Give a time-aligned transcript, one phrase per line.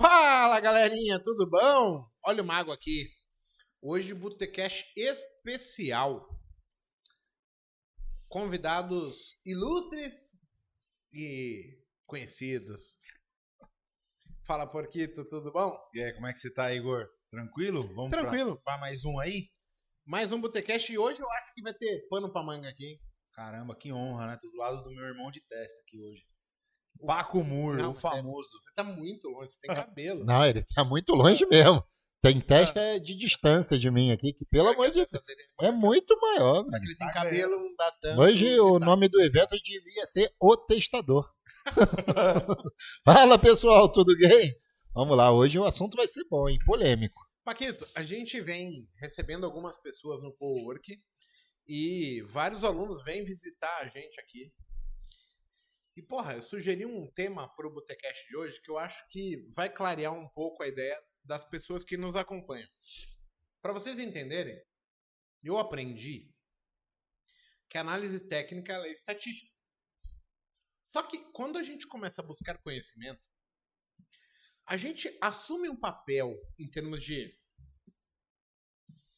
[0.00, 2.08] Fala galerinha, tudo bom?
[2.24, 3.10] Olha o mago aqui.
[3.82, 6.26] Hoje, Botecast especial.
[8.26, 10.34] Convidados ilustres
[11.12, 12.96] e conhecidos.
[14.46, 15.76] Fala, Porquito, tudo bom?
[15.92, 17.06] E aí, como é que você tá, Igor?
[17.30, 17.82] Tranquilo?
[17.94, 18.58] Vamos Tranquilo.
[18.64, 19.50] para mais um aí?
[20.06, 22.86] Mais um Botecast e hoje eu acho que vai ter pano pra manga aqui.
[22.86, 23.00] hein?
[23.34, 24.38] Caramba, que honra, né?
[24.40, 26.24] Tô do lado do meu irmão de testa aqui hoje.
[27.06, 28.50] Paco Moore, Não, o famoso.
[28.60, 30.24] Você tá muito longe, você tem cabelo.
[30.24, 31.82] Não, ele tá muito longe mesmo.
[32.22, 35.10] Tem testa de distância de mim aqui, que pelo amor de Deus,
[35.60, 36.56] é muito maior.
[36.64, 36.82] Só velho.
[36.82, 38.20] que ele tem cabelo, não dá tanto.
[38.20, 41.26] Hoje o Tá- nome do evento devia ser O Testador.
[43.04, 44.54] Fala pessoal, tudo bem?
[44.94, 46.58] Vamos lá, hoje o assunto vai ser bom, hein?
[46.66, 47.18] Polêmico.
[47.44, 50.98] Paquito, a gente vem recebendo algumas pessoas no cowork
[51.66, 54.52] e vários alunos vêm visitar a gente aqui.
[56.00, 59.68] E, porra, eu sugeri um tema pro Botecast de hoje que eu acho que vai
[59.70, 62.66] clarear um pouco a ideia das pessoas que nos acompanham.
[63.60, 64.58] Para vocês entenderem,
[65.42, 66.34] eu aprendi
[67.68, 69.52] que a análise técnica é estatística.
[70.90, 73.28] Só que quando a gente começa a buscar conhecimento,
[74.66, 77.38] a gente assume um papel em termos de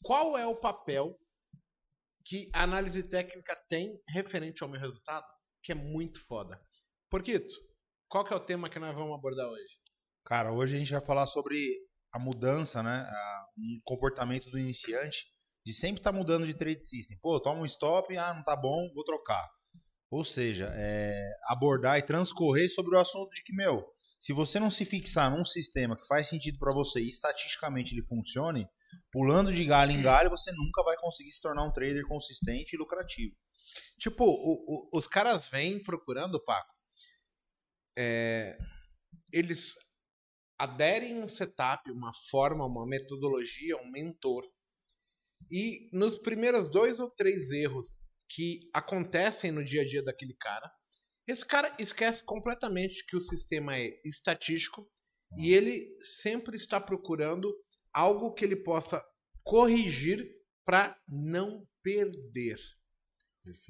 [0.02, 1.16] qual é o papel
[2.24, 6.60] que a análise técnica tem referente ao meu resultado, que é muito foda.
[7.12, 7.54] Porquito,
[8.08, 9.76] qual que é o tema que nós vamos abordar hoje?
[10.24, 11.58] Cara, hoje a gente vai falar sobre
[12.10, 13.06] a mudança, né?
[13.06, 15.26] A- um comportamento do iniciante
[15.62, 17.18] de sempre estar mudando de trade system.
[17.20, 19.46] Pô, toma um stop, ah, não tá bom, vou trocar.
[20.10, 23.84] Ou seja, é, abordar e transcorrer sobre o assunto de que, meu,
[24.18, 28.06] se você não se fixar num sistema que faz sentido para você e estatisticamente ele
[28.06, 28.66] funcione,
[29.12, 32.78] pulando de galho em galho, você nunca vai conseguir se tornar um trader consistente e
[32.78, 33.34] lucrativo.
[33.98, 36.72] Tipo, o- o- os caras vêm procurando, Paco,
[37.96, 38.56] é,
[39.32, 39.74] eles
[40.58, 44.44] aderem um setup, uma forma, uma metodologia, um mentor.
[45.50, 47.86] E nos primeiros dois ou três erros
[48.28, 50.70] que acontecem no dia a dia daquele cara,
[51.26, 54.88] esse cara esquece completamente que o sistema é estatístico
[55.36, 57.52] e ele sempre está procurando
[57.92, 59.02] algo que ele possa
[59.42, 60.28] corrigir
[60.64, 62.58] para não perder.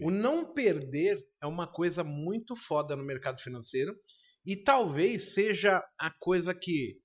[0.01, 3.97] O não perder é uma coisa muito foda no mercado financeiro
[4.45, 7.01] e talvez seja a coisa que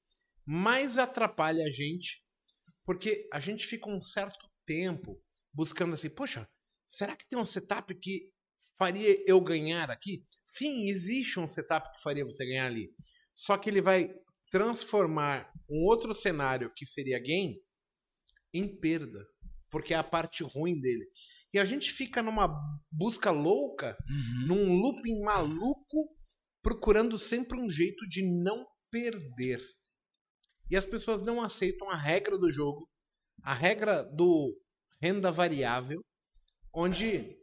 [0.46, 2.24] mais atrapalha a gente,
[2.84, 5.22] porque a gente fica um certo tempo
[5.54, 6.50] buscando assim, poxa,
[6.86, 8.32] será que tem um setup que
[8.78, 10.24] faria eu ganhar aqui?
[10.46, 12.90] Sim, existe um setup que faria você ganhar ali.
[13.36, 14.10] Só que ele vai
[14.50, 17.56] transformar um outro cenário que seria gain
[18.54, 19.26] em perda,
[19.70, 21.06] porque é a parte ruim dele.
[21.54, 22.48] E a gente fica numa
[22.92, 23.98] busca louca,
[24.48, 26.17] num looping maluco,
[26.68, 29.62] procurando sempre um jeito de não perder.
[30.70, 32.90] E as pessoas não aceitam a regra do jogo,
[33.42, 34.54] a regra do
[35.02, 36.02] renda variável,
[36.76, 37.40] onde,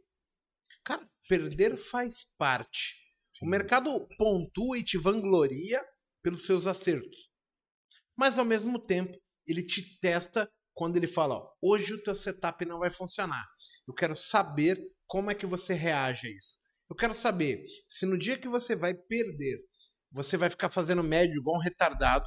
[0.85, 2.93] cara, perder faz parte.
[3.41, 5.83] O mercado pontua e te vangloria
[6.21, 7.31] pelos seus acertos.
[8.15, 12.63] Mas ao mesmo tempo, ele te testa quando ele fala: ó, hoje o teu setup
[12.63, 13.43] não vai funcionar.
[13.87, 16.64] Eu quero saber como é que você reage a isso.
[16.89, 19.59] Eu quero saber se no dia que você vai perder,
[20.11, 22.25] você vai ficar fazendo médio igual um retardado.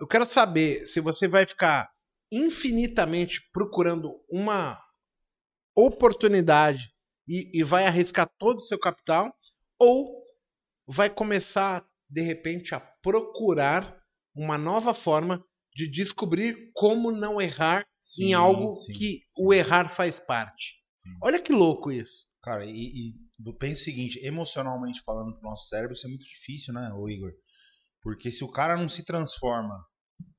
[0.00, 1.90] Eu quero saber se você vai ficar
[2.30, 4.82] infinitamente procurando uma
[5.76, 6.90] oportunidade
[7.28, 9.32] e, e vai arriscar todo o seu capital,
[9.78, 10.22] ou
[10.86, 14.00] vai começar, de repente, a procurar
[14.34, 17.86] uma nova forma de descobrir como não errar
[18.18, 18.92] em Sim, algo sim.
[18.92, 20.82] que o errar faz parte.
[20.98, 21.10] Sim.
[21.22, 22.26] Olha que louco isso.
[22.42, 23.14] Cara, e, e
[23.54, 27.32] penso o seguinte, emocionalmente falando pro nosso cérebro, isso é muito difícil, né, ô Igor?
[28.02, 29.74] Porque se o cara não se transforma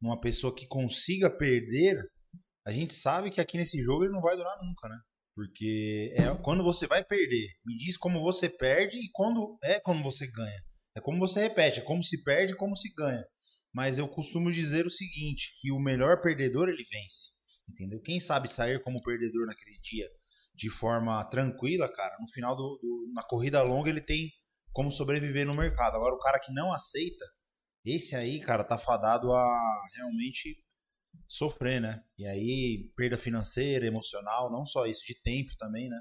[0.01, 1.97] numa pessoa que consiga perder,
[2.65, 4.97] a gente sabe que aqui nesse jogo ele não vai durar nunca, né?
[5.35, 10.03] Porque é quando você vai perder, me diz como você perde e quando é como
[10.03, 10.63] você ganha.
[10.95, 13.25] É como você repete, é como se perde como se ganha.
[13.73, 17.31] Mas eu costumo dizer o seguinte, que o melhor perdedor ele vence,
[17.67, 17.99] entendeu?
[18.01, 20.07] Quem sabe sair como perdedor naquele dia
[20.55, 24.29] de forma tranquila, cara, no final do, do- na corrida longa ele tem
[24.71, 25.95] como sobreviver no mercado.
[25.95, 27.25] Agora o cara que não aceita,
[27.85, 30.57] esse aí, cara, tá fadado a realmente
[31.27, 32.01] sofrer, né?
[32.17, 35.99] E aí perda financeira, emocional, não só isso, de tempo também, né?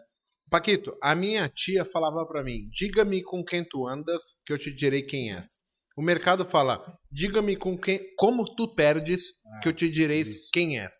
[0.50, 4.72] Paquito, a minha tia falava pra mim: diga-me com quem tu andas, que eu te
[4.75, 5.58] direi quem és.
[5.96, 9.32] O mercado fala: diga-me com quem, como tu perdes,
[9.62, 10.50] que eu te direi isso.
[10.52, 10.93] quem és.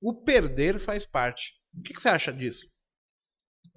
[0.00, 1.52] O perder faz parte.
[1.78, 2.66] O que, que você acha disso?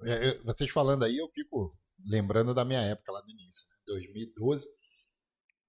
[0.04, 1.76] É, eu- vocês falando aí, eu fico
[2.06, 3.76] lembrando da minha época lá no início, né?
[3.86, 4.68] 2012,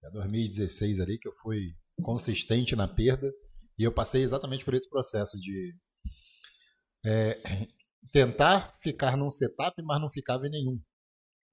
[0.04, 3.32] é 2016 ali, que eu fui consistente na perda.
[3.80, 5.76] E eu passei exatamente por esse processo de
[7.06, 7.42] é,
[8.12, 10.80] tentar ficar num setup, mas não ficava em nenhum.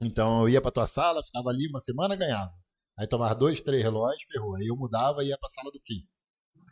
[0.03, 2.53] Então eu ia para tua sala, ficava ali uma semana, ganhava.
[2.99, 4.57] Aí tomava dois, três relógios, ferrou.
[4.57, 6.07] Aí eu mudava e ia para a sala do Kim.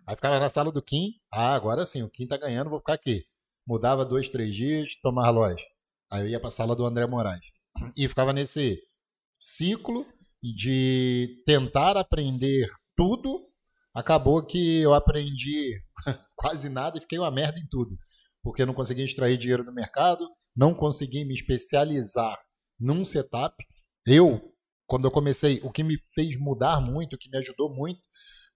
[0.07, 2.95] Aí ficava na sala do Kim, ah, agora sim, o Kim tá ganhando, vou ficar
[2.95, 3.25] aqui.
[3.67, 5.67] Mudava dois, três dias, tomava relógio.
[6.11, 7.41] Aí eu ia para a sala do André Moraes.
[7.97, 8.79] E ficava nesse
[9.41, 10.07] ciclo
[10.43, 13.47] de tentar aprender tudo.
[13.95, 15.81] Acabou que eu aprendi
[16.37, 17.97] quase nada e fiquei uma merda em tudo.
[18.43, 22.39] Porque eu não consegui extrair dinheiro do mercado, não consegui me especializar
[22.79, 23.55] num setup.
[24.07, 24.43] Eu,
[24.87, 28.01] quando eu comecei, o que me fez mudar muito, o que me ajudou muito,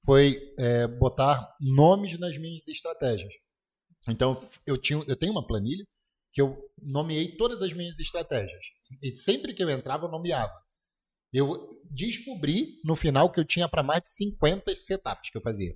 [0.04, 3.32] foi é, botar nomes nas minhas estratégias.
[4.08, 5.84] Então, eu, tinha, eu tenho uma planilha
[6.32, 8.66] que eu nomeei todas as minhas estratégias.
[9.02, 10.52] E sempre que eu entrava, eu nomeava.
[11.32, 15.74] Eu descobri no final que eu tinha para mais de 50 setups que eu fazia.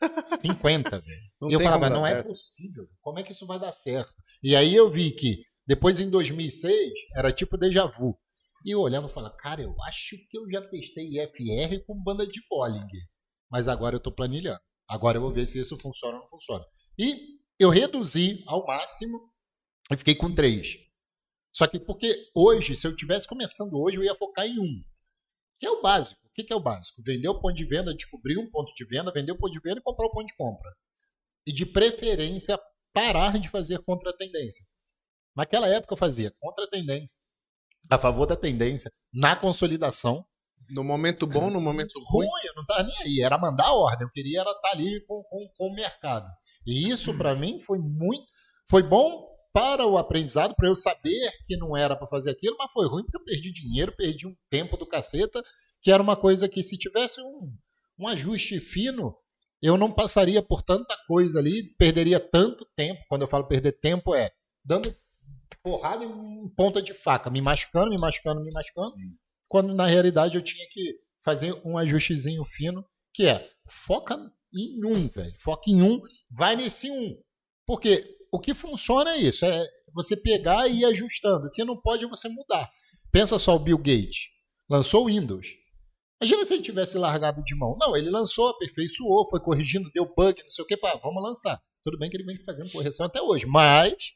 [0.26, 1.22] 50, velho.
[1.48, 2.26] E eu falava, não é certo.
[2.26, 2.88] é possível.
[3.00, 4.14] Como é que isso vai dar certo?
[4.42, 8.18] E aí eu vi que depois em 2006 era tipo déjà vu.
[8.64, 12.26] E eu olhava e falava, cara, eu acho que eu já testei IFR com banda
[12.26, 13.04] de Bollinger.
[13.50, 14.60] Mas agora eu estou planilhando.
[14.88, 16.64] Agora eu vou ver se isso funciona ou não funciona.
[16.98, 19.30] E eu reduzi ao máximo
[19.90, 20.78] e fiquei com três.
[21.52, 24.80] Só que porque hoje, se eu tivesse começando hoje, eu ia focar em um.
[25.58, 26.20] Que é o básico.
[26.26, 27.02] O que é o básico?
[27.04, 29.78] Vender o ponto de venda, descobrir um ponto de venda, vender o ponto de venda
[29.78, 30.74] e comprar o ponto de compra.
[31.46, 32.58] E de preferência,
[32.94, 34.64] parar de fazer contra a tendência.
[35.36, 37.20] Naquela época eu fazia contra a tendência,
[37.90, 40.24] a favor da tendência, na consolidação.
[40.70, 42.26] No momento bom, no momento ruim.
[42.26, 43.20] ruim eu não estava nem aí.
[43.20, 44.06] Era mandar a ordem.
[44.06, 46.26] Eu queria era estar tá ali com, com, com o mercado.
[46.66, 48.26] E isso, para mim, foi muito.
[48.68, 52.70] Foi bom para o aprendizado, para eu saber que não era para fazer aquilo, mas
[52.72, 55.42] foi ruim porque eu perdi dinheiro, perdi um tempo do caceta,
[55.82, 57.52] que era uma coisa que se tivesse um,
[57.98, 59.16] um ajuste fino,
[59.60, 63.00] eu não passaria por tanta coisa ali, perderia tanto tempo.
[63.08, 64.30] Quando eu falo perder tempo, é
[64.64, 64.88] dando
[65.62, 68.94] porrada em ponta de faca, me machucando, me machucando, me machucando,
[69.50, 70.94] quando na realidade eu tinha que
[71.24, 74.16] fazer um ajustezinho fino, que é foca
[74.54, 75.34] em um, velho.
[75.40, 76.00] Foca em um,
[76.30, 77.20] vai nesse um.
[77.66, 81.48] Porque o que funciona é isso, é você pegar e ir ajustando.
[81.48, 82.70] O que não pode é você mudar.
[83.10, 84.28] Pensa só o Bill Gates.
[84.70, 85.48] Lançou o Windows.
[86.22, 87.76] Imagina se ele tivesse largado de mão.
[87.76, 91.60] Não, ele lançou, aperfeiçoou, foi corrigindo, deu bug, não sei o que, pá, vamos lançar.
[91.82, 94.12] Tudo bem que ele vem fazendo correção até hoje, mas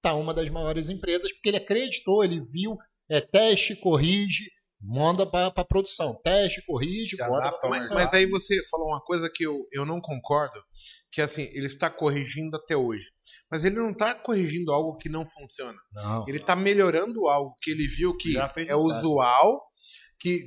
[0.00, 2.78] tá uma das maiores empresas porque ele acreditou, ele viu,
[3.10, 4.44] é teste, corrige,
[4.80, 6.18] manda para produção.
[6.22, 10.00] Teste, corrige, manda pra mas, mas aí você falou uma coisa que eu, eu não
[10.00, 10.62] concordo,
[11.12, 13.10] que assim, ele está corrigindo até hoje.
[13.50, 15.78] Mas ele não está corrigindo algo que não funciona.
[15.92, 16.24] Não.
[16.26, 19.62] Ele está melhorando algo que ele viu que é usual,
[20.18, 20.40] que,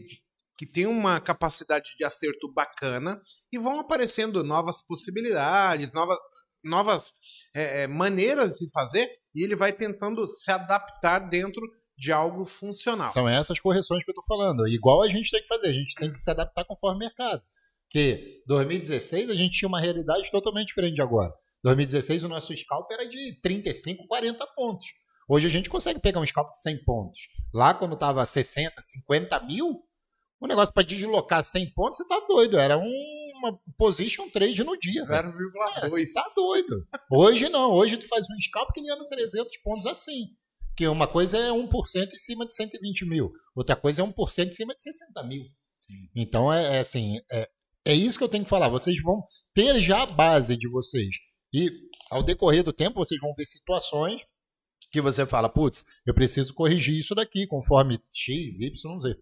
[0.58, 3.22] que tem uma capacidade de acerto bacana,
[3.52, 6.18] e vão aparecendo novas possibilidades, novas,
[6.64, 7.14] novas
[7.54, 11.62] é, maneiras de fazer, e ele vai tentando se adaptar dentro
[11.98, 13.12] de algo funcional.
[13.12, 14.68] São essas correções que eu estou falando.
[14.68, 17.42] Igual a gente tem que fazer, a gente tem que se adaptar conforme o mercado.
[17.90, 21.34] Que 2016 a gente tinha uma realidade totalmente diferente de agora.
[21.64, 24.88] 2016 o nosso scalp era de 35, 40 pontos.
[25.30, 27.20] Hoje a gente consegue pegar um scalp de 100 pontos.
[27.54, 29.82] Lá quando estava 60, 50 mil,
[30.40, 32.58] o negócio para deslocar 100 pontos, você tá doido.
[32.58, 35.02] Era uma position trade no dia.
[35.04, 36.10] 0,2.
[36.10, 36.86] É, tá doido.
[37.10, 37.72] Hoje não.
[37.72, 40.26] Hoje tu faz um scalp que ganha 300 pontos assim.
[40.76, 44.54] Que uma coisa é 1% em cima de 120 mil, outra coisa é 1% em
[44.54, 45.44] cima de 60 mil.
[45.86, 46.10] Sim.
[46.16, 47.50] Então, é, é assim, é,
[47.86, 48.70] é isso que eu tenho que falar.
[48.70, 51.16] Vocês vão ter já a base de vocês.
[51.54, 51.70] E
[52.10, 54.22] ao decorrer do tempo, vocês vão ver situações
[54.92, 59.18] que você fala, putz, eu preciso corrigir isso daqui conforme X, Y, Z.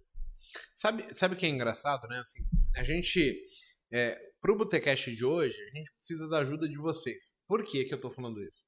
[0.75, 2.20] Sabe, sabe o que é engraçado, né?
[2.20, 2.41] Assim,
[2.75, 3.41] a gente,
[3.91, 7.34] é, pro Botecast de hoje, a gente precisa da ajuda de vocês.
[7.48, 8.63] Por que, que eu tô falando isso?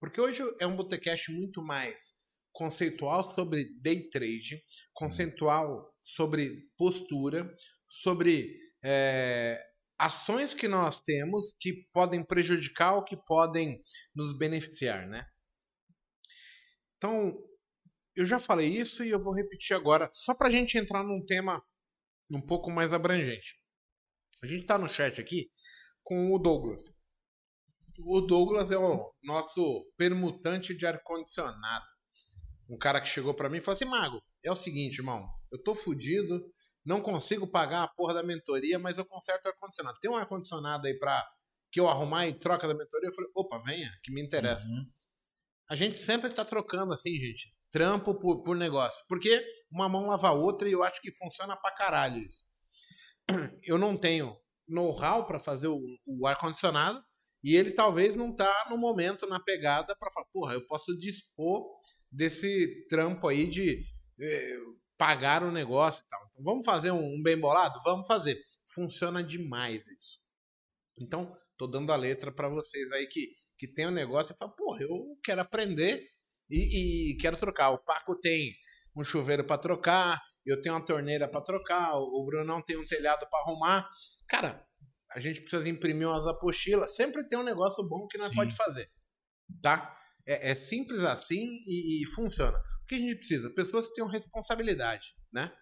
[0.00, 2.14] Porque hoje é um Botecast muito mais
[2.56, 7.54] conceitual sobre day trade, conceitual sobre postura,
[7.86, 9.62] sobre é,
[9.98, 13.84] ações que nós temos que podem prejudicar ou que podem
[14.14, 15.26] nos beneficiar, né?
[16.96, 17.36] Então,
[18.14, 21.22] eu já falei isso e eu vou repetir agora, só para a gente entrar num
[21.26, 21.62] tema
[22.32, 23.60] um pouco mais abrangente.
[24.42, 25.50] A gente está no chat aqui
[26.02, 26.80] com o Douglas.
[27.98, 31.95] O Douglas é o nosso permutante de ar-condicionado
[32.68, 35.62] um cara que chegou para mim e falou assim: Mago, é o seguinte, irmão, eu
[35.62, 36.40] tô fudido,
[36.84, 39.98] não consigo pagar a porra da mentoria, mas eu conserto o ar-condicionado.
[40.00, 41.26] Tem um ar-condicionado aí pra
[41.70, 43.08] que eu arrumar e troca da mentoria?
[43.08, 44.70] Eu falei: opa, venha, que me interessa.
[44.70, 44.86] Uhum.
[45.68, 49.04] A gente sempre tá trocando assim, gente, trampo por, por negócio.
[49.08, 52.44] Porque uma mão lava a outra e eu acho que funciona pra caralho isso.
[53.64, 54.32] Eu não tenho
[54.68, 57.02] know-how para fazer o, o ar-condicionado
[57.42, 61.64] e ele talvez não tá no momento, na pegada, para falar, porra, eu posso dispor
[62.10, 63.84] desse trampo aí de
[64.20, 64.56] eh,
[64.96, 66.20] pagar o negócio e tal.
[66.30, 67.80] Então vamos fazer um, um bem bolado?
[67.84, 68.38] Vamos fazer.
[68.72, 70.18] Funciona demais isso.
[70.98, 74.54] Então, tô dando a letra para vocês aí que, que tem um negócio e fala,
[74.54, 76.02] porra, eu quero aprender
[76.50, 77.70] e, e quero trocar.
[77.70, 78.52] O Paco tem
[78.96, 83.26] um chuveiro para trocar, eu tenho uma torneira para trocar, o Brunão tem um telhado
[83.28, 83.88] para arrumar.
[84.28, 84.64] Cara,
[85.10, 86.94] a gente precisa imprimir umas apostilas.
[86.94, 88.34] Sempre tem um negócio bom que nós Sim.
[88.34, 88.90] pode fazer.
[89.62, 89.95] Tá?
[90.26, 92.58] É, é simples assim e, e, funciona.
[92.82, 93.50] O que a gente precisa?
[93.50, 95.52] Pessoas que tenham responsabilidade, né?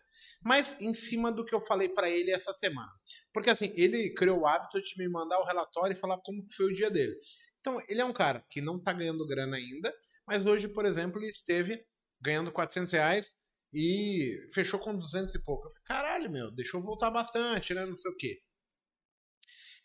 [0.43, 2.91] Mas em cima do que eu falei para ele essa semana.
[3.33, 6.67] Porque assim, ele criou o hábito de me mandar o relatório e falar como foi
[6.67, 7.15] o dia dele.
[7.61, 9.91] Então, ele é um cara que não tá ganhando grana ainda,
[10.27, 11.83] mas hoje, por exemplo, ele esteve
[12.21, 13.37] ganhando 400 reais
[13.73, 15.63] e fechou com 200 e pouco.
[15.63, 17.87] Falei, caralho, meu, deixou voltar bastante, né?
[17.87, 18.43] Não sei o quê.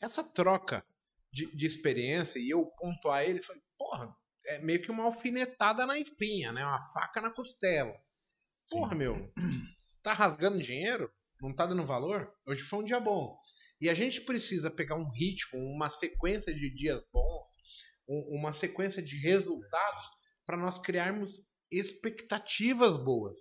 [0.01, 0.85] Essa troca
[1.31, 4.13] de, de experiência e eu pontuar ele, foi, porra,
[4.49, 6.65] é meio que uma alfinetada na espinha, né?
[6.65, 7.93] Uma faca na costela.
[8.69, 8.97] Porra, Sim.
[8.97, 9.33] meu,
[10.03, 11.11] tá rasgando dinheiro?
[11.41, 12.31] Não tá dando valor?
[12.45, 13.37] Hoje foi um dia bom.
[13.79, 17.47] E a gente precisa pegar um ritmo, uma sequência de dias bons,
[18.07, 20.05] uma sequência de resultados
[20.45, 21.31] para nós criarmos
[21.71, 23.37] expectativas boas.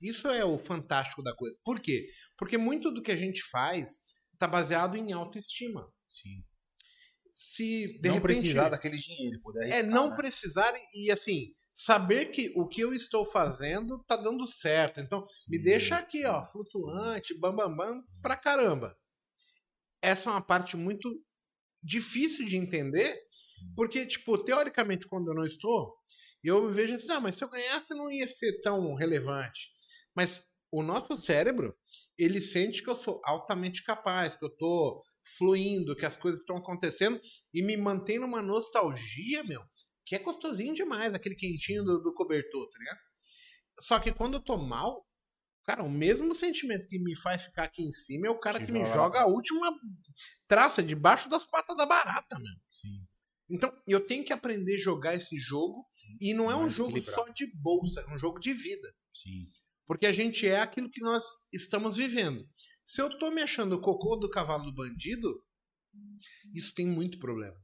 [0.00, 1.58] Isso é o fantástico da coisa.
[1.64, 2.08] Por quê?
[2.36, 4.00] Porque muito do que a gente faz
[4.34, 5.90] está baseado em autoestima.
[6.10, 6.44] Sim.
[7.40, 10.16] Se de não repente, precisar daquele dinheiro, poder arriscar, É não né?
[10.16, 14.98] precisar e assim, saber que o que eu estou fazendo tá dando certo.
[14.98, 15.52] Então, Sim.
[15.52, 18.98] me deixa aqui, ó, flutuante, bambambam bam, bam, pra caramba.
[20.02, 21.08] Essa é uma parte muito
[21.80, 23.16] difícil de entender,
[23.76, 25.94] porque, tipo, teoricamente, quando eu não estou,
[26.42, 29.70] eu me vejo assim, ah, mas se eu ganhasse não ia ser tão relevante.
[30.12, 31.74] Mas o nosso cérebro,
[32.18, 35.02] ele sente que eu sou altamente capaz, que eu tô
[35.36, 37.20] fluindo, que as coisas estão acontecendo
[37.52, 39.62] e me mantém numa nostalgia, meu,
[40.04, 42.98] que é gostosinho demais, aquele quentinho do, do cobertor, tá ligado?
[43.80, 45.06] Só que quando eu tô mal,
[45.64, 48.72] cara, o mesmo sentimento que me faz ficar aqui em cima é o cara que
[48.72, 49.72] me joga a última
[50.46, 52.54] traça debaixo das patas da barata, meu.
[52.70, 53.06] Sim.
[53.50, 55.86] Então, eu tenho que aprender a jogar esse jogo
[56.20, 58.94] e não é um jogo só de bolsa, é um jogo de vida.
[59.14, 59.50] Sim.
[59.88, 62.46] Porque a gente é aquilo que nós estamos vivendo.
[62.84, 65.42] Se eu tô me achando o cocô do cavalo do bandido,
[66.54, 67.56] isso tem muito problema.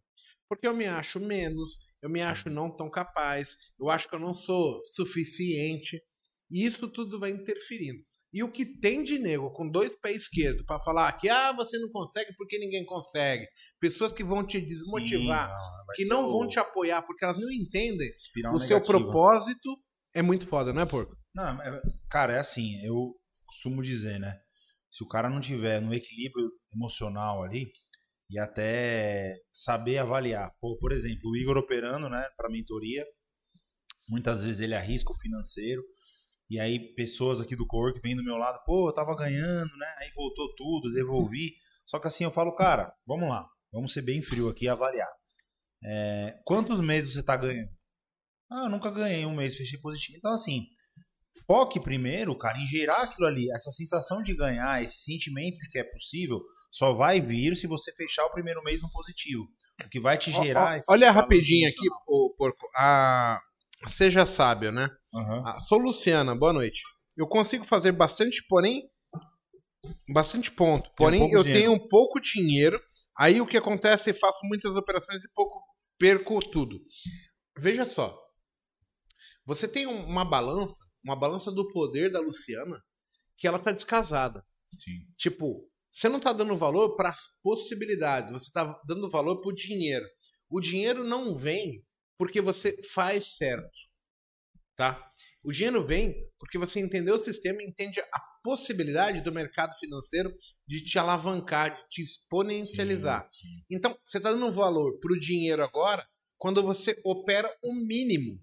[0.49, 4.21] Porque eu me acho menos, eu me acho não tão capaz, eu acho que eu
[4.21, 6.03] não sou suficiente.
[6.51, 8.03] E isso tudo vai interferindo.
[8.33, 11.79] E o que tem de nego com dois pés esquerdos para falar que ah, você
[11.79, 13.47] não consegue porque ninguém consegue.
[13.79, 17.51] Pessoas que vão te desmotivar, Sim, não, que não vão te apoiar porque elas não
[17.51, 18.11] entendem
[18.53, 19.79] o seu propósito,
[20.13, 21.15] é muito foda, não é, porco?
[21.35, 23.15] Não, é, cara, é assim, eu
[23.47, 24.41] costumo dizer, né?
[24.91, 27.73] Se o cara não tiver no equilíbrio emocional ali
[28.31, 30.53] e até saber avaliar.
[30.61, 33.05] Por, por exemplo, o Igor operando, né, para mentoria,
[34.09, 35.83] muitas vezes ele arrisca o financeiro.
[36.49, 39.95] E aí pessoas aqui do Cork vêm do meu lado, pô, eu tava ganhando, né?
[39.99, 41.55] Aí voltou tudo, devolvi.
[41.87, 45.11] Só que assim eu falo, cara, vamos lá, vamos ser bem frio aqui e avaliar.
[45.83, 47.71] É, quantos meses você tá ganhando?
[48.51, 50.19] Ah, eu nunca ganhei um mês, fechei positivo.
[50.19, 50.67] Então, assim,
[51.47, 53.51] foque primeiro, cara, em gerar aquilo ali.
[53.53, 57.93] Essa sensação de ganhar, esse sentimento de que é possível, só vai vir se você
[57.93, 59.45] fechar o primeiro mês no positivo.
[59.85, 60.77] O que vai te gerar.
[60.77, 62.67] Ó, ó, olha rapidinho aqui, o porco.
[62.77, 63.41] A...
[63.87, 64.89] Seja sábio, né?
[65.13, 65.47] Uhum.
[65.47, 65.61] A...
[65.61, 66.81] Sou Luciana, boa noite.
[67.17, 68.83] Eu consigo fazer bastante, porém.
[70.09, 70.91] Bastante ponto.
[70.97, 71.61] Porém, um eu dinheiro.
[71.61, 72.81] tenho um pouco dinheiro.
[73.17, 74.11] Aí o que acontece?
[74.11, 75.63] Eu faço muitas operações e pouco
[75.99, 76.81] perco tudo.
[77.59, 78.19] Veja só.
[79.47, 82.83] Você tem uma balança uma balança do poder da Luciana
[83.37, 84.45] que ela tá descasada.
[84.79, 85.07] Sim.
[85.17, 90.05] Tipo, você não tá dando valor para as possibilidades, você tá dando valor pro dinheiro.
[90.51, 91.85] O dinheiro não vem
[92.19, 93.71] porque você faz certo,
[94.77, 95.13] tá?
[95.45, 100.33] O dinheiro vem porque você entendeu o sistema e entende a possibilidade do mercado financeiro
[100.67, 103.29] de te alavancar, de te exponencializar.
[103.33, 103.65] Sim, sim.
[103.71, 106.07] Então, você está dando valor para o dinheiro agora
[106.39, 108.41] quando você opera o mínimo.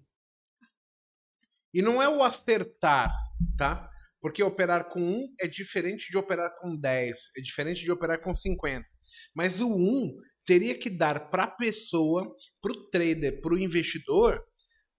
[1.72, 3.10] E não é o acertar,
[3.56, 3.88] tá?
[4.20, 8.34] Porque operar com 1 é diferente de operar com 10, é diferente de operar com
[8.34, 8.86] 50.
[9.34, 10.14] Mas o 1
[10.44, 14.44] teria que dar para a pessoa, para o trader, para o investidor,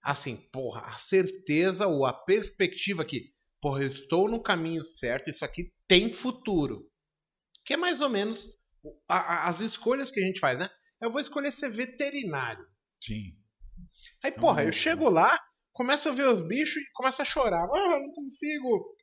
[0.02, 5.46] assim, porra, a certeza ou a perspectiva que, porra, eu estou no caminho certo, isso
[5.46, 6.90] aqui tem futuro.
[7.66, 8.50] Que é mais ou menos
[9.08, 10.70] a, a, as escolhas que a gente faz, né?
[11.02, 12.66] Eu vou escolher ser veterinário.
[13.02, 13.38] Sim.
[14.24, 15.38] Aí, porra, eu chego lá,
[15.74, 17.64] começa a ver os bichos e começa a chorar.
[17.64, 18.96] Ah, não consigo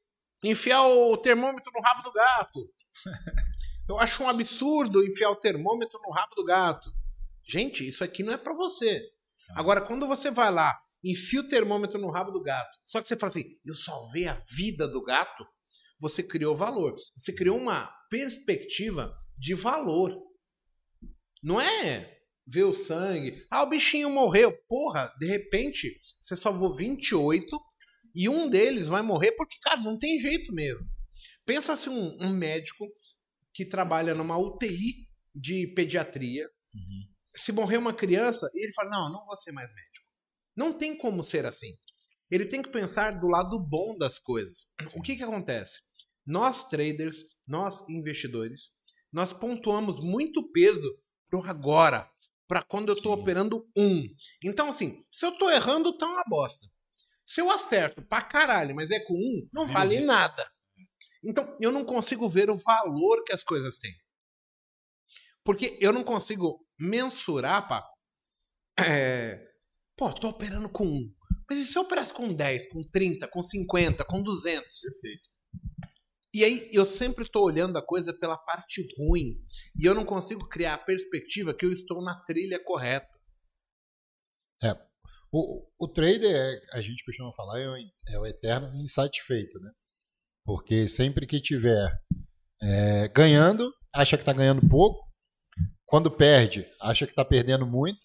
[0.43, 2.73] enfiar o termômetro no rabo do gato.
[3.89, 6.91] eu acho um absurdo enfiar o termômetro no rabo do gato.
[7.45, 9.03] Gente, isso aqui não é para você.
[9.51, 13.17] Agora, quando você vai lá, enfia o termômetro no rabo do gato, só que você
[13.17, 15.45] fala assim, eu salvei a vida do gato,
[15.99, 16.95] você criou valor.
[17.17, 20.17] Você criou uma perspectiva de valor.
[21.43, 23.47] Não é ver o sangue.
[23.51, 24.53] Ah, o bichinho morreu.
[24.69, 27.47] Porra, de repente, você salvou 28
[28.15, 30.87] e um deles vai morrer porque, cara, não tem jeito mesmo.
[31.45, 32.87] Pensa se um, um médico
[33.53, 37.09] que trabalha numa UTI de pediatria, uhum.
[37.35, 40.07] se morrer uma criança, ele fala: Não, não vou ser mais médico.
[40.57, 41.77] Não tem como ser assim.
[42.31, 44.67] Ele tem que pensar do lado bom das coisas.
[44.95, 45.81] O que, que acontece?
[46.25, 48.71] Nós traders, nós investidores,
[49.13, 52.10] nós pontuamos muito peso pro agora,
[52.51, 54.03] para quando eu estou operando um.
[54.45, 56.67] Então, assim, se eu estou errando, tá uma bosta.
[57.25, 60.45] Se eu acerto pra caralho, mas é com um, não vale nada.
[61.25, 63.95] Então, eu não consigo ver o valor que as coisas têm.
[65.45, 67.97] Porque eu não consigo mensurar, Paco.
[68.77, 69.47] É...
[69.97, 71.15] Pô, tô operando com um.
[71.49, 74.81] Mas e se eu operasse com 10, com 30, com 50, com 200?
[74.81, 75.30] Perfeito.
[76.33, 79.37] E aí eu sempre estou olhando a coisa pela parte ruim.
[79.77, 83.19] E eu não consigo criar a perspectiva que eu estou na trilha correta.
[84.63, 84.73] É.
[85.33, 87.77] O, o trader, é, a gente costuma falar, é o,
[88.09, 89.73] é o eterno insatisfeito, né?
[90.45, 92.01] Porque sempre que tiver
[92.63, 95.11] é, ganhando, acha que está ganhando pouco.
[95.85, 97.99] Quando perde, acha que está perdendo muito.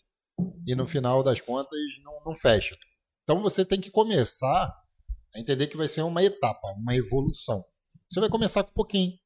[0.65, 2.75] E no final das contas, não, não fecha.
[3.23, 4.73] Então você tem que começar
[5.35, 7.63] a entender que vai ser uma etapa, uma evolução.
[8.09, 9.17] Você vai começar com pouquinho.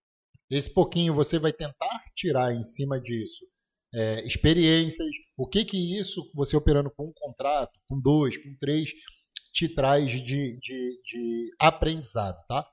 [0.49, 3.45] Esse pouquinho você vai tentar tirar em cima disso
[3.93, 8.91] é, experiências, o que que isso, você operando com um contrato, com dois, com três,
[9.51, 12.67] te traz de, de, de aprendizado, tá?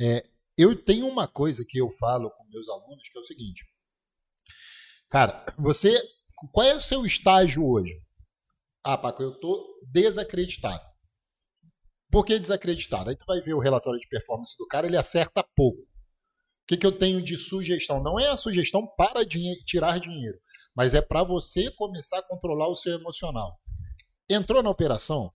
[0.00, 0.22] É,
[0.56, 3.64] eu tenho uma coisa que eu falo com meus alunos que é o seguinte,
[5.10, 6.00] cara, você,
[6.52, 8.02] qual é o seu estágio hoje?
[8.84, 10.91] Ah, Paco, eu tô desacreditado.
[12.12, 13.08] Por que desacreditado?
[13.08, 15.80] Aí tu vai ver o relatório de performance do cara, ele acerta pouco.
[15.80, 18.02] O que, que eu tenho de sugestão?
[18.02, 20.38] Não é a sugestão para dinhe tirar dinheiro,
[20.76, 23.58] mas é para você começar a controlar o seu emocional.
[24.28, 25.32] Entrou na operação?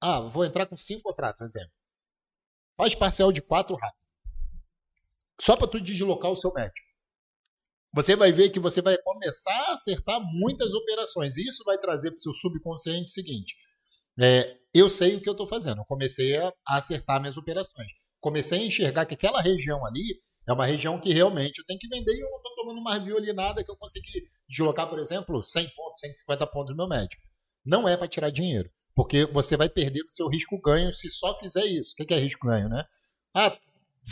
[0.00, 1.72] Ah, vou entrar com cinco contratos, exemplo.
[2.74, 4.02] Faz parcial de quatro rápido.
[5.38, 6.88] Só para tu deslocar o seu médico.
[7.92, 11.36] Você vai ver que você vai começar a acertar muitas operações.
[11.36, 13.54] E isso vai trazer para o seu subconsciente o seguinte:
[14.20, 15.80] é, eu sei o que eu estou fazendo.
[15.80, 17.88] Eu comecei a, acertar minhas operações.
[18.20, 21.88] Comecei a enxergar que aquela região ali é uma região que realmente eu tenho que
[21.88, 25.68] vender e eu não estou tomando mais violinada que eu consegui deslocar, por exemplo, 100
[25.70, 27.18] pontos, 150 pontos no meu médio.
[27.64, 31.66] Não é para tirar dinheiro, porque você vai perder o seu risco-ganho se só fizer
[31.66, 31.92] isso.
[31.92, 32.84] O que é risco-ganho, né?
[33.34, 33.56] Ah,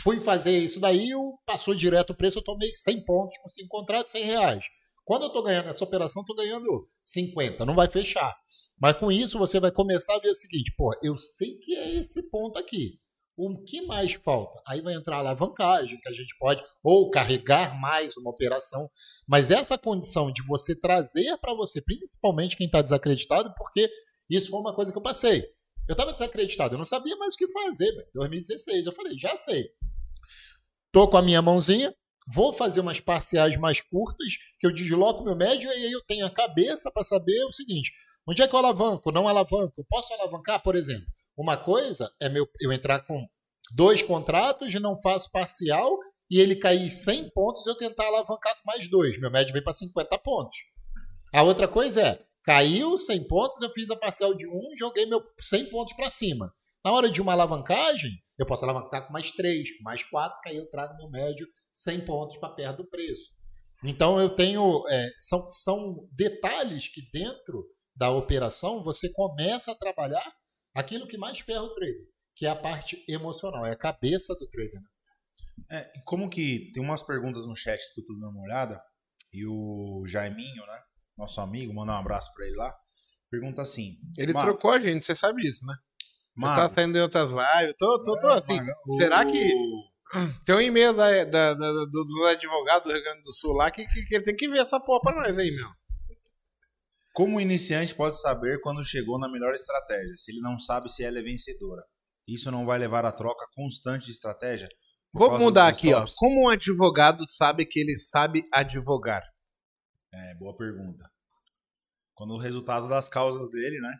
[0.03, 1.09] fui fazer isso daí,
[1.45, 4.65] passou direto o preço, eu tomei 100 pontos com 5 contratos, 100 reais.
[5.07, 8.35] Quando eu estou ganhando essa operação, estou ganhando 50, não vai fechar.
[8.77, 11.95] Mas com isso você vai começar a ver o seguinte, pô, eu sei que é
[11.95, 12.99] esse ponto aqui.
[13.37, 14.61] O que mais falta?
[14.67, 18.89] Aí vai entrar a alavancagem, que a gente pode, ou carregar mais uma operação.
[19.25, 23.89] Mas essa condição de você trazer para você, principalmente quem está desacreditado, porque
[24.29, 25.45] isso foi uma coisa que eu passei.
[25.87, 28.07] Eu estava desacreditado, eu não sabia mais o que fazer, velho.
[28.13, 29.69] 2016, eu falei, já sei.
[30.91, 31.95] Tô com a minha mãozinha,
[32.27, 36.25] vou fazer umas parciais mais curtas, que eu desloco meu médio e aí eu tenho
[36.25, 37.91] a cabeça para saber o seguinte:
[38.27, 39.09] Onde é que eu alavanco?
[39.09, 39.85] Não alavanco?
[39.87, 41.07] Posso alavancar, por exemplo?
[41.37, 43.25] Uma coisa é meu, eu entrar com
[43.71, 45.97] dois contratos e não faço parcial
[46.29, 49.17] e ele cair 100 pontos eu tentar alavancar com mais dois.
[49.17, 50.57] Meu médio vem para 50 pontos.
[51.33, 55.23] A outra coisa é, caiu 100 pontos, eu fiz a parcial de um, joguei meu
[55.39, 56.53] 100 pontos para cima.
[56.83, 60.49] Na hora de uma alavancagem, eu posso alavancar com mais 3, com mais 4, que
[60.49, 63.31] aí eu trago meu médio 100 pontos para perto do preço.
[63.83, 64.83] Então eu tenho.
[64.89, 70.31] É, são, são detalhes que dentro da operação, você começa a trabalhar
[70.73, 74.47] aquilo que mais ferra o trader, que é a parte emocional, é a cabeça do
[74.47, 74.79] trader.
[74.79, 74.87] Né?
[75.71, 78.79] É, como que tem umas perguntas no chat que eu tô dando uma olhada,
[79.33, 80.79] e o Jaiminho, né,
[81.17, 82.75] nosso amigo, mandar um abraço para ele lá,
[83.29, 83.97] pergunta assim.
[84.17, 85.75] Ele trocou a gente, você sabe disso, né?
[86.37, 88.57] Mano, tá saindo em outras lives, tô, tô, tô assim.
[88.57, 89.53] Mano, será que
[90.45, 93.69] tem um e-mail da, da, da, do, do advogado do Rio Grande do Sul lá
[93.69, 95.67] que, que, que tem que ver essa porra pra nós aí, meu.
[97.13, 101.03] Como o iniciante pode saber quando chegou na melhor estratégia, se ele não sabe se
[101.03, 101.83] ela é vencedora?
[102.27, 104.69] Isso não vai levar à troca constante de estratégia?
[105.11, 106.05] Vou mudar aqui, ó.
[106.15, 109.23] Como um advogado sabe que ele sabe advogar?
[110.13, 111.03] É, boa pergunta.
[112.13, 113.93] Quando o resultado das causas dele, né?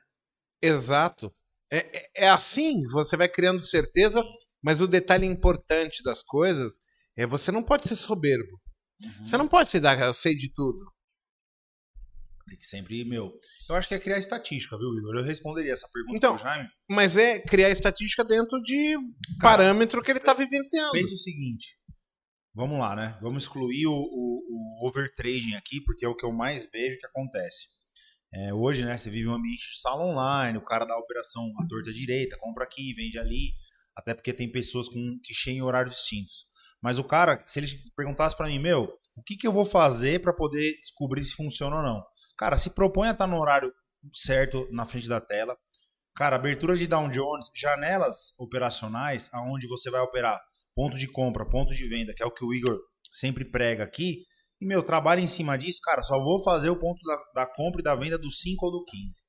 [0.62, 1.32] Exato.
[1.72, 4.24] É, é, é assim, você vai criando certeza,
[4.64, 6.80] mas o detalhe importante das coisas
[7.16, 8.60] é você não pode ser soberbo.
[9.04, 9.26] Uhum.
[9.26, 10.80] Você não pode se dar, eu sei de tudo.
[12.48, 13.34] Tem que sempre, meu.
[13.70, 15.18] Eu acho que é criar estatística, viu, Igor?
[15.18, 16.70] Eu responderia essa pergunta Então, Jaime.
[16.90, 18.98] Mas é criar estatística dentro de
[19.42, 20.94] parâmetro que ele tá vivenciando.
[20.94, 21.78] Pensa o seguinte.
[22.56, 23.18] Vamos lá, né?
[23.22, 27.06] Vamos excluir o, o, o overtrading aqui, porque é o que eu mais vejo que
[27.06, 27.68] acontece.
[28.34, 31.50] É, hoje, né, você vive um ambiente de sala online, o cara dá a operação
[31.60, 33.54] à torta direita, compra aqui, vende ali,
[33.96, 36.46] até porque tem pessoas com, que cheiam em horários distintos.
[36.82, 40.22] Mas o cara, se ele perguntasse para mim, meu, o que, que eu vou fazer
[40.22, 42.04] para poder descobrir se funciona ou não?
[42.38, 43.74] Cara, se propõe a estar no horário
[44.13, 45.58] certo na frente da tela.
[46.16, 50.40] Cara, abertura de Down Jones, janelas operacionais, aonde você vai operar
[50.76, 52.78] ponto de compra, ponto de venda, que é o que o Igor
[53.12, 54.24] sempre prega aqui.
[54.60, 57.82] E, meu, trabalho em cima disso, cara, só vou fazer o ponto da, da compra
[57.82, 59.24] e da venda do 5 ou do 15.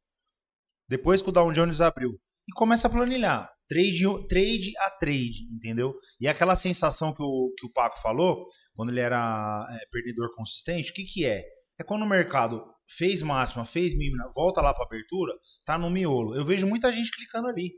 [0.89, 2.19] Depois que o Dow Jones abriu.
[2.49, 3.51] E começa a planilhar.
[3.69, 5.95] Trade, trade a trade, entendeu?
[6.19, 10.91] E aquela sensação que o, que o Paco falou, quando ele era é, perdedor consistente,
[10.91, 11.45] o que, que é?
[11.79, 15.35] É quando o mercado fez máxima, fez mínima, volta lá para abertura,
[15.67, 16.35] tá no miolo.
[16.35, 17.73] Eu vejo muita gente clicando ali.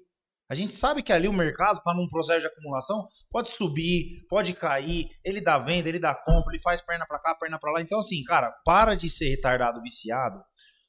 [0.50, 4.52] A gente sabe que ali o mercado está num processo de acumulação, pode subir, pode
[4.52, 7.80] cair, ele dá venda, ele dá compra, ele faz perna para cá, perna para lá.
[7.80, 10.42] Então assim, cara, para de ser retardado, viciado,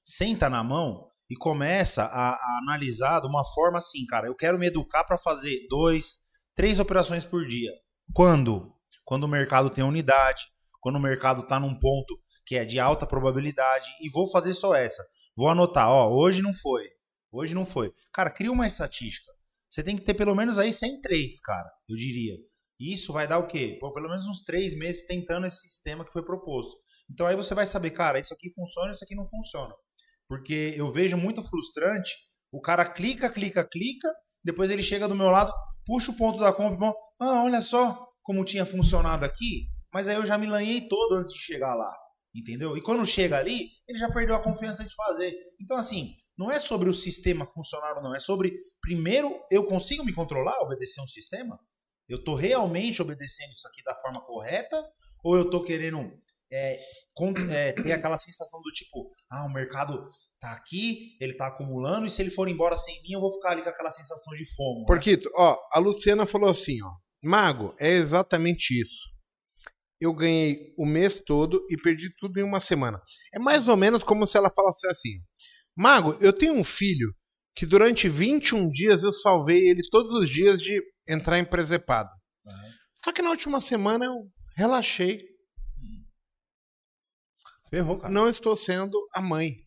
[0.04, 4.58] senta na mão e começa a, a analisar de uma forma assim, cara, eu quero
[4.58, 6.18] me educar para fazer dois,
[6.56, 7.72] três operações por dia.
[8.16, 8.74] Quando?
[9.06, 10.46] Quando o mercado tem unidade,
[10.80, 14.74] quando o mercado está num ponto que é de alta probabilidade e vou fazer só
[14.74, 15.06] essa.
[15.38, 16.90] Vou anotar, ó, hoje não foi.
[17.32, 17.94] Hoje não foi.
[18.12, 19.31] Cara, cria uma estatística.
[19.72, 22.36] Você tem que ter pelo menos aí 100 trades, cara, eu diria.
[22.78, 23.78] Isso vai dar o quê?
[23.80, 26.76] Pô, pelo menos uns três meses tentando esse sistema que foi proposto.
[27.10, 29.74] Então aí você vai saber, cara, isso aqui funciona, isso aqui não funciona.
[30.28, 32.12] Porque eu vejo muito frustrante,
[32.52, 34.10] o cara clica, clica, clica,
[34.44, 35.54] depois ele chega do meu lado,
[35.86, 40.26] puxa o ponto da compra, ah, olha só como tinha funcionado aqui, mas aí eu
[40.26, 41.94] já me lanhei todo antes de chegar lá.
[42.34, 42.78] Entendeu?
[42.78, 45.36] E quando chega ali, ele já perdeu a confiança de fazer.
[45.60, 50.04] Então, assim, não é sobre o sistema funcionar ou não, é sobre, primeiro, eu consigo
[50.06, 51.60] me controlar, obedecer um sistema?
[52.08, 54.82] Eu estou realmente obedecendo isso aqui da forma correta?
[55.24, 56.10] Ou eu estou querendo
[56.50, 56.80] é,
[57.14, 62.06] com, é, ter aquela sensação do tipo, ah, o mercado tá aqui, ele tá acumulando,
[62.06, 64.46] e se ele for embora sem mim, eu vou ficar ali com aquela sensação de
[64.56, 64.80] fome.
[64.80, 64.86] Né?
[64.88, 66.92] Porquito, ó, a Luciana falou assim, ó,
[67.22, 69.12] Mago, é exatamente isso
[70.02, 73.00] eu ganhei o mês todo e perdi tudo em uma semana.
[73.32, 75.22] É mais ou menos como se ela falasse assim:
[75.78, 77.14] Mago, eu tenho um filho
[77.56, 82.10] que durante 21 dias eu salvei ele todos os dias de entrar em presepada.
[82.46, 82.72] Uhum.
[83.04, 85.24] Só que na última semana eu relaxei.
[87.70, 88.12] Ferrou, cara.
[88.12, 89.58] Não estou sendo a mãe.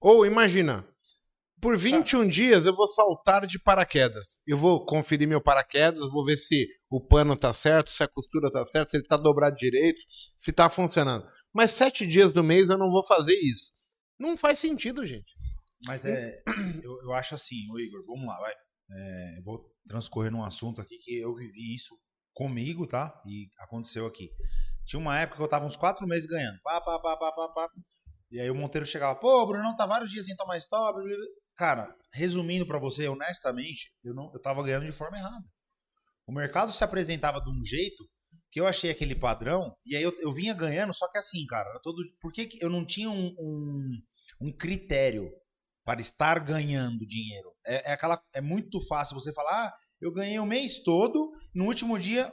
[0.00, 0.88] Ou imagina,
[1.60, 2.28] por 21 tá.
[2.28, 4.40] dias eu vou saltar de paraquedas.
[4.46, 8.50] Eu vou conferir meu paraquedas, vou ver se o pano tá certo, se a costura
[8.50, 10.04] tá certa, se ele tá dobrado direito,
[10.36, 11.24] se tá funcionando.
[11.52, 13.72] Mas sete dias do mês eu não vou fazer isso.
[14.18, 15.32] Não faz sentido, gente.
[15.86, 16.32] Mas é.
[16.82, 18.52] Eu, eu acho assim, ô Igor, vamos lá, vai.
[18.92, 21.96] É, vou transcorrer num assunto aqui que eu vivi isso
[22.34, 23.20] comigo, tá?
[23.24, 24.30] E aconteceu aqui.
[24.84, 26.58] Tinha uma época que eu tava uns quatro meses ganhando.
[26.62, 27.68] Pá, pá, pá, pá, pá, pá.
[28.30, 31.00] E aí o Monteiro chegava, pô, Bruno, não tá vários dias sem tomar stop.
[31.56, 35.44] Cara, resumindo para você, honestamente, eu não, eu tava ganhando de forma errada.
[36.26, 38.04] O mercado se apresentava de um jeito
[38.50, 41.78] que eu achei aquele padrão, e aí eu, eu vinha ganhando, só que assim, cara,
[41.82, 43.98] todo, por que, que eu não tinha um, um,
[44.40, 45.30] um critério
[45.84, 47.52] para estar ganhando dinheiro?
[47.64, 51.66] É, é, aquela, é muito fácil você falar, ah, eu ganhei o mês todo, no
[51.66, 52.32] último dia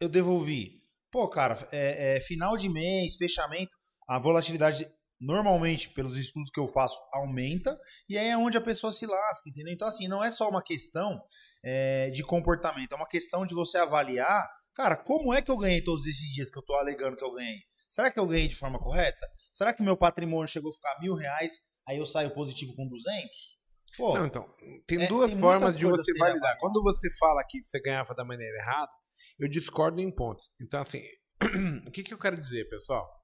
[0.00, 0.80] eu devolvi.
[1.10, 3.72] Pô, cara, é, é final de mês, fechamento,
[4.08, 4.90] a volatilidade
[5.20, 7.78] normalmente, pelos estudos que eu faço, aumenta,
[8.08, 9.72] e aí é onde a pessoa se lasca, entendeu?
[9.72, 11.20] Então, assim, não é só uma questão
[11.62, 15.82] é, de comportamento, é uma questão de você avaliar, cara, como é que eu ganhei
[15.82, 17.58] todos esses dias que eu tô alegando que eu ganhei?
[17.88, 19.26] Será que eu ganhei de forma correta?
[19.52, 23.60] Será que meu patrimônio chegou a ficar mil reais, aí eu saio positivo com 200?
[23.96, 24.48] Pô, não, então,
[24.86, 26.56] tem é, duas tem formas de você validar.
[26.58, 28.90] Quando você fala que você ganhava da maneira errada,
[29.38, 30.50] eu discordo em pontos.
[30.60, 31.02] Então, assim,
[31.86, 33.19] o que, que eu quero dizer, pessoal?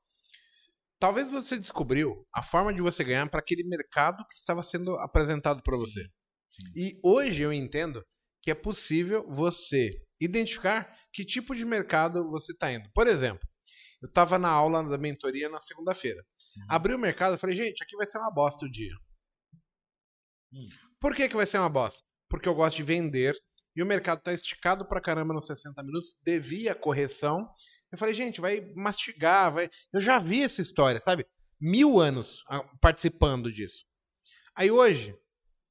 [0.98, 5.62] Talvez você descobriu a forma de você ganhar para aquele mercado que estava sendo apresentado
[5.62, 6.02] para você.
[6.52, 6.72] Sim.
[6.74, 8.02] E hoje eu entendo
[8.42, 12.88] que é possível você identificar que tipo de mercado você está indo.
[12.94, 13.46] Por exemplo,
[14.00, 16.22] eu estava na aula da mentoria na segunda-feira.
[16.56, 16.66] Uhum.
[16.68, 18.94] Abri o mercado e falei, gente, aqui vai ser uma bosta o dia.
[20.52, 20.68] Uhum.
[21.00, 22.02] Por que, que vai ser uma bosta?
[22.28, 23.36] Porque eu gosto de vender
[23.74, 27.46] e o mercado está esticado para caramba nos 60 minutos, devia correção
[27.92, 29.68] eu falei, gente, vai mastigar, vai.
[29.92, 31.26] Eu já vi essa história, sabe?
[31.60, 33.84] Mil anos ah, participando disso.
[34.54, 35.14] Aí hoje,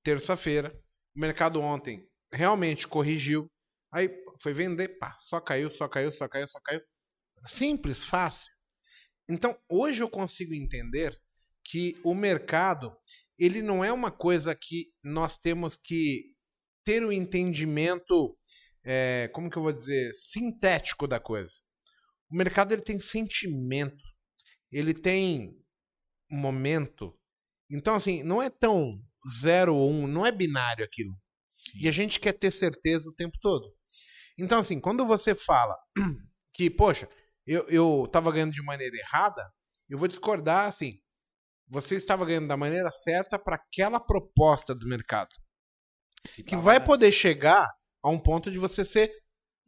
[0.04, 0.76] terça-feira,
[1.16, 3.52] o mercado ontem realmente corrigiu.
[3.92, 4.10] Aí
[4.42, 6.82] foi vender, pá, só caiu, só caiu, só caiu, só caiu.
[7.46, 8.52] Simples, fácil.
[9.30, 11.18] Então, hoje eu consigo entender
[11.64, 12.96] que o mercado,
[13.40, 16.34] ele não é uma coisa que nós temos que
[16.84, 18.38] ter o um entendimento,
[18.84, 21.56] é, como que eu vou dizer, sintético da coisa.
[22.36, 24.04] O mercado ele tem sentimento,
[24.70, 25.58] ele tem
[26.30, 27.18] momento.
[27.72, 29.02] Então, assim, não é tão
[29.40, 31.18] zero ou um, não é binário aquilo.
[31.82, 33.74] E a gente quer ter certeza o tempo todo.
[34.38, 35.78] Então, assim, quando você fala
[36.54, 37.08] que, poxa,
[37.48, 39.42] eu, eu tava ganhando de maneira errada,
[39.90, 41.00] eu vou discordar assim.
[41.70, 45.30] Você estava ganhando da maneira certa para aquela proposta do mercado.
[46.36, 47.66] Que, que vai poder chegar
[48.04, 49.10] a um ponto de você ser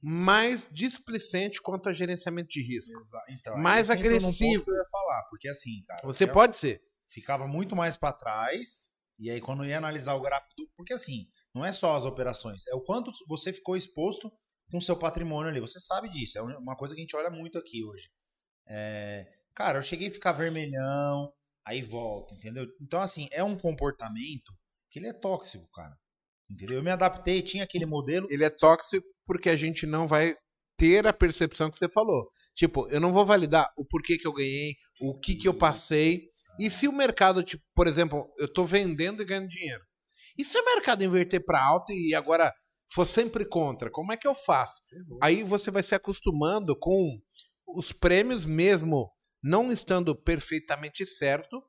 [0.02, 2.92] mais displicente quanto a gerenciamento de risco.
[3.30, 4.64] Então, mais agressivo.
[4.68, 6.02] eu ia falar, porque assim, cara.
[6.04, 6.82] Você pode ser.
[7.10, 10.54] Ficava muito mais para trás, e aí quando ia analisar o gráfico.
[10.58, 14.32] Do, porque assim, não é só as operações, é o quanto você ficou exposto
[14.70, 15.60] com seu patrimônio ali.
[15.60, 18.10] Você sabe disso, é uma coisa que a gente olha muito aqui hoje.
[18.68, 21.34] É, cara, eu cheguei a ficar vermelhão,
[21.66, 22.68] aí volta, entendeu?
[22.82, 24.54] Então, assim, é um comportamento
[24.92, 25.98] que ele é tóxico, cara.
[26.50, 26.78] Entendeu?
[26.78, 28.28] Eu me adaptei, tinha aquele modelo.
[28.30, 30.34] Ele é tóxico porque a gente não vai
[30.78, 32.32] ter a percepção que você falou.
[32.56, 36.30] Tipo, eu não vou validar o porquê que eu ganhei, o que que eu passei.
[36.60, 39.84] E se o mercado, tipo, por exemplo, eu tô vendendo e ganhando dinheiro.
[40.38, 42.54] E se o mercado inverter para alta e agora
[42.92, 44.82] for sempre contra, como é que eu faço?
[45.22, 47.20] Aí você vai se acostumando com
[47.68, 49.12] os prêmios mesmo
[49.44, 51.62] não estando perfeitamente certo,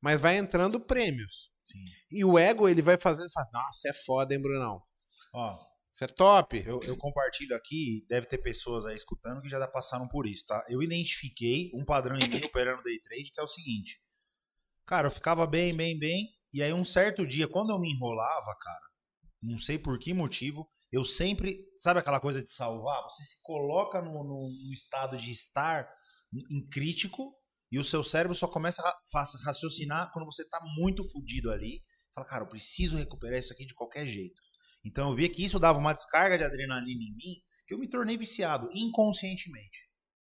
[0.00, 1.50] mas vai entrando prêmios.
[1.66, 1.84] Sim.
[2.10, 4.82] E o ego, ele vai fazendo fala, nossa, é foda, hein, Brunão?
[5.32, 5.58] Ó,
[5.92, 6.62] isso é top.
[6.64, 10.64] Eu, eu, compartilho aqui, deve ter pessoas aí escutando que já passaram por isso, tá?
[10.68, 14.00] Eu identifiquei um padrão em mim operando day trade que é o seguinte.
[14.86, 16.28] Cara, eu ficava bem, bem, bem.
[16.52, 18.90] E aí um certo dia, quando eu me enrolava, cara,
[19.42, 21.56] não sei por que motivo, eu sempre.
[21.78, 23.02] Sabe aquela coisa de salvar?
[23.04, 25.88] Você se coloca no, no, no estado de estar
[26.32, 27.34] em crítico
[27.70, 31.82] e o seu cérebro só começa a raciocinar quando você está muito fodido ali.
[32.14, 34.40] Fala, cara, eu preciso recuperar isso aqui de qualquer jeito.
[34.84, 37.88] Então eu vi que isso dava uma descarga de adrenalina em mim que eu me
[37.88, 39.90] tornei viciado inconscientemente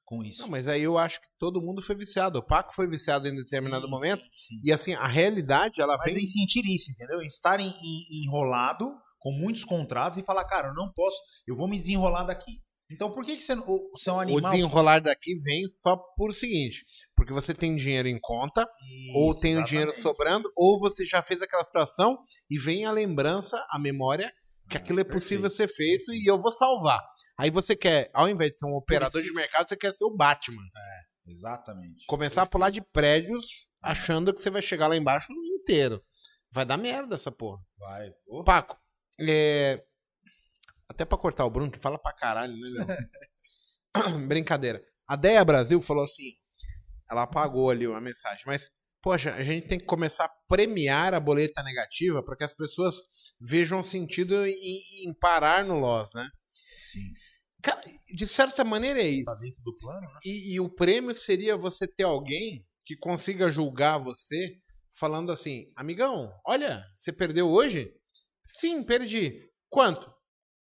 [0.10, 0.42] com isso.
[0.42, 2.40] Não, mas aí eu acho que todo mundo foi viciado.
[2.40, 4.24] O Paco foi viciado em determinado sim, momento.
[4.34, 4.60] Sim.
[4.64, 6.24] E assim, a realidade, ela mas vem.
[6.24, 7.22] em sentir isso, entendeu?
[7.22, 11.68] Estar em, em, enrolado com muitos contratos e falar, cara, eu não posso, eu vou
[11.68, 12.60] me desenrolar daqui.
[12.92, 14.50] Então por que, que você, o seu animal.
[14.50, 16.84] O desenrolar daqui vem só por o seguinte:
[17.16, 19.62] porque você tem dinheiro em conta, Isso, ou tem exatamente.
[19.62, 22.18] o dinheiro sobrando, ou você já fez aquela situação
[22.50, 24.34] e vem a lembrança, a memória,
[24.70, 25.72] que aquilo é possível perfeito.
[25.72, 27.00] ser feito e eu vou salvar.
[27.38, 30.16] Aí você quer, ao invés de ser um operador de mercado, você quer ser o
[30.16, 30.62] Batman.
[30.62, 32.06] É, exatamente.
[32.06, 32.48] Começar perfeito.
[32.48, 33.46] a pular de prédios
[33.84, 33.90] é.
[33.90, 36.04] achando que você vai chegar lá embaixo inteiro.
[36.52, 37.62] Vai dar merda essa porra.
[37.78, 38.12] Vai.
[38.28, 38.44] Oh.
[38.44, 38.78] Paco,
[39.20, 39.84] é...
[40.88, 44.28] até pra cortar o Bruno, que fala pra caralho, né, meu?
[44.28, 44.84] Brincadeira.
[45.08, 46.34] A Deia Brasil falou assim,
[47.10, 48.70] ela apagou ali uma mensagem, mas
[49.02, 52.96] poxa, a gente tem que começar a premiar a boleta negativa para que as pessoas
[53.40, 56.28] vejam sentido em, em parar no loss, né?
[56.92, 57.12] Sim.
[57.62, 59.26] Cara, de certa maneira é isso.
[59.26, 60.20] Tá dentro do plano, né?
[60.26, 64.58] E, e o prêmio seria você ter alguém que consiga julgar você
[64.98, 67.94] falando assim, amigão, olha, você perdeu hoje?
[68.48, 69.50] Sim, perdi.
[69.70, 70.12] Quanto?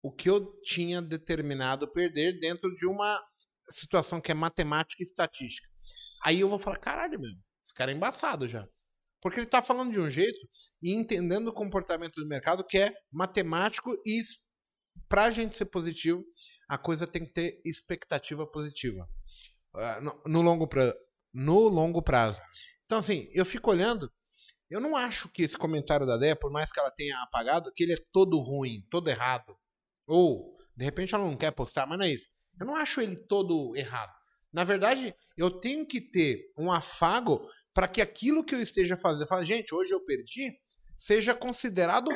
[0.03, 3.19] O que eu tinha determinado perder dentro de uma
[3.69, 5.67] situação que é matemática e estatística.
[6.23, 7.31] Aí eu vou falar, caralho, meu,
[7.63, 8.67] esse cara é embaçado já.
[9.21, 10.39] Porque ele está falando de um jeito
[10.81, 14.21] e entendendo o comportamento do mercado que é matemático e
[15.07, 16.23] para a gente ser positivo,
[16.67, 19.07] a coisa tem que ter expectativa positiva.
[19.73, 20.93] Uh, no, longo pra,
[21.33, 22.41] no longo prazo.
[22.85, 24.11] Então, assim, eu fico olhando,
[24.69, 27.83] eu não acho que esse comentário da Deia, por mais que ela tenha apagado, que
[27.83, 29.55] ele é todo ruim, todo errado.
[30.07, 32.29] Ou, de repente, ela não quer postar, mas não é isso.
[32.59, 34.13] Eu não acho ele todo errado.
[34.51, 39.27] Na verdade, eu tenho que ter um afago para que aquilo que eu esteja fazendo,
[39.27, 40.51] fala, gente, hoje eu perdi,
[40.97, 42.09] seja considerado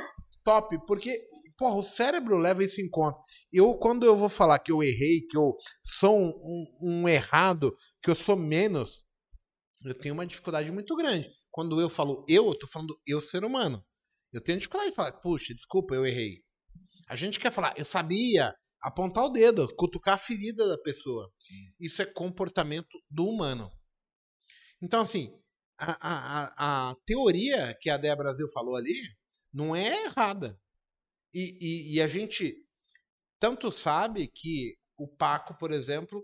[0.43, 1.17] top, porque
[1.58, 3.17] porra, o cérebro leva isso em conta.
[3.52, 7.76] Eu, quando eu vou falar que eu errei, que eu sou um, um, um errado,
[8.02, 9.06] que eu sou menos,
[9.84, 11.30] eu tenho uma dificuldade muito grande.
[11.52, 13.84] Quando eu falo eu, eu tô falando eu ser humano.
[14.34, 16.43] Eu tenho dificuldade de falar, puxa, desculpa, eu errei.
[17.08, 18.54] A gente quer falar, eu sabia,
[18.86, 21.34] apontar o dedo, cutucar a ferida da pessoa.
[21.39, 21.74] Sim.
[21.80, 23.71] Isso é comportamento do humano.
[24.80, 25.36] Então, assim,
[25.76, 28.93] a, a, a, teoria que a Débora Brasil falou ali
[29.52, 30.60] não é errada.
[31.34, 32.56] E, e, e, a gente
[33.39, 36.24] tanto sabe que o Paco, por exemplo,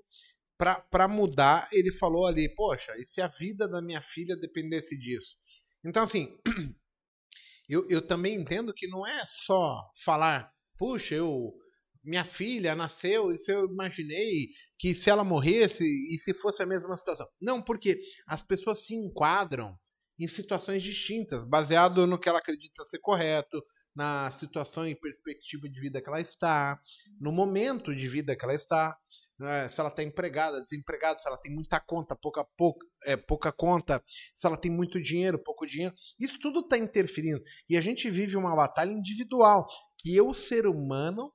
[0.56, 5.36] para mudar, ele falou ali, poxa, e se a vida da minha filha dependesse disso?
[5.84, 6.38] Então, assim,
[7.67, 11.61] eu, eu também entendo que não é só falar, puxa, eu
[12.04, 16.98] minha filha nasceu, isso eu imaginei que se ela morresse e se fosse a mesma
[16.98, 17.28] situação.
[17.40, 19.78] Não, porque as pessoas se enquadram
[20.20, 23.64] em situações distintas, baseado no que ela acredita ser correto,
[23.96, 26.80] na situação e perspectiva de vida que ela está,
[27.20, 28.96] no momento de vida que ela está,
[29.40, 29.68] né?
[29.68, 34.02] se ela está empregada, desempregada, se ela tem muita conta, pouca, pouca, é, pouca conta,
[34.34, 35.94] se ela tem muito dinheiro, pouco dinheiro.
[36.20, 37.42] Isso tudo está interferindo.
[37.68, 41.34] E a gente vive uma batalha individual que eu, ser humano,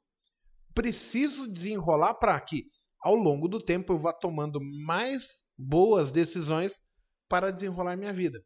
[0.77, 2.67] preciso desenrolar para que,
[3.03, 6.83] ao longo do tempo, eu vá tomando mais boas decisões
[7.29, 8.39] para desenrolar minha vida.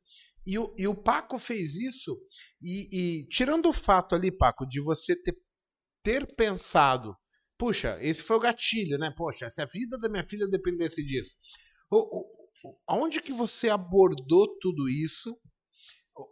[0.47, 2.17] E o, e o Paco fez isso,
[2.63, 5.37] e, e, tirando o fato ali, Paco, de você ter,
[6.03, 7.15] ter pensado,
[7.59, 9.13] puxa, esse foi o gatilho, né?
[9.15, 11.37] Poxa, se a vida da minha filha dependesse disso.
[11.91, 15.37] O, o, aonde que você abordou tudo isso?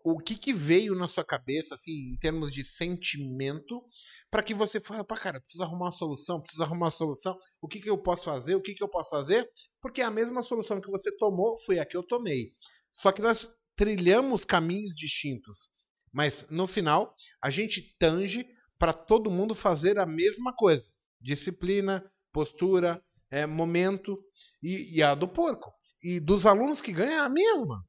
[0.04, 3.82] O, que que veio na sua cabeça, assim, em termos de sentimento,
[4.30, 7.68] para que você fale, pá, cara, preciso arrumar uma solução, preciso arrumar uma solução, o
[7.68, 9.48] que que eu posso fazer, o que que eu posso fazer?
[9.80, 12.52] Porque a mesma solução que você tomou foi a que eu tomei.
[13.00, 15.70] Só que nós trilhamos caminhos distintos.
[16.12, 18.46] Mas no final, a gente tange
[18.78, 20.88] para todo mundo fazer a mesma coisa:
[21.20, 24.18] disciplina, postura, é, momento
[24.62, 25.72] e, e, a do porco.
[26.02, 27.84] E dos alunos que ganham a mesma.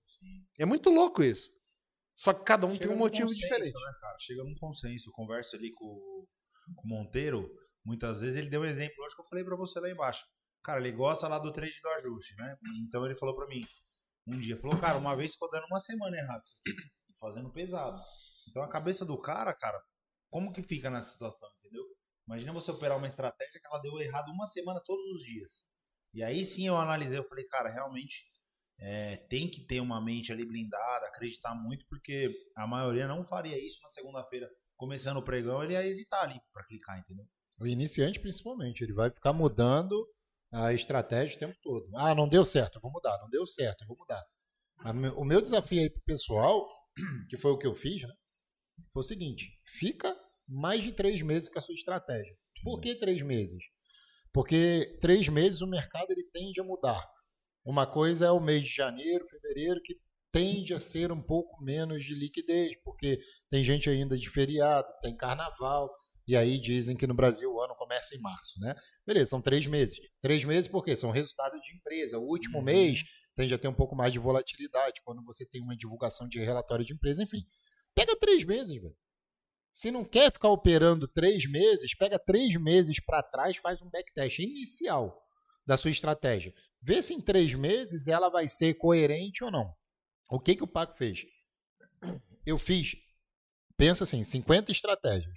[0.58, 1.50] É muito louco isso.
[2.20, 3.74] Só que cada um Chega tem um motivo consenso, diferente.
[3.74, 4.16] Né?
[4.20, 5.10] Chega num consenso.
[5.10, 6.28] Eu converso ali com,
[6.76, 7.50] com o Monteiro.
[7.86, 10.26] Muitas vezes ele deu um exemplo, acho que eu falei para você lá embaixo.
[10.62, 12.58] Cara, ele gosta lá do trade do ajuste, né?
[12.86, 13.62] Então ele falou para mim:
[14.28, 14.58] um dia.
[14.58, 16.44] Falou, cara, uma vez ficou dando uma semana errado.
[17.22, 17.98] Fazendo pesado.
[18.50, 19.82] Então a cabeça do cara, cara,
[20.30, 21.86] como que fica nessa situação, entendeu?
[22.28, 25.66] Imagina você operar uma estratégia que ela deu errado uma semana todos os dias.
[26.14, 28.29] E aí sim eu analisei, eu falei, cara, realmente
[28.80, 33.58] é, tem que ter uma mente ali blindada, acreditar muito, porque a maioria não faria
[33.58, 37.26] isso na segunda-feira, começando o pregão, ele ia hesitar ali para clicar, entendeu?
[37.60, 40.08] O iniciante, principalmente, ele vai ficar mudando
[40.52, 41.90] a estratégia o tempo todo.
[41.96, 43.18] Ah, não deu certo, eu vou mudar.
[43.20, 44.24] Não deu certo, eu vou mudar.
[45.18, 46.68] O meu desafio aí pro pessoal,
[47.30, 48.14] que foi o que eu fiz, né?
[48.94, 50.16] Foi o seguinte: fica
[50.48, 52.34] mais de três meses com a sua estratégia.
[52.64, 53.64] Por que três meses?
[54.32, 57.06] Porque três meses o mercado ele tende a mudar.
[57.64, 59.96] Uma coisa é o mês de janeiro, fevereiro, que
[60.32, 63.20] tende a ser um pouco menos de liquidez, porque
[63.50, 65.90] tem gente ainda de feriado, tem carnaval,
[66.30, 68.76] e aí dizem que no Brasil o ano começa em março, né?
[69.04, 70.00] Beleza, são três meses.
[70.22, 72.20] Três meses porque são resultados de empresa.
[72.20, 72.66] O último uhum.
[72.66, 73.04] mês
[73.36, 76.86] tende a ter um pouco mais de volatilidade quando você tem uma divulgação de relatório
[76.86, 77.44] de empresa, enfim.
[77.96, 78.96] Pega três meses, velho.
[79.74, 84.38] Se não quer ficar operando três meses, pega três meses para trás, faz um backtest
[84.38, 85.20] inicial
[85.66, 86.54] da sua estratégia.
[86.82, 89.74] Vê se em três meses ela vai ser coerente ou não.
[90.30, 91.26] O que, que o Paco fez?
[92.46, 92.96] Eu fiz,
[93.78, 95.34] pensa assim, 50 estratégias.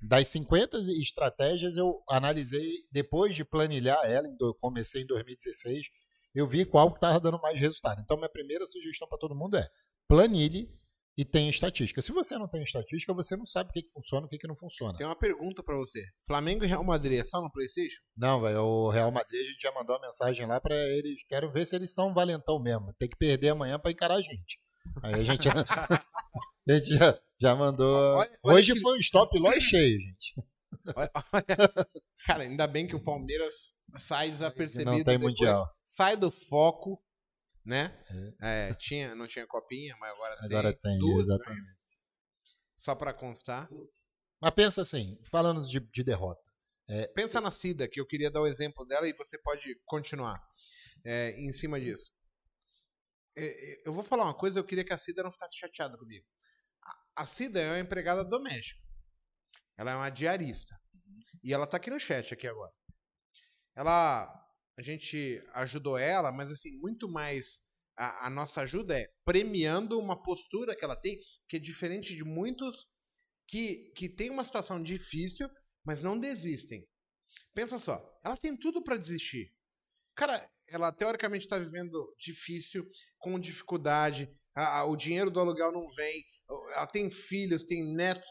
[0.00, 5.86] Das 50 estratégias, eu analisei, depois de planilhar ela, eu comecei em 2016,
[6.34, 8.00] eu vi qual que estava dando mais resultado.
[8.00, 9.68] Então, minha primeira sugestão para todo mundo é
[10.08, 10.68] planilhe
[11.16, 12.00] e tenha estatística.
[12.00, 14.38] Se você não tem estatística, você não sabe o que, que funciona e o que,
[14.38, 14.96] que não funciona.
[14.96, 16.02] Tem uma pergunta para você.
[16.26, 18.02] Flamengo e Real Madrid é só no PlayStation?
[18.16, 18.60] Não, velho.
[18.60, 21.22] O Real Madrid a gente já mandou uma mensagem lá para eles.
[21.28, 22.94] Quero ver se eles são valentão mesmo.
[22.98, 24.58] Tem que perder amanhã para encarar a gente.
[25.02, 25.48] Aí a gente.
[26.68, 28.16] A gente já, já mandou.
[28.18, 28.80] Olha, olha Hoje que...
[28.80, 30.34] foi um stop loss cheio, gente.
[30.94, 31.10] Olha.
[32.24, 34.92] Cara, ainda bem que o Palmeiras sai desapercebido.
[34.92, 35.68] Não tem mundial.
[35.90, 37.02] Sai do foco,
[37.64, 37.98] né?
[38.40, 38.68] É.
[38.70, 40.98] É, tinha, não tinha copinha, mas agora, agora tem.
[40.98, 41.66] tem exatamente.
[42.76, 43.68] Só para constar.
[44.40, 46.42] Mas pensa assim, falando de, de derrota.
[46.88, 50.42] É, pensa na Cida, que eu queria dar o exemplo dela e você pode continuar
[51.04, 52.12] é, em cima disso.
[53.36, 55.96] É, é, eu vou falar uma coisa, eu queria que a Cida não ficasse chateada
[55.96, 56.26] comigo.
[57.14, 58.82] A Cida é uma empregada doméstica.
[59.76, 60.78] Ela é uma diarista.
[61.42, 62.72] E ela tá aqui no chat aqui agora.
[63.74, 64.38] Ela.
[64.76, 67.62] A gente ajudou ela, mas assim, muito mais.
[67.96, 72.24] A, a nossa ajuda é premiando uma postura que ela tem, que é diferente de
[72.24, 72.86] muitos
[73.46, 75.48] que, que tem uma situação difícil,
[75.84, 76.86] mas não desistem.
[77.54, 79.52] Pensa só, ela tem tudo para desistir.
[80.14, 85.88] Cara, ela teoricamente está vivendo difícil, com dificuldade, a, a, o dinheiro do aluguel não
[85.88, 86.24] vem,
[86.74, 88.28] ela tem filhos, tem netos,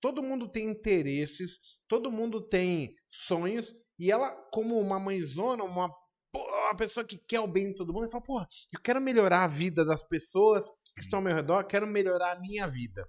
[0.00, 5.86] todo mundo tem interesses, todo mundo tem sonhos, e ela, como uma mãezona, uma,
[6.34, 9.44] uma pessoa que quer o bem de todo mundo, ela fala, porra, eu quero melhorar
[9.44, 13.08] a vida das pessoas que estão ao meu redor, quero melhorar a minha vida,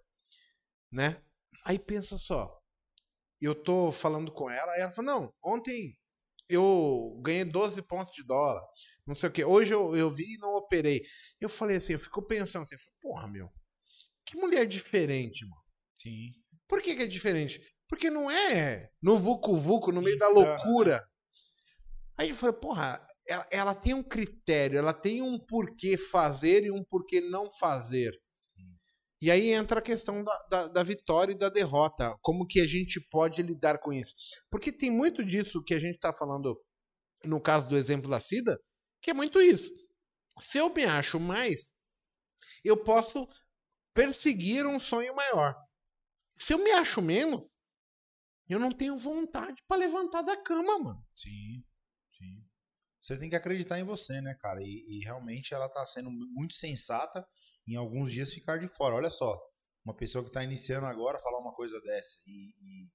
[0.92, 1.20] né?
[1.66, 2.56] Aí pensa só,
[3.42, 5.98] eu tô falando com ela, e ela fala, não, ontem
[6.48, 8.64] eu ganhei 12 pontos de dólar,
[9.08, 11.02] não sei o que, hoje eu, eu vi e não operei.
[11.42, 13.50] Eu falei assim, eu fico pensando assim, porra, meu,
[14.28, 15.64] que mulher diferente, mano.
[16.00, 16.32] Sim.
[16.68, 17.60] Por que, que é diferente?
[17.94, 21.08] Porque não é no Vucu Vucu, no meio da Insana, loucura.
[22.18, 26.72] Aí eu falei, porra, ela, ela tem um critério, ela tem um porquê fazer e
[26.72, 28.12] um porquê não fazer.
[29.22, 32.18] E aí entra a questão da, da, da vitória e da derrota.
[32.24, 34.16] Como que a gente pode lidar com isso?
[34.50, 36.60] Porque tem muito disso que a gente está falando
[37.24, 38.60] no caso do exemplo da Cida,
[39.04, 39.72] que é muito isso.
[40.40, 41.76] Se eu me acho mais,
[42.64, 43.28] eu posso
[43.94, 45.56] perseguir um sonho maior.
[46.40, 47.53] Se eu me acho menos,
[48.54, 51.06] eu não tenho vontade para levantar da cama, mano.
[51.16, 51.64] Sim,
[52.18, 52.46] sim.
[53.02, 54.62] Você tem que acreditar em você, né, cara?
[54.62, 57.26] E, e realmente ela tá sendo muito sensata
[57.68, 58.96] em alguns dias ficar de fora.
[58.96, 59.38] Olha só,
[59.86, 62.18] uma pessoa que tá iniciando agora falar uma coisa dessa.
[62.26, 62.90] E, e,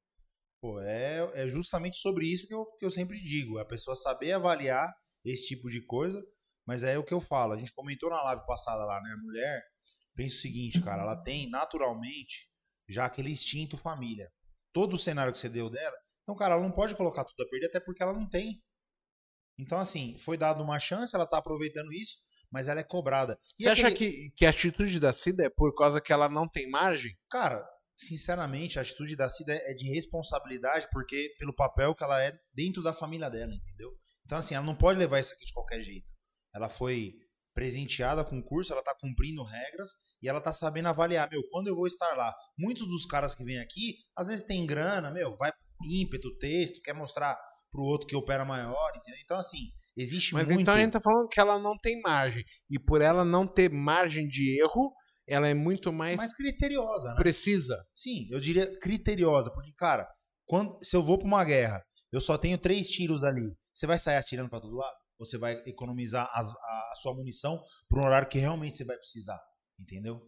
[0.60, 3.58] pô, é, é justamente sobre isso que eu, que eu sempre digo.
[3.58, 4.92] A pessoa saber avaliar
[5.24, 6.22] esse tipo de coisa.
[6.66, 7.54] Mas é o que eu falo.
[7.54, 9.12] A gente comentou na live passada lá, né?
[9.12, 9.62] A mulher
[10.14, 12.50] pensa o seguinte, cara, ela tem naturalmente
[12.86, 14.30] já aquele instinto família.
[14.72, 15.96] Todo o cenário que você deu dela.
[16.22, 18.62] Então, cara, ela não pode colocar tudo a perder, até porque ela não tem.
[19.58, 22.18] Então, assim, foi dada uma chance, ela tá aproveitando isso,
[22.50, 23.38] mas ela é cobrada.
[23.58, 26.28] E Você acha aquele- que, que a atitude da Cida é por causa que ela
[26.28, 27.16] não tem margem?
[27.30, 27.66] Cara,
[27.96, 32.82] sinceramente, a atitude da Cida é de responsabilidade, porque pelo papel que ela é dentro
[32.82, 33.90] da família dela, entendeu?
[34.24, 36.06] Então, assim, ela não pode levar isso aqui de qualquer jeito.
[36.54, 37.14] Ela foi
[37.58, 39.90] presenteada com o curso, ela tá cumprindo regras
[40.22, 42.32] e ela tá sabendo avaliar, meu, quando eu vou estar lá.
[42.56, 45.50] Muitos dos caras que vêm aqui, às vezes tem grana, meu, vai
[45.84, 47.36] ímpeto, texto, quer mostrar
[47.72, 49.20] pro outro que opera maior, entendeu?
[49.24, 50.60] Então, assim, existe Mas muito...
[50.60, 52.44] então a gente tá falando que ela não tem margem.
[52.70, 54.92] E por ela não ter margem de erro,
[55.26, 57.16] ela é muito mais, mais criteriosa, né?
[57.16, 57.84] precisa.
[57.92, 60.08] Sim, eu diria criteriosa, porque, cara,
[60.46, 61.82] quando, se eu vou pra uma guerra,
[62.12, 64.96] eu só tenho três tiros ali, você vai sair atirando pra todo lado?
[65.18, 68.96] Você vai economizar as- a, a sua munição pra um horário que realmente você vai
[68.96, 69.40] precisar?
[69.78, 70.20] Entendeu?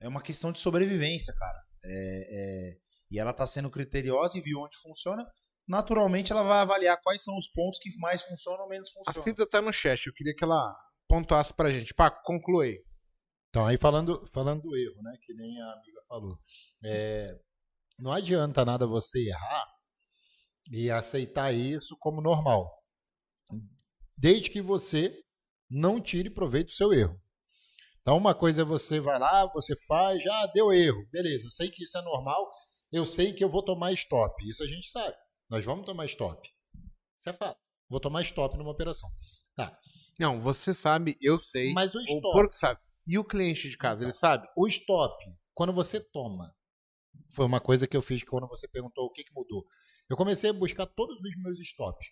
[0.00, 1.58] É uma questão de sobrevivência, cara.
[1.84, 2.78] É- é-
[3.10, 5.26] e ela tá sendo criteriosa e viu onde funciona.
[5.66, 9.22] Naturalmente, ela vai avaliar quais são os pontos que mais funcionam ou menos A funcionam.
[9.22, 10.70] Cida tá no chat, eu queria que ela
[11.08, 11.92] pontuasse pra gente.
[11.94, 12.78] Paco, conclui.
[13.50, 15.16] Então, aí falando, falando do erro, né?
[15.22, 16.38] Que nem a amiga falou.
[16.84, 17.30] É,
[17.98, 19.64] não adianta nada você errar
[20.70, 22.77] e aceitar isso como normal.
[24.18, 25.16] Desde que você
[25.70, 27.20] não tire proveito do seu erro.
[28.00, 31.06] Então, uma coisa é você vai lá, você faz, já deu erro.
[31.12, 32.50] Beleza, eu sei que isso é normal,
[32.90, 34.34] eu sei que eu vou tomar stop.
[34.48, 35.14] Isso a gente sabe.
[35.48, 36.48] Nós vamos tomar stop.
[37.16, 37.58] Isso é fato.
[37.88, 39.08] Vou tomar stop numa operação.
[40.18, 41.72] Não, você sabe, eu sei.
[41.72, 42.32] Mas o O stop.
[42.32, 42.80] porco sabe.
[43.06, 44.48] E o cliente de casa, ele sabe?
[44.56, 45.14] O stop,
[45.54, 46.52] quando você toma,
[47.32, 49.64] foi uma coisa que eu fiz quando você perguntou o que, que mudou.
[50.08, 52.06] Eu comecei a buscar todos os meus stops.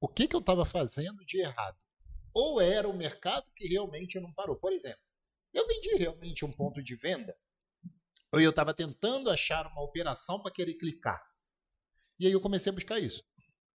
[0.00, 1.78] O que, que eu estava fazendo de errado?
[2.32, 4.56] Ou era o mercado que realmente não parou?
[4.56, 5.00] Por exemplo,
[5.52, 7.36] eu vendi realmente um ponto de venda,
[8.32, 11.22] ou eu estava tentando achar uma operação para querer clicar.
[12.18, 13.22] E aí eu comecei a buscar isso.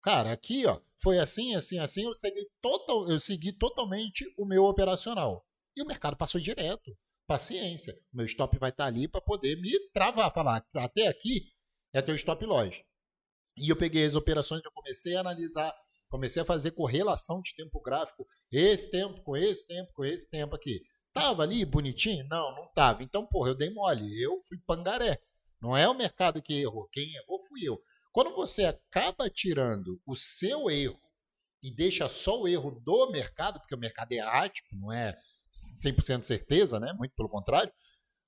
[0.01, 4.63] Cara, aqui ó, foi assim, assim, assim, eu segui, total, eu segui totalmente o meu
[4.65, 5.45] operacional.
[5.75, 6.97] E o mercado passou direto.
[7.27, 7.93] Paciência.
[8.11, 11.51] Meu stop vai estar ali para poder me travar, falar, até aqui
[11.93, 12.81] é teu stop loss.
[13.57, 15.73] E eu peguei as operações, eu comecei a analisar,
[16.09, 20.55] comecei a fazer correlação de tempo gráfico, esse tempo com esse tempo com esse tempo
[20.55, 20.81] aqui.
[21.13, 22.25] Tava ali bonitinho?
[22.29, 23.03] Não, não tava.
[23.03, 25.19] Então, porra, eu dei mole, eu fui pangaré.
[25.61, 27.81] Não é o mercado que errou, quem errou fui eu.
[28.11, 30.99] Quando você acaba tirando o seu erro
[31.61, 35.17] e deixa só o erro do mercado, porque o mercado é errático, não é
[35.83, 36.93] 100% certeza, né?
[36.93, 37.71] Muito pelo contrário.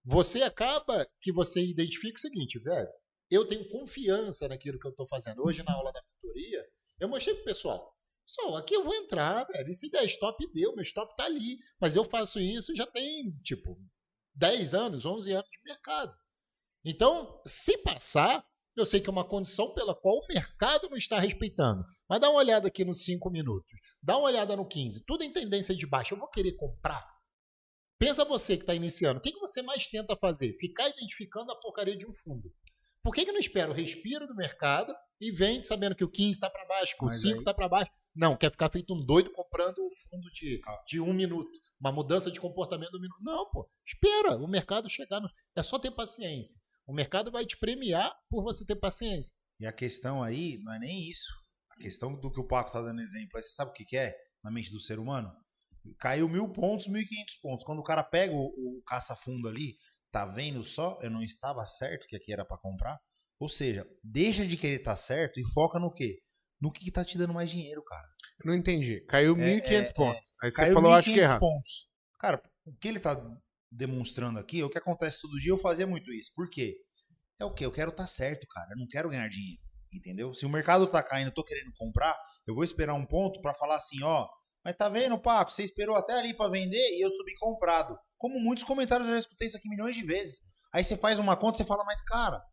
[0.03, 2.89] Você acaba que você identifica o seguinte, velho,
[3.29, 5.43] eu tenho confiança naquilo que eu estou fazendo.
[5.45, 6.65] Hoje, na aula da mentoria,
[6.99, 7.95] eu mostrei pro pessoal.
[8.25, 9.69] Pessoal, aqui eu vou entrar, velho.
[9.69, 10.75] E se der stop, deu.
[10.75, 11.57] Meu stop tá ali.
[11.79, 13.77] Mas eu faço isso já tem, tipo,
[14.35, 16.15] 10 anos, 11 anos de mercado.
[16.85, 18.45] Então, se passar,
[18.75, 21.83] eu sei que é uma condição pela qual o mercado não está respeitando.
[22.07, 23.71] Mas dá uma olhada aqui nos 5 minutos.
[24.01, 25.03] Dá uma olhada no 15.
[25.05, 26.13] Tudo em tendência de baixa.
[26.13, 27.05] Eu vou querer comprar?
[27.99, 29.19] Pensa você que está iniciando.
[29.19, 30.55] O que, que você mais tenta fazer?
[30.57, 32.49] Ficar identificando a porcaria de um fundo.
[33.03, 36.29] Por que, que não espera o respiro do mercado e vende sabendo que o 15
[36.31, 37.91] está para baixo, que o Mas 5 aí- está para baixo?
[38.15, 40.83] Não, quer ficar feito um doido comprando o fundo de, Ah.
[40.87, 41.49] de um minuto.
[41.79, 43.21] Uma mudança de comportamento do minuto.
[43.21, 43.69] Não, pô.
[43.85, 45.27] Espera o mercado chegar no.
[45.55, 46.59] É só ter paciência.
[46.85, 49.33] O mercado vai te premiar por você ter paciência.
[49.59, 51.31] E a questão aí não é nem isso.
[51.71, 53.95] A questão do que o Paco tá dando exemplo, aí você sabe o que, que
[53.95, 55.31] é na mente do ser humano?
[55.99, 57.63] Caiu mil pontos, mil e quinhentos pontos.
[57.63, 59.77] Quando o cara pega o, o caça-fundo ali,
[60.11, 60.99] tá vendo só?
[61.01, 62.99] Eu não estava certo que aqui era para comprar.
[63.39, 66.19] Ou seja, deixa de querer estar certo e foca no quê?
[66.59, 68.05] No que, que tá te dando mais dinheiro, cara.
[68.43, 69.01] Não entendi.
[69.05, 70.33] Caiu É, 1.500 é, pontos.
[70.41, 71.39] Aí você falou, acho que 1.500 errado.
[71.39, 71.89] pontos.
[72.19, 73.21] Cara, o que ele tá
[73.71, 75.51] demonstrando aqui é o que acontece todo dia.
[75.51, 76.31] Eu fazia muito isso.
[76.35, 76.75] Por quê?
[77.39, 77.65] é o quê?
[77.65, 78.67] Eu quero estar tá certo, cara.
[78.71, 79.61] Eu não quero ganhar dinheiro.
[79.91, 80.33] Entendeu?
[80.33, 83.53] Se o mercado tá caindo, eu tô querendo comprar, eu vou esperar um ponto para
[83.53, 84.27] falar assim, ó,
[84.63, 85.51] mas tá vendo, Paco?
[85.51, 87.97] Você esperou até ali para vender e eu subi comprado.
[88.19, 90.41] Como muitos comentários eu já escutei isso aqui milhões de vezes.
[90.71, 92.43] Aí você faz uma conta, você fala, mas cara,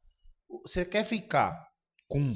[0.62, 1.68] você quer ficar
[2.08, 2.34] com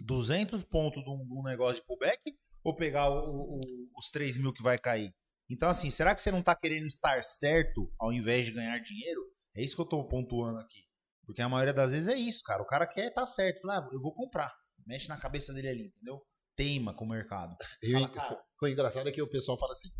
[0.00, 2.20] 200 pontos de um, negócio de pullback
[2.62, 3.60] ou pegar o, o,
[3.96, 5.14] os 3 mil que vai cair?
[5.48, 9.22] Então, assim, será que você não tá querendo estar certo ao invés de ganhar dinheiro?
[9.54, 10.80] É isso que eu tô pontuando aqui.
[11.24, 12.62] Porque a maioria das vezes é isso, cara.
[12.62, 13.60] O cara quer estar tá certo.
[13.60, 14.52] Fala, ah, eu vou comprar.
[14.84, 16.20] Mexe na cabeça dele ali, entendeu?
[16.56, 17.54] Teima com o mercado.
[17.92, 19.90] Fala, o engraçado é que o pessoal fala assim: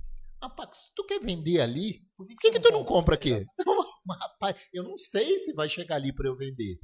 [0.41, 3.45] Rapaz, se tu quer vender ali, por que, que, que tu não compra aqui?
[4.21, 6.79] Rapaz, eu não sei se vai chegar ali para eu vender.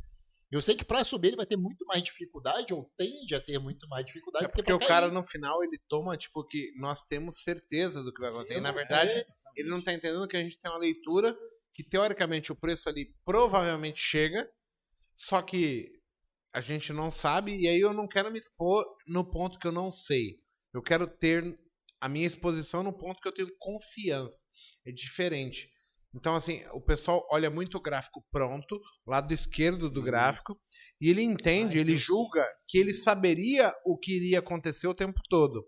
[0.50, 3.59] Eu sei que para subir ele vai ter muito mais dificuldade, ou tende a ter
[3.59, 4.44] muito mais dificuldade.
[4.44, 8.20] É porque o cara no final ele toma, tipo, que nós temos certeza do que
[8.20, 8.59] vai acontecer.
[8.59, 9.26] E, na verdade, é,
[9.57, 11.36] ele não tá entendendo que a gente tem uma leitura
[11.72, 14.48] que teoricamente o preço ali provavelmente chega,
[15.16, 15.90] só que
[16.52, 19.72] a gente não sabe, e aí eu não quero me expor no ponto que eu
[19.72, 20.38] não sei.
[20.72, 21.59] Eu quero ter
[22.05, 24.44] a minha exposição no ponto que eu tenho confiança.
[24.86, 25.70] É diferente.
[26.14, 30.61] Então, assim, o pessoal olha muito o gráfico pronto, lado esquerdo do gráfico,
[31.00, 35.66] e ele entende, ele julga que ele saberia o que iria acontecer o tempo todo.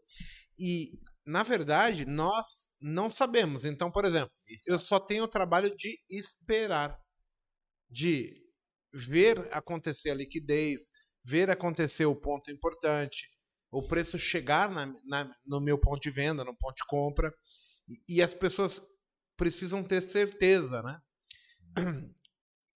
[0.59, 0.91] E
[1.25, 3.65] na verdade, nós não sabemos.
[3.65, 4.31] Então, por exemplo,
[4.67, 7.01] eu só tenho o trabalho de esperar,
[7.91, 8.45] de
[8.93, 10.83] ver acontecer a liquidez,
[11.25, 13.27] ver acontecer o ponto importante,
[13.71, 17.33] o preço chegar na, na, no meu ponto de venda, no ponto de compra.
[17.89, 18.83] E, e as pessoas
[19.37, 20.99] precisam ter certeza, né?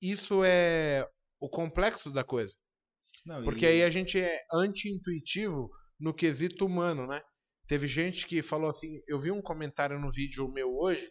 [0.00, 1.06] Isso é
[1.40, 2.54] o complexo da coisa.
[3.24, 3.68] Não, Porque e...
[3.68, 7.20] aí a gente é anti-intuitivo no quesito humano, né?
[7.66, 11.10] Teve gente que falou assim, eu vi um comentário no vídeo meu hoje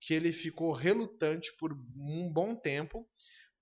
[0.00, 3.08] que ele ficou relutante por um bom tempo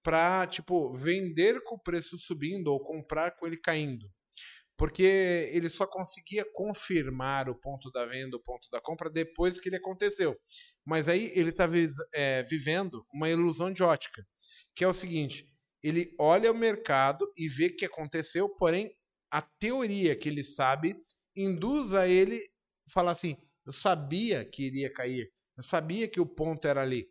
[0.03, 4.11] para tipo vender com o preço subindo ou comprar com ele caindo.
[4.77, 9.69] Porque ele só conseguia confirmar o ponto da venda, o ponto da compra depois que
[9.69, 10.37] ele aconteceu.
[10.85, 11.69] Mas aí ele está
[12.13, 14.27] é, vivendo uma ilusão de ótica,
[14.75, 15.47] que é o seguinte:
[15.83, 18.91] ele olha o mercado e vê que aconteceu, porém
[19.31, 20.97] a teoria que ele sabe
[21.37, 22.41] induz a ele
[22.93, 27.09] falar assim: eu sabia que iria cair, eu sabia que o ponto era ali,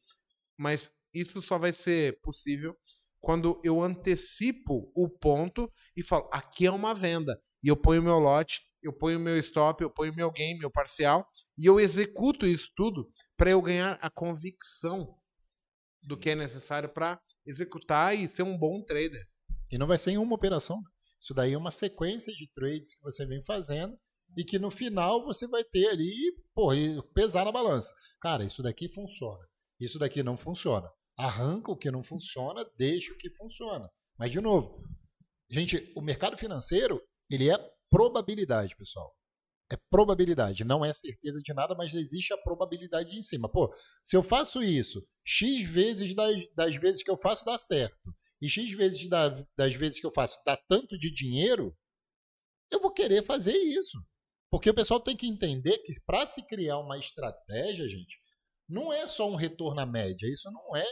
[0.58, 2.76] mas isso só vai ser possível
[3.22, 8.20] quando eu antecipo o ponto e falo: aqui é uma venda, e eu ponho meu
[8.20, 11.26] lote, eu ponho meu stop, eu ponho meu game, meu parcial,
[11.58, 15.16] e eu executo isso tudo para eu ganhar a convicção
[16.08, 19.26] do que é necessário para executar e ser um bom trader.
[19.72, 20.82] E não vai ser em uma operação.
[21.20, 23.98] Isso daí é uma sequência de trades que você vem fazendo
[24.38, 26.14] e que no final você vai ter ali,
[26.54, 26.76] porra,
[27.14, 27.94] pesar na balança.
[28.20, 29.48] Cara, isso daqui funciona.
[29.80, 30.90] Isso daqui não funciona.
[31.18, 33.90] Arranca o que não funciona, deixa o que funciona.
[34.18, 34.84] Mas, de novo,
[35.50, 37.02] gente, o mercado financeiro,
[37.34, 37.58] ele é
[37.90, 39.16] probabilidade, pessoal.
[39.72, 43.50] É probabilidade, não é certeza de nada, mas existe a probabilidade em cima.
[43.50, 43.74] Pô,
[44.04, 48.48] se eu faço isso, X vezes das, das vezes que eu faço dá certo, e
[48.48, 51.76] X vezes da, das vezes que eu faço dá tanto de dinheiro,
[52.72, 53.98] eu vou querer fazer isso.
[54.52, 58.20] Porque o pessoal tem que entender que para se criar uma estratégia, gente,
[58.70, 60.86] não é só um retorno à média, isso não é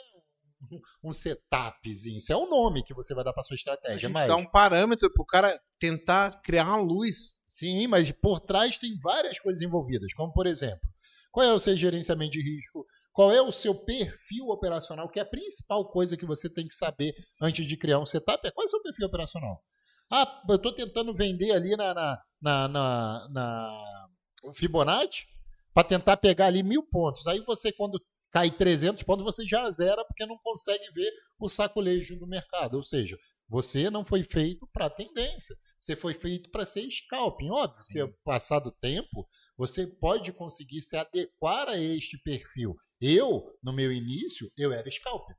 [1.03, 3.95] um setupzinho, isso é o um nome que você vai dar para sua estratégia.
[3.95, 4.28] A gente mas...
[4.28, 7.41] dá um parâmetro para o cara tentar criar uma luz.
[7.49, 10.88] Sim, mas por trás tem várias coisas envolvidas, como por exemplo,
[11.32, 15.22] qual é o seu gerenciamento de risco, qual é o seu perfil operacional, que é
[15.22, 18.64] a principal coisa que você tem que saber antes de criar um setup, é qual
[18.64, 19.62] é o seu perfil operacional.
[20.09, 25.26] Ah, eu estou tentando vender ali na, na, na, na, na Fibonacci
[25.74, 27.28] para tentar pegar ali mil pontos.
[27.28, 28.01] Aí você, quando
[28.32, 32.75] cai 300 pontos, você já zera porque não consegue ver o sacolejo do mercado.
[32.75, 33.17] Ou seja,
[33.47, 35.55] você não foi feito para tendência.
[35.82, 37.49] Você foi feito para ser scalping.
[37.49, 37.93] Óbvio Sim.
[37.93, 39.27] que, passado o tempo,
[39.57, 42.75] você pode conseguir se adequar a este perfil.
[43.01, 45.36] Eu, no meu início, eu era scalper.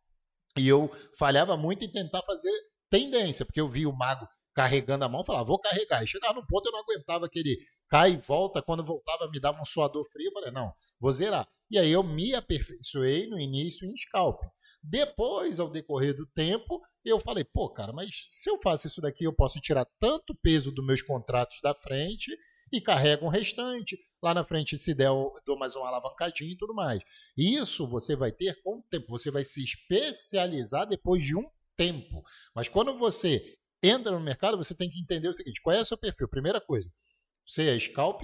[0.58, 2.52] E eu falhava muito em tentar fazer
[2.90, 6.02] tendência, porque eu vi o mago carregando a mão, falava, vou carregar.
[6.02, 8.62] E chegava num ponto eu não aguentava aquele cai e volta.
[8.62, 10.28] Quando voltava, me dava um suador frio.
[10.28, 11.48] Eu falei, não, vou zerar.
[11.70, 14.42] E aí eu me aperfeiçoei no início em scalp.
[14.82, 19.24] Depois, ao decorrer do tempo, eu falei, pô, cara, mas se eu faço isso daqui,
[19.24, 22.30] eu posso tirar tanto peso dos meus contratos da frente
[22.70, 23.98] e carrego um restante.
[24.22, 27.02] Lá na frente, se der, eu dou mais uma alavancadinha e tudo mais.
[27.36, 29.06] Isso você vai ter com o tempo.
[29.08, 32.22] Você vai se especializar depois de um tempo.
[32.54, 35.84] Mas quando você entra no mercado, você tem que entender o seguinte: qual é o
[35.84, 36.28] seu perfil?
[36.28, 36.90] Primeira coisa,
[37.46, 38.22] você é scalp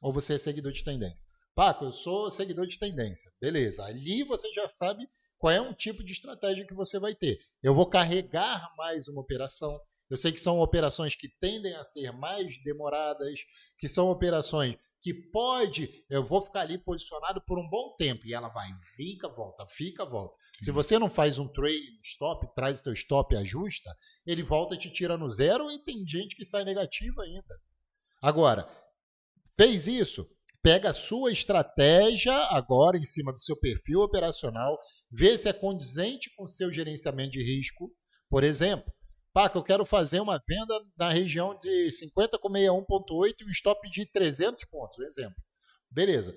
[0.00, 1.28] ou você é seguidor de tendência?
[1.54, 3.30] Paco, eu sou seguidor de tendência.
[3.40, 3.84] Beleza.
[3.84, 5.06] Ali você já sabe
[5.36, 7.38] qual é um tipo de estratégia que você vai ter.
[7.62, 9.80] Eu vou carregar mais uma operação.
[10.08, 13.40] Eu sei que são operações que tendem a ser mais demoradas,
[13.78, 18.34] que são operações que pode, eu vou ficar ali posicionado por um bom tempo e
[18.34, 20.36] ela vai, fica, volta, fica, volta.
[20.60, 23.90] Se você não faz um trade stop, traz o teu stop e ajusta,
[24.26, 27.60] ele volta e te tira no zero e tem gente que sai negativa ainda.
[28.20, 28.68] Agora,
[29.56, 30.28] fez isso,
[30.62, 34.78] pega a sua estratégia agora em cima do seu perfil operacional,
[35.10, 37.90] vê se é condizente com o seu gerenciamento de risco.
[38.28, 38.92] Por exemplo,
[39.40, 43.88] Paca, eu quero fazer uma venda na região de 50 com 61.8 e um stop
[43.88, 45.42] de 300 pontos, um exemplo.
[45.90, 46.36] Beleza.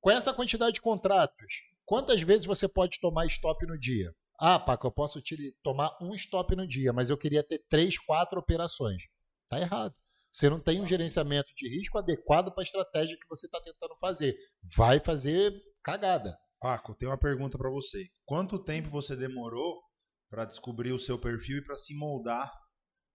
[0.00, 4.14] Com essa quantidade de contratos, quantas vezes você pode tomar stop no dia?
[4.38, 7.98] Ah, Paca, eu posso te tomar um stop no dia, mas eu queria ter três,
[7.98, 9.02] quatro operações.
[9.48, 9.92] Tá errado.
[10.30, 13.96] Você não tem um gerenciamento de risco adequado para a estratégia que você está tentando
[13.96, 14.36] fazer.
[14.76, 15.52] Vai fazer
[15.82, 16.38] cagada.
[16.60, 18.06] Paco, tem uma pergunta para você.
[18.24, 19.82] Quanto tempo você demorou
[20.30, 22.52] para descobrir o seu perfil e para se moldar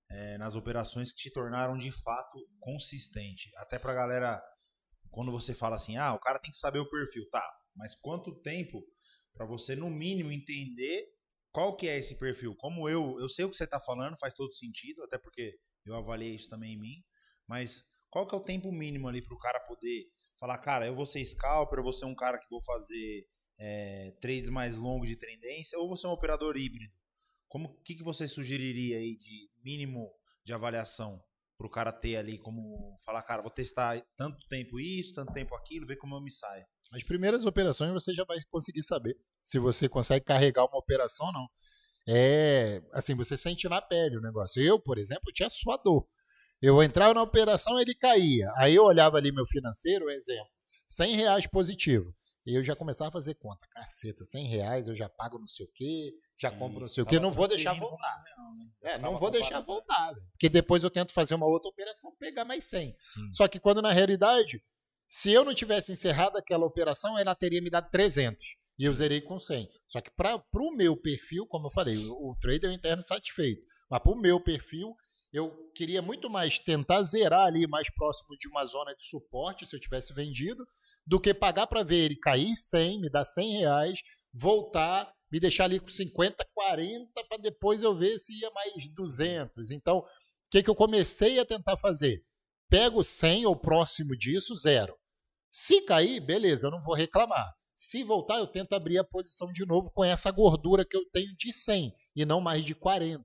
[0.09, 3.51] é, nas operações que te tornaram de fato consistente.
[3.57, 4.41] Até para galera,
[5.11, 7.45] quando você fala assim, ah, o cara tem que saber o perfil, tá?
[7.75, 8.81] Mas quanto tempo
[9.33, 11.05] para você no mínimo entender
[11.51, 12.55] qual que é esse perfil?
[12.55, 15.55] Como eu, eu sei o que você está falando, faz todo sentido, até porque
[15.85, 17.03] eu avaliei isso também em mim.
[17.47, 20.05] Mas qual que é o tempo mínimo ali para o cara poder
[20.39, 23.25] falar, cara, eu vou ser scalper, eu vou ser um cara que vou fazer
[23.59, 26.93] é, trades mais longos de tendência, ou vou ser um operador híbrido?
[27.49, 30.09] Como que, que você sugeriria aí de mínimo
[30.45, 31.21] de avaliação
[31.57, 35.53] para o cara ter ali como falar, cara, vou testar tanto tempo isso, tanto tempo
[35.55, 36.65] aquilo, ver como eu me saio.
[36.93, 41.33] As primeiras operações você já vai conseguir saber se você consegue carregar uma operação ou
[41.33, 41.47] não.
[42.07, 44.63] É, assim, você sente na pele o negócio.
[44.63, 46.07] Eu, por exemplo, tinha suador.
[46.61, 48.49] Eu entrava na operação, ele caía.
[48.55, 50.49] Aí eu olhava ali meu financeiro, exemplo,
[50.87, 52.13] 100 reais positivo.
[52.45, 53.67] E eu já começava a fazer conta.
[53.71, 57.05] Caceta, 100 reais eu já pago não sei o quê, já compro não sei o
[57.05, 58.23] quê, não vou deixar voltar.
[58.25, 58.65] Real, né?
[58.81, 60.15] É, não vou deixar voltar.
[60.31, 62.95] Porque depois eu tento fazer uma outra operação, pegar mais 100.
[63.13, 63.31] Sim.
[63.31, 64.63] Só que quando na realidade,
[65.07, 68.57] se eu não tivesse encerrado aquela operação, ela teria me dado 300.
[68.79, 69.69] E eu zerei com 100.
[69.87, 73.61] Só que para o meu perfil, como eu falei, o, o trader interno satisfeito.
[73.89, 74.95] Mas para o meu perfil,
[75.31, 79.75] eu queria muito mais tentar zerar ali mais próximo de uma zona de suporte, se
[79.75, 80.65] eu tivesse vendido,
[81.05, 83.99] do que pagar para ver ele cair 100, me dar 100 reais,
[84.33, 89.71] voltar, me deixar ali com 50, 40, para depois eu ver se ia mais 200.
[89.71, 90.05] Então, o
[90.49, 92.23] que, que eu comecei a tentar fazer?
[92.67, 94.95] Pego 100 ou próximo disso, zero.
[95.51, 97.53] Se cair, beleza, eu não vou reclamar.
[97.75, 101.33] Se voltar, eu tento abrir a posição de novo com essa gordura que eu tenho
[101.35, 103.23] de 100 e não mais de 40.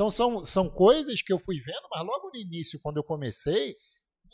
[0.00, 3.76] Então são, são coisas que eu fui vendo, mas logo no início, quando eu comecei,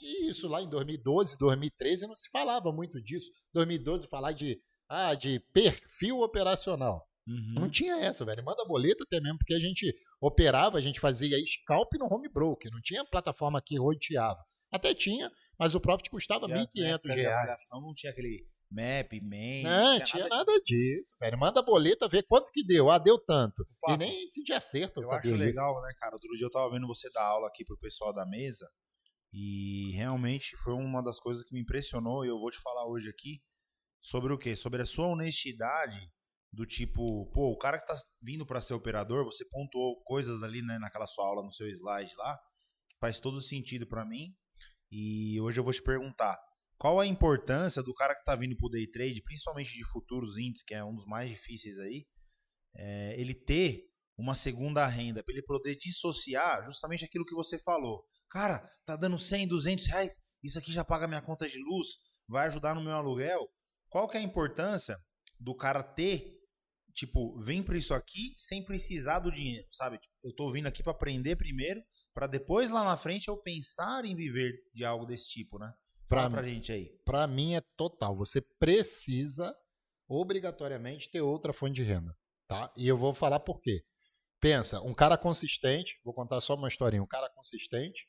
[0.00, 3.32] e isso lá em 2012, 2013, não se falava muito disso.
[3.52, 7.04] 2012 falar de, ah, de perfil operacional.
[7.26, 7.54] Uhum.
[7.62, 8.44] Não tinha essa, velho.
[8.44, 12.70] Manda boleta até mesmo, porque a gente operava, a gente fazia scalp no home broker,
[12.70, 14.38] não tinha plataforma que roteava.
[14.70, 17.68] Até tinha, mas o profit custava 1.500 reais.
[17.72, 19.62] Não tinha aquele map, main.
[19.62, 20.64] Não, tinha, nada, disso.
[20.64, 21.16] disso.
[21.20, 21.38] velho.
[21.38, 22.90] Manda a boleta, vê quanto que deu.
[22.90, 23.66] Ah, deu tanto.
[23.80, 25.00] Papo, e nem se de acerto.
[25.00, 26.14] Eu acho legal, né, cara?
[26.14, 28.68] Outro dia eu tava vendo você dar aula aqui pro pessoal da mesa.
[29.32, 32.24] E realmente foi uma das coisas que me impressionou.
[32.24, 33.40] E eu vou te falar hoje aqui
[34.02, 34.56] sobre o quê?
[34.56, 36.00] Sobre a sua honestidade.
[36.52, 40.62] Do tipo, pô, o cara que tá vindo para ser operador, você pontuou coisas ali,
[40.62, 42.38] né, naquela sua aula, no seu slide lá,
[42.88, 44.34] que faz todo sentido para mim.
[44.90, 46.38] E hoje eu vou te perguntar
[46.78, 50.36] qual a importância do cara que está vindo para o day trade, principalmente de futuros
[50.38, 52.06] índices, que é um dos mais difíceis aí,
[52.76, 53.84] é, ele ter
[54.18, 58.04] uma segunda renda, para ele poder dissociar justamente aquilo que você falou.
[58.30, 61.88] Cara, tá dando 100, 200 reais, isso aqui já paga minha conta de luz,
[62.28, 63.48] vai ajudar no meu aluguel.
[63.88, 64.98] Qual que é a importância
[65.38, 66.32] do cara ter,
[66.94, 69.98] tipo, vem para isso aqui sem precisar do dinheiro, sabe?
[69.98, 71.80] Tipo, eu tô vindo aqui para aprender primeiro,
[72.14, 75.72] para depois lá na frente eu pensar em viver de algo desse tipo, né?
[76.08, 76.90] Fala pra, pra gente aí.
[77.04, 78.16] Pra mim é total.
[78.16, 79.54] Você precisa
[80.08, 82.16] obrigatoriamente ter outra fonte de renda,
[82.48, 82.72] tá?
[82.76, 83.82] E eu vou falar por quê.
[84.40, 88.06] Pensa, um cara consistente, vou contar só uma historinha, um cara consistente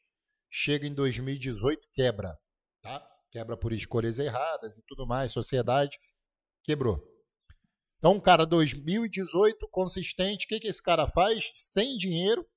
[0.49, 2.37] chega em 2018, quebra,
[2.81, 3.05] tá?
[3.31, 5.97] Quebra por escolhas erradas e tudo mais, sociedade
[6.63, 7.01] quebrou.
[7.97, 11.51] Então, um cara 2018 consistente, o que, que esse cara faz?
[11.55, 12.47] Sem dinheiro,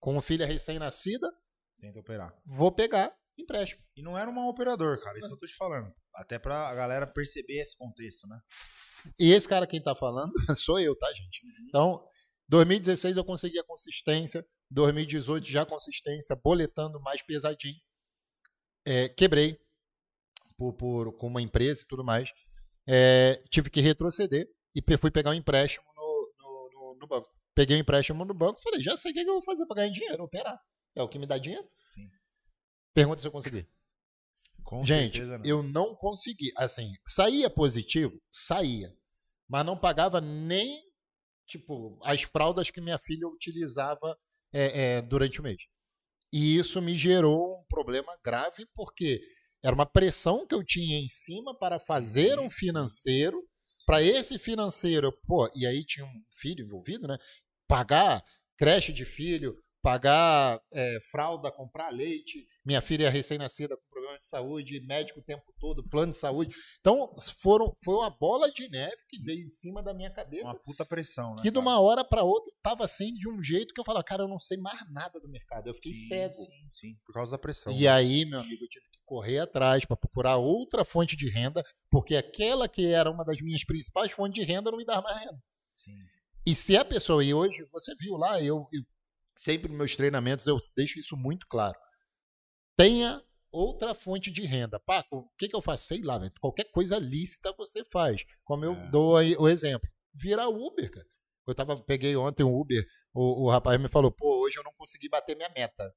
[0.00, 1.30] com filha recém-nascida,
[1.78, 2.36] tenta operar.
[2.44, 3.82] Vou pegar empréstimo.
[3.96, 5.92] E não era um operador, cara, isso que eu tô te falando.
[6.14, 8.40] Até pra galera perceber esse contexto, né?
[9.18, 11.44] E esse cara quem tá falando sou eu, tá, gente?
[11.44, 11.66] Uhum.
[11.68, 12.08] Então,
[12.48, 17.76] 2016 eu consegui a consistência, 2018 já consistência, boletando mais pesadinho.
[18.86, 19.58] É, quebrei
[20.56, 22.30] por, por, com uma empresa e tudo mais.
[22.88, 24.48] É, tive que retroceder.
[24.74, 27.28] e fui pegar um empréstimo no, no, no- no banco.
[27.54, 29.76] Peguei um empréstimo no banco falei, já sei o que que eu vou fazer pra
[29.76, 30.58] ganhar dinheiro, operar.
[30.96, 31.68] É o que me dá dinheiro.
[32.98, 33.66] Pergunta se eu consegui.
[34.64, 35.40] Com Gente, não.
[35.44, 36.50] eu não consegui.
[36.56, 38.20] Assim, saía positivo?
[38.28, 38.92] Saía.
[39.48, 40.82] Mas não pagava nem,
[41.46, 44.18] tipo, as fraldas que minha filha utilizava
[44.52, 45.62] é, é, durante o mês.
[46.32, 49.20] E isso me gerou um problema grave, porque
[49.62, 53.42] era uma pressão que eu tinha em cima para fazer um financeiro.
[53.86, 57.16] Para esse financeiro, pô, e aí tinha um filho envolvido, né?
[57.66, 58.22] Pagar
[58.58, 64.26] creche de filho, pagar é, fralda, comprar leite, minha filha é recém-nascida com problema de
[64.26, 66.54] saúde, médico o tempo todo, plano de saúde.
[66.80, 70.46] Então, foram, foi uma bola de neve que veio em cima da minha cabeça.
[70.46, 71.42] Uma puta pressão, né?
[71.42, 74.24] que de uma hora para outra tava assim de um jeito que eu falava, cara,
[74.24, 75.68] eu não sei mais nada do mercado.
[75.68, 76.40] Eu fiquei Sim, cego.
[76.40, 77.72] Sim, sim, por causa da pressão.
[77.72, 81.64] E aí, meu amigo, eu tive que correr atrás para procurar outra fonte de renda,
[81.90, 85.20] porque aquela que era uma das minhas principais fontes de renda não me dava mais
[85.20, 85.38] renda.
[85.72, 85.96] Sim.
[86.46, 88.82] E se a pessoa, e hoje você viu lá, eu, eu
[89.42, 91.78] sempre nos meus treinamentos eu deixo isso muito claro.
[92.76, 94.78] Tenha outra fonte de renda.
[94.80, 95.84] Paco, o que, que eu faço?
[95.86, 96.32] Sei lá, velho.
[96.40, 98.24] Qualquer coisa lícita você faz.
[98.44, 98.90] Como eu É.
[98.90, 99.88] dou aí o exemplo.
[100.14, 101.06] Virar Uber, cara.
[101.46, 102.84] Eu tava, peguei ontem um Uber,
[103.14, 105.94] o, o rapaz me falou, pô, hoje eu não consegui bater minha meta.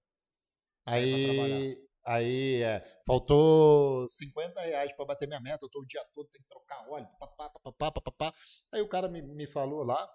[0.86, 6.30] Aí, aí é, faltou 50 reais pra bater minha meta, eu tô o dia todo,
[6.30, 8.34] tem que trocar óleo, papapá, papapá, papapá.
[8.72, 10.10] Aí o cara me, me falou lá,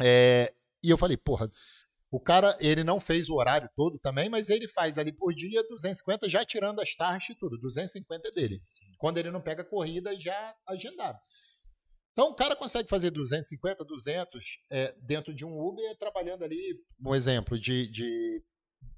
[0.00, 1.50] é, e eu falei, porra,
[2.10, 5.62] o cara, ele não fez o horário todo também, mas ele faz ali por dia
[5.68, 8.60] 250, já tirando as taxas e tudo, 250 é dele.
[8.98, 11.18] Quando ele não pega corrida, já agendado.
[12.12, 17.14] Então o cara consegue fazer 250, 200 é, dentro de um Uber, trabalhando ali, um
[17.14, 18.42] exemplo, de, de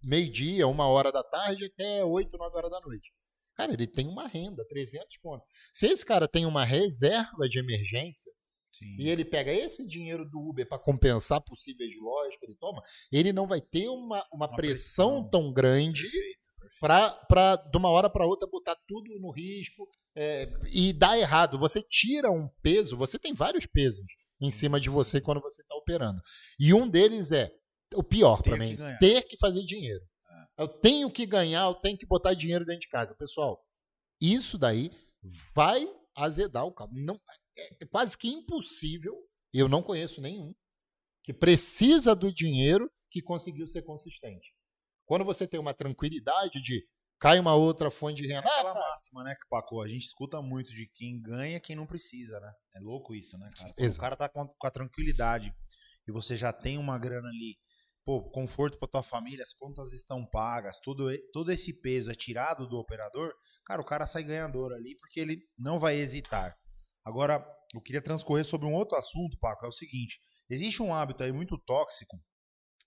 [0.03, 3.13] meio-dia, uma hora da tarde até 8, 9 horas da noite.
[3.55, 5.47] Cara, ele tem uma renda, 300 pontos.
[5.73, 8.33] Se esse cara tem uma reserva de emergência,
[8.73, 8.97] Sim.
[8.99, 13.33] e ele pega esse dinheiro do Uber para compensar possíveis lojas que ele toma, ele
[13.33, 15.31] não vai ter uma, uma, Uma pressão, pressão.
[15.31, 16.09] tão grande
[16.81, 21.59] para de uma hora para outra botar tudo no risco é, e dar errado.
[21.59, 24.05] Você tira um peso, você tem vários pesos
[24.41, 26.21] em cima de você quando você está operando.
[26.59, 27.53] E um deles é
[27.95, 30.03] o pior para mim, que ter que fazer dinheiro.
[30.59, 33.15] Eu tenho que ganhar, eu tenho que botar dinheiro dentro de casa.
[33.15, 33.61] Pessoal,
[34.21, 34.91] isso daí
[35.55, 36.91] vai azedar o carro.
[36.93, 37.21] Não,
[37.57, 39.15] é, é quase que impossível,
[39.53, 40.55] eu não conheço nenhum,
[41.23, 44.53] que precisa do dinheiro que conseguiu ser consistente.
[45.05, 46.87] Quando você tem uma tranquilidade de
[47.19, 49.81] cai uma outra fonte de É renda, ah, aquela cara, máxima, né, que Paco?
[49.81, 52.53] A gente escuta muito de quem ganha quem não precisa, né?
[52.75, 53.73] É louco isso, né, cara?
[53.89, 55.55] O cara tá com, com a tranquilidade
[56.09, 57.57] e você já tem uma grana ali,
[58.05, 62.15] pô, conforto pra tua família, as contas estão pagas, tudo, e- todo esse peso é
[62.15, 63.33] tirado do operador,
[63.65, 66.57] cara, o cara sai ganhador ali porque ele não vai hesitar.
[67.05, 67.45] Agora,
[67.75, 71.33] eu queria transcorrer sobre um outro assunto, Paco, é o seguinte, existe um hábito aí
[71.33, 72.17] muito tóxico,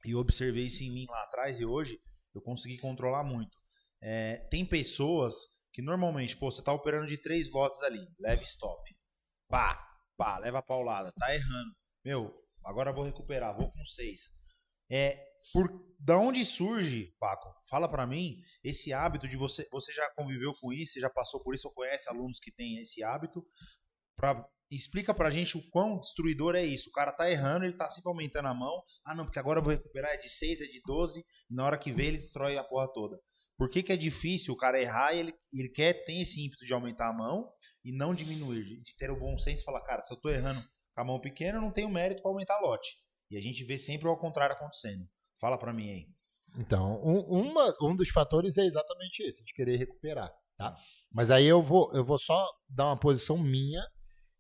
[0.05, 1.99] e eu observei isso em mim lá atrás e hoje
[2.33, 3.57] eu consegui controlar muito.
[4.01, 5.35] É, tem pessoas
[5.73, 8.81] que normalmente, pô, você tá operando de três lotes ali, leve stop.
[9.49, 9.77] Pá,
[10.17, 11.75] pá, leva a paulada, tá errando.
[12.03, 14.34] Meu, agora vou recuperar, vou com seis.
[14.89, 15.19] É,
[15.51, 15.69] por
[15.99, 17.49] da onde surge, Paco?
[17.67, 21.55] Fala pra mim, esse hábito de você, você já conviveu com isso, já passou por
[21.55, 23.43] isso, ou conhece alunos que têm esse hábito?
[24.15, 26.89] Pra, explica pra gente o quão destruidor é isso.
[26.89, 28.83] O cara tá errando, ele tá sempre aumentando a mão.
[29.03, 31.65] Ah, não, porque agora eu vou recuperar, é de 6, é de 12, e na
[31.65, 33.19] hora que vê ele destrói a porra toda.
[33.57, 36.65] Por que, que é difícil o cara errar e ele, ele quer, tem esse ímpeto
[36.65, 37.49] de aumentar a mão
[37.83, 40.29] e não diminuir, de, de ter o bom senso e falar, cara, se eu tô
[40.29, 40.61] errando
[40.93, 43.04] com a mão pequena, eu não tenho mérito pra aumentar lote.
[43.29, 45.07] E a gente vê sempre o contrário acontecendo.
[45.39, 46.05] Fala pra mim aí.
[46.57, 47.19] Então, um,
[47.49, 50.75] uma- um dos fatores é exatamente esse, de querer recuperar, tá?
[51.11, 53.81] Mas aí eu vou, eu vou só dar uma posição minha,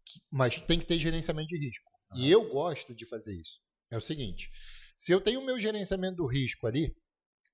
[0.05, 1.83] que- mas tem que ter gerenciamento de risco.
[2.15, 3.59] E eu gosto de fazer isso.
[3.91, 4.49] É o seguinte,
[4.97, 6.95] se eu tenho o meu gerenciamento do risco ali,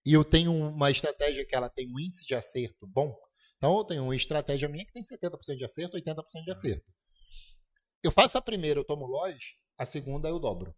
[0.05, 3.15] e eu tenho uma estratégia que ela tem um índice de acerto bom,
[3.57, 6.85] então eu tenho uma estratégia minha que tem 70% de acerto, 80% de acerto.
[8.03, 9.37] Eu faço a primeira, eu tomo loja,
[9.77, 10.75] a segunda eu dobro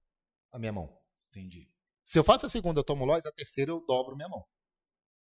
[0.54, 0.89] a minha mão.
[1.30, 1.68] Entendi.
[2.04, 4.45] Se eu faço a segunda, eu tomo loja, a terceira eu dobro minha mão.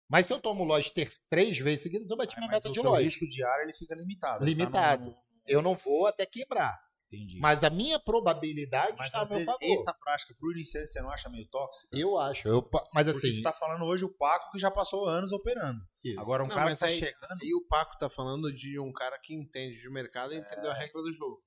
[0.08, 2.82] Mas se eu tomo ter- três vezes seguidas, eu bati minha Mas meta o de
[2.82, 3.04] teu loja.
[3.04, 4.44] risco diário ele fica limitado.
[4.46, 5.06] ele tá Limitado.
[5.06, 6.80] no- Eu não vou até quebrar.
[7.08, 7.40] Entendi.
[7.40, 9.74] Mas a minha probabilidade Mas está a às meu vezes, favor.
[9.74, 11.96] essa prática pro iniciante você não acha meio tóxica?
[11.98, 12.48] Eu acho.
[12.48, 13.32] Eu, mas Porque assim.
[13.32, 15.80] você tá falando hoje o Paco que já passou anos operando.
[16.04, 16.20] isso.
[16.20, 17.44] Agora um Não, cara tá aí- chegando.
[17.44, 20.74] E o Paco tá falando de um cara que entende de mercado e entendeu a
[20.74, 21.42] regra do jogo.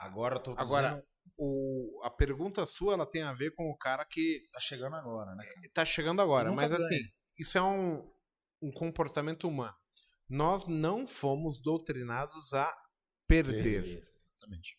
[0.00, 1.06] Agora eu tô Agora, dizendo,
[1.36, 5.34] O, a pergunta sua ela tem a ver com o cara que tá chegando agora,
[5.34, 5.44] né?
[5.44, 5.70] cara?
[5.72, 6.52] tá chegando agora.
[6.52, 6.84] Mas ganha.
[6.84, 7.00] assim,
[7.38, 8.10] isso é um,
[8.62, 9.76] um comportamento humano.
[10.28, 12.74] Nós não fomos doutrinados a
[13.26, 13.98] perder.
[13.98, 14.78] Exatamente.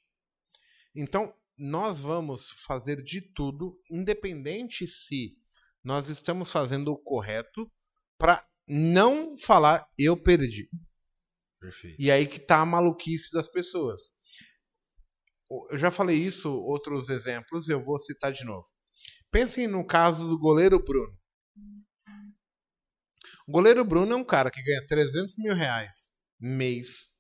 [0.95, 5.38] Então, nós vamos fazer de tudo, independente se
[5.84, 7.72] nós estamos fazendo o correto,
[8.18, 10.70] para não falar eu perdi.
[11.60, 11.95] Perfeito.
[12.00, 14.12] E aí que tá a maluquice das pessoas.
[15.50, 18.66] Eu já falei isso, outros exemplos, eu vou citar de novo.
[19.32, 21.18] Pensem no caso do goleiro Bruno.
[23.48, 27.14] O goleiro Bruno é um cara que ganha 300 mil reais mês.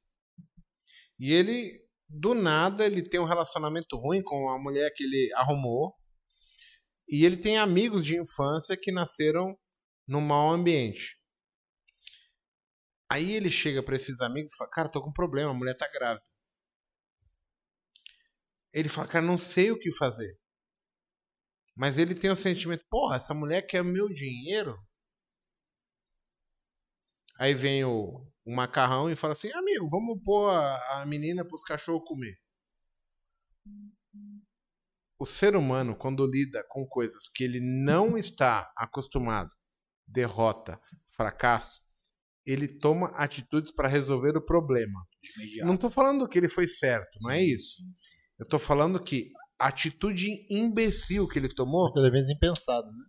[1.19, 5.95] E ele, do nada, ele tem um relacionamento ruim com a mulher que ele arrumou.
[7.09, 9.57] E ele tem amigos de infância que nasceram
[10.07, 11.17] num mau ambiente.
[13.09, 15.75] Aí ele chega pra esses amigos e fala: Cara, tô com um problema, a mulher
[15.75, 16.25] tá grávida.
[18.77, 20.37] Ele fala: Cara, não sei o que fazer.
[21.75, 24.77] Mas ele tem o sentimento: Porra, essa mulher quer meu dinheiro.
[27.39, 31.63] Aí vem o, o macarrão e fala assim: Amigo, vamos pôr a, a menina pros
[31.63, 32.35] cachorros comer.
[35.19, 39.49] O ser humano, quando lida com coisas que ele não está acostumado,
[40.07, 41.81] derrota, fracasso,
[42.45, 45.03] ele toma atitudes para resolver o problema.
[45.65, 47.81] Não tô falando que ele foi certo, não é isso.
[48.39, 53.05] Eu tô falando que a atitude imbecil que ele tomou Muitas vezes impensado, né?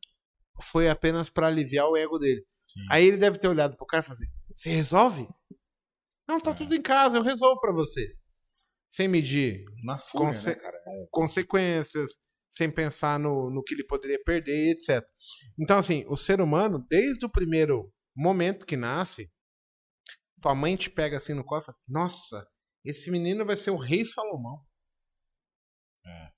[0.62, 2.44] foi apenas para aliviar o ego dele.
[2.66, 2.80] Sim.
[2.90, 5.28] Aí ele deve ter olhado pro cara e falado assim: Você resolve?
[6.26, 6.54] Não, tá É.
[6.54, 8.14] tudo em casa, eu resolvo para você.
[8.90, 10.76] Sem medir Na fúria, Conse- né, cara?
[11.10, 12.10] consequências,
[12.48, 15.04] sem pensar no, no que ele poderia perder, etc.
[15.58, 19.30] Então, assim, o ser humano, desde o primeiro momento que nasce,
[20.40, 22.46] tua mãe te pega assim no colo e fala: Nossa,
[22.84, 24.58] esse menino vai ser o rei Salomão.
[26.08, 26.28] É.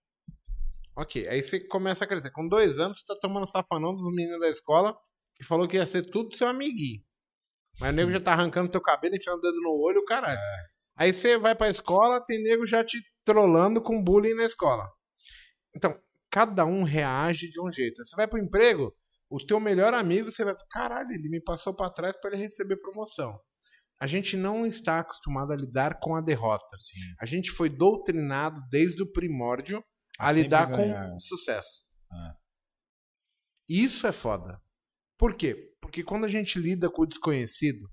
[0.97, 2.31] Ok, aí você começa a crescer.
[2.31, 4.97] Com dois anos, você tá tomando safanão dos meninos da escola
[5.35, 7.01] que falou que ia ser tudo seu amiguinho.
[7.81, 10.39] Mas o nego já tá arrancando teu cabelo, enfiando o dedo no olho, caralho.
[10.97, 14.87] Aí você vai pra escola, tem nego já te trollando com bullying na escola.
[15.75, 15.99] Então,
[16.31, 18.05] cada um reage de um jeito.
[18.05, 18.95] Você vai pro emprego,
[19.31, 22.77] o teu melhor amigo, você vai caralho, ele me passou pra trás para ele receber
[22.77, 23.41] promoção.
[24.01, 26.77] A gente não está acostumado a lidar com a derrota.
[26.79, 27.01] Sim.
[27.21, 29.85] A gente foi doutrinado desde o primórdio
[30.19, 31.11] a A sempre lidar ganhar.
[31.11, 31.83] com sucesso.
[32.11, 32.35] Ah.
[33.69, 34.61] Isso é foda.
[35.19, 35.71] Por quê?
[35.81, 37.87] Porque quando a gente lida com o desconhecido,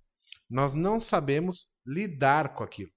[0.49, 2.91] nós não sabemos lidar com aquilo.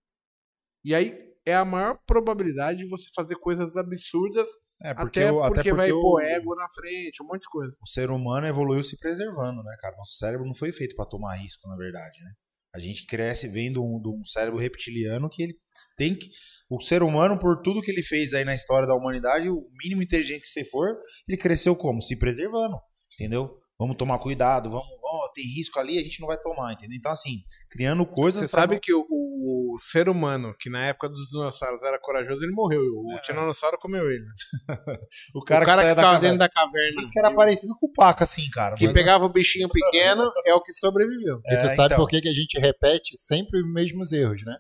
[0.85, 1.13] E aí
[1.45, 4.49] é a maior probabilidade de você fazer coisas absurdas,
[4.83, 7.77] É, até, o- porque vai o- pôr ego na frente, um monte de coisa.
[7.83, 9.97] o ser humano evoluiu se preservando, né, cara?
[9.97, 12.33] Nosso cérebro não foi feito pra tomar risco, na verdade, né?
[12.75, 15.55] A gente cresce vendo um, de um cérebro reptiliano que ele
[15.97, 16.31] tem que.
[16.69, 20.03] O ser humano, por tudo que ele fez aí na história da humanidade, o mínimo
[20.03, 20.97] inteligente que você for,
[21.29, 22.01] ele cresceu como?
[22.01, 22.77] Se preservando,
[23.15, 23.60] entendeu?
[23.81, 26.99] Vamos tomar cuidado, vamos, ó, tem risco ali, a gente não vai tomar, entendeu?
[26.99, 27.39] Então, assim,
[27.71, 28.43] criando coisas.
[28.43, 32.45] Você sabe não- que o, o ser humano, que na época dos dinossauros era corajoso,
[32.45, 32.83] ele morreu.
[32.83, 34.23] O tiranossauro comeu ele.
[35.35, 37.75] o cara, o cara que, que, ficava caverna- dentro da caverna, Disse que era parecido
[37.81, 38.75] com o Paca, assim, cara.
[38.77, 41.41] que mas- pegava o bichinho pequeno, é o que sobreviveu.
[41.47, 41.97] E tu É, sabe então.
[41.97, 44.59] por que, que a gente repete sempre os mesmos erros, né?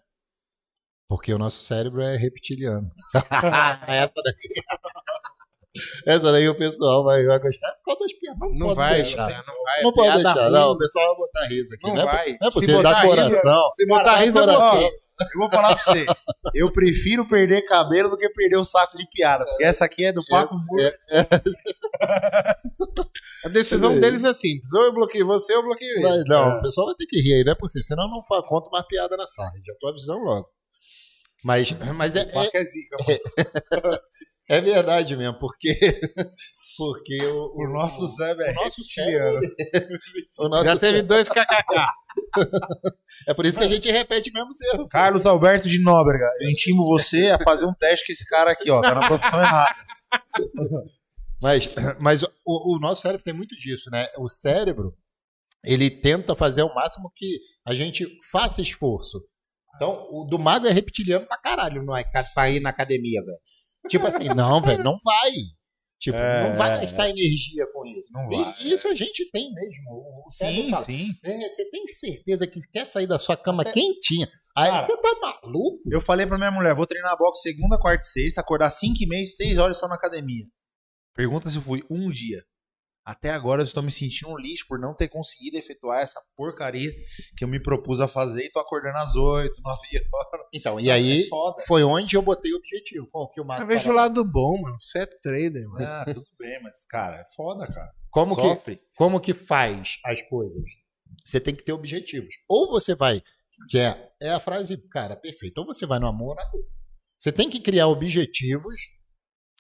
[1.06, 2.88] Porque o nosso cérebro é reptiliano.
[3.86, 4.34] Essa daí.
[6.06, 8.40] Essa daí o pessoal vai, vai gostar por causa das piadas.
[8.40, 9.28] Não, Não pode vai, deixar.
[9.46, 9.82] não vai.
[9.82, 10.32] Não pode deixar.
[10.42, 10.52] ruim.
[10.52, 11.86] Não, o pessoal vai botar riso aqui.
[11.86, 12.26] Não Não, é, vai.
[12.28, 12.76] não é Se possível.
[12.78, 13.70] botar Dá coração.
[13.76, 14.80] Se botar riso, eu coração.
[14.80, 14.90] vou-
[15.20, 16.06] Eu vou falar pra você.
[16.54, 19.44] Eu prefiro perder cabelo do que perder o saco de piada.
[19.44, 20.92] Porque essa aqui é do Paco Muro.
[23.44, 24.72] A decisão deles é simples.
[24.72, 26.02] Ou eu bloqueio você, ou eu bloqueio ele.
[26.02, 27.86] Mas, não, o pessoal vai ter que rir aí, não é possível.
[27.86, 29.50] Senão eu não conto mais piada na sala.
[29.66, 30.48] Já tô avisando logo.
[31.44, 32.96] Mas, mas é, O Paco é zica.
[34.51, 35.68] é, é verdade mesmo, porque,
[36.76, 39.40] porque o, O nosso cérebro é o nosso reptiliano.
[40.38, 41.74] o nosso Já teve dois kkk.
[43.28, 44.88] É por isso que a gente repete mesmo os erros.
[44.90, 48.70] Carlos Alberto de Nóbrega, eu intimo você a fazer um teste com esse cara aqui,
[48.70, 48.80] ó.
[48.80, 49.76] Tá na profissão errada.
[51.42, 54.09] Mas, mas o, o nosso cérebro tem muito disso, né?
[54.18, 54.96] O cérebro,
[55.64, 59.20] ele tenta fazer o máximo que a gente faça esforço.
[59.76, 63.38] Então, o do mago é reptiliano pra caralho, não é pra ir na academia, velho.
[63.89, 65.31] Tipo assim, não, velho, não vai.
[65.99, 68.09] Tipo, É, não vai é, gastar energia com isso.
[68.12, 69.91] Não E vai, isso a gente tem mesmo.
[70.26, 71.11] O Sim, fala, sim.
[71.22, 74.26] "É, você tem certeza que quer sair da sua cama quentinha?
[74.57, 75.81] Aí Cara, você tá maluco?
[75.91, 79.07] Eu falei pra minha mulher, vou treinar boxe segunda, quarta e sexta, acordar 5 e
[79.07, 80.45] meia, 6 horas estou na academia.
[81.14, 82.43] Pergunta se eu fui um dia.
[83.11, 86.92] Até agora eu estou me sentindo um lixo por não ter conseguido efetuar essa porcaria
[87.36, 89.80] que eu me propus a fazer e tô acordando às 8, 9
[90.14, 90.46] horas.
[90.54, 91.61] Então, e aí É foda.
[91.66, 93.08] foi onde eu botei o objetivo.
[93.34, 94.76] Que o Mago Eu vejo o lado bom, mano.
[94.78, 95.84] Você é trader, mano.
[95.84, 97.90] Ah, tudo bem, mas, cara, é foda, cara.
[98.11, 100.62] Como que, como que faz as coisas?
[101.24, 102.32] Você tem que ter objetivos.
[102.48, 103.20] Ou você vai,
[103.68, 105.61] que é, é a frase, cara, perfeita.
[105.61, 106.64] Ou você vai no amor ou na dor.
[107.18, 108.76] Você tem que criar objetivos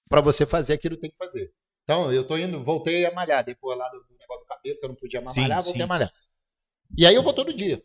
[0.08, 1.50] para você fazer aquilo que tem que fazer.
[1.90, 4.88] Então, eu tô indo, voltei a malhar, depois lá do negócio do cabelo, que eu
[4.90, 5.84] não podia mais Sim, malhar, voltei sim.
[5.84, 6.12] a malhar.
[6.96, 7.82] E aí eu vou todo dia.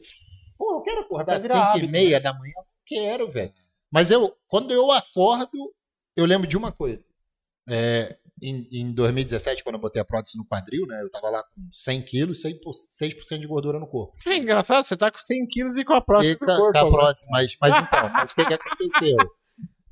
[0.55, 2.53] Pô, eu quero acordar Vai virar 5 e hábito, meia da manhã.
[2.85, 3.51] Quero, velho.
[3.89, 5.73] Mas eu, quando eu acordo,
[6.15, 7.03] eu lembro de uma coisa.
[7.67, 11.01] É, em, em 2017, quando eu botei a prótese no quadril, né?
[11.01, 14.15] Eu tava lá com 100 quilos, 6%, 6% de gordura no corpo.
[14.27, 16.79] É engraçado, você tá com 100 quilos e com a próstata E com a- corpo.
[16.79, 19.17] com a prótese, mas, mas então, mas o que, que aconteceu?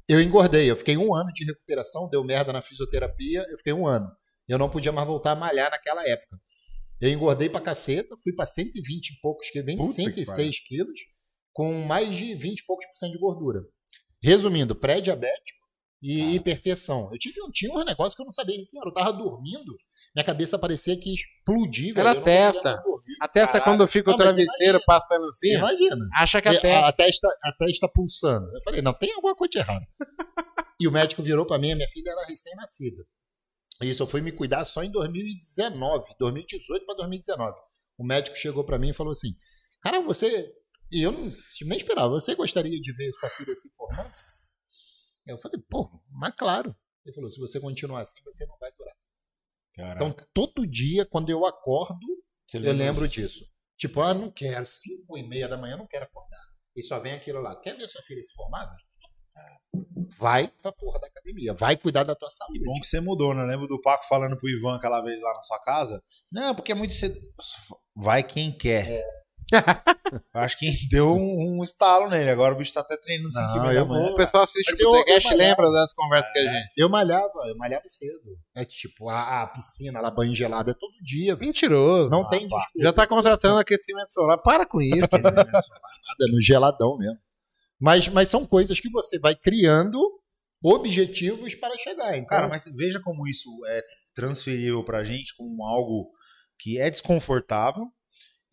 [0.07, 3.87] Eu engordei, eu fiquei um ano de recuperação, deu merda na fisioterapia, eu fiquei um
[3.87, 4.11] ano.
[4.47, 6.37] Eu não podia mais voltar a malhar naquela época.
[6.99, 10.99] Eu engordei pra caceta, fui pra 120 e poucos quilos, Puta que 106 quilos,
[11.53, 13.61] com mais de 20 e poucos por cento de gordura.
[14.21, 15.62] Resumindo, pré-diabético
[16.05, 17.09] e hipertensão.
[17.13, 18.89] Eu tive, um- tinha um negócio que eu não sabia o que era.
[18.89, 19.73] Eu tava dormindo,
[20.13, 21.93] minha cabeça parecia que explodia.
[21.95, 22.75] Era eu conseguia testa.
[22.83, 23.15] dormir.
[23.21, 23.63] A testa, Caralho.
[23.79, 24.85] quando fica o Não, mas travesseiro imagina.
[24.85, 26.09] passando assim, Imagina.
[26.13, 26.85] acha que a E testa.
[26.85, 28.45] a, a testa, a testa pulsando.
[28.55, 29.85] Eu falei, não, tem alguma coisa de errado.
[30.79, 33.03] e o médico virou pra mim, a minha filha era recém-nascida.
[33.81, 37.57] Isso eu fui me cuidar só em 2019, 2018 para 2019.
[37.97, 39.29] O médico chegou pra mim e falou assim:
[39.81, 40.51] Cara, você.
[40.91, 41.33] E eu não
[41.63, 44.11] nem esperava, você gostaria de ver sua filha se formando?
[45.25, 46.75] Eu falei, pô, mas claro.
[47.05, 48.95] Ele falou: se você continuar assim, você não vai durar.
[49.73, 50.05] Caraca.
[50.05, 52.05] Então, todo dia, quando eu acordo,
[52.53, 53.45] eu lembro disso.
[53.77, 56.41] Tipo, ah, não quero, 5 e meia da manhã, não quero acordar.
[56.75, 57.59] E só vem aquilo lá.
[57.59, 58.65] Quer ver sua filha se formar?
[58.65, 58.93] velho?
[60.17, 61.53] Vai pra porra da academia.
[61.53, 62.59] Vai cuidar da tua saúde.
[62.59, 63.41] Que bom que você mudou, né?
[63.41, 66.03] Eu lembro do Paco falando pro Ivan aquela vez lá na sua casa.
[66.31, 67.19] Não, porque é muito cedo.
[67.95, 68.99] Vai quem quer.
[68.99, 69.03] Eu
[70.33, 72.29] Acho que deu um, um estalo nele.
[72.29, 74.09] Agora o bicho tá até treinando 5 Não, e meia da manhã.
[74.11, 76.33] O pessoal assiste o podcast lembra das conversas É.
[76.33, 76.73] que a gente.
[76.77, 78.19] Eu malhava, eu malhava cedo.
[78.55, 81.35] É tipo, a, a piscina, lá, banho gelado é todo dia.
[81.35, 81.47] velho.
[81.47, 82.09] Mentiroso.
[82.09, 82.57] Não Ah, tem pá.
[82.57, 82.83] desculpa.
[82.85, 84.37] Já tá contratando aquecimento solar.
[84.41, 84.95] Para com isso.
[84.97, 87.17] Nada, no geladão mesmo.
[87.79, 89.99] Mas, mas são coisas que você vai criando
[90.63, 92.15] objetivos para chegar.
[92.15, 93.81] Então, Cara, mas veja como isso é
[94.15, 96.09] transferível pra gente como algo
[96.57, 97.87] que é desconfortável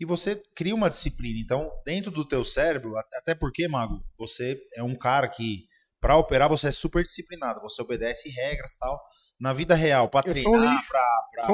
[0.00, 1.38] e você cria uma disciplina.
[1.38, 5.66] Então, dentro do teu cérebro, at- até porque, Mago, você é um cara que
[6.00, 8.98] pra operar você é super disciplinado, você obedece regras e tal.
[9.38, 10.88] Na vida real, pra Eu um treinar, lixo.
[10.88, 11.46] pra,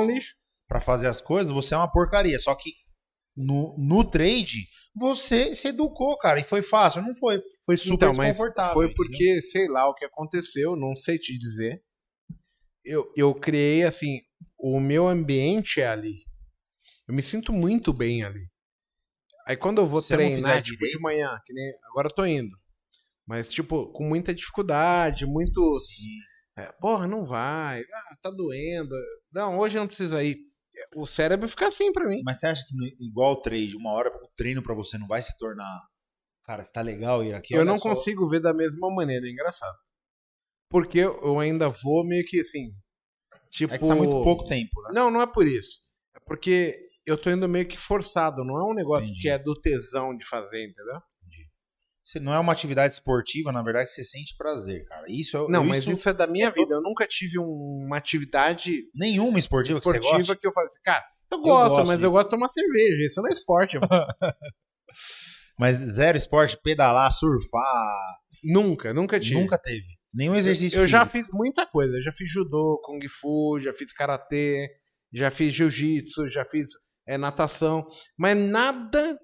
[0.69, 2.39] pra fazer as coisas, você é uma porcaria.
[2.39, 2.73] Só que
[3.37, 7.03] no, no trade, você se educou, cara, e foi fácil.
[7.03, 7.43] Não foi.
[7.65, 8.73] Foi super Então, desconfortável.
[8.75, 9.05] foi entendeu?
[9.05, 11.83] porque, sei lá, o que aconteceu, não sei te dizer.
[12.85, 14.21] Eu, eu criei, assim,
[14.59, 16.25] o meu ambiente é ali.
[17.09, 18.47] Eu me sinto muito bem ali.
[19.47, 21.73] Aí quando eu vou Se eu não treinar, fizer tipo, direito- de manhã, que nem.
[21.91, 22.57] Agora eu tô indo.
[23.27, 25.85] Mas, tipo, com muita dificuldade, muitos.
[26.57, 27.81] É, porra, não vai.
[27.83, 28.95] Ah, tá doendo.
[29.33, 30.37] Não, hoje não precisa ir.
[30.95, 32.21] O cérebro fica assim pra mim.
[32.25, 35.07] Mas você acha que no- igual o trade, uma hora o treino pra você não
[35.07, 35.81] vai se tornar.
[36.45, 37.55] Cara, você tá legal ir aqui?
[37.55, 37.95] eu não só.
[37.95, 39.77] consigo ver da mesma maneira, é engraçado.
[40.69, 42.73] Porque eu eu ainda vou meio que assim.
[43.51, 43.75] Tipo.
[43.75, 44.91] É que tá muito pouco tempo, né?
[44.93, 45.81] Não, não é por isso.
[46.15, 48.45] É porque eu tô indo meio que forçado.
[48.45, 49.21] Não é um negócio Entendi.
[49.23, 51.01] que é do tesão de fazer, entendeu?
[52.05, 55.05] Você não é uma atividade esportiva, na verdade, que você sente prazer, cara.
[55.09, 56.75] Isso é Não, eu- mas isso- isso é da minha é vida.
[56.75, 60.37] Eu nunca tive um- uma atividade nenhuma esportiva que você esportiva gosta.
[60.37, 63.03] que eu falei assim, cara, eu gosto, gosto mas de- eu gosto de tomar cerveja.
[63.05, 63.77] Isso não é esporte.
[63.79, 63.89] mano.
[65.59, 69.41] Mas zero esporte, pedalar, surfar, nunca, nunca tive.
[69.41, 69.87] nunca teve.
[70.15, 70.77] Nenhum exercício.
[70.77, 71.97] Eu, eu já fiz muita coisa.
[71.97, 74.69] Eu já fiz judô, kung fu, já fiz karatê,
[75.13, 76.69] já fiz jiu-jitsu, já fiz
[77.07, 77.87] é, natação.
[78.17, 79.19] Mas nada.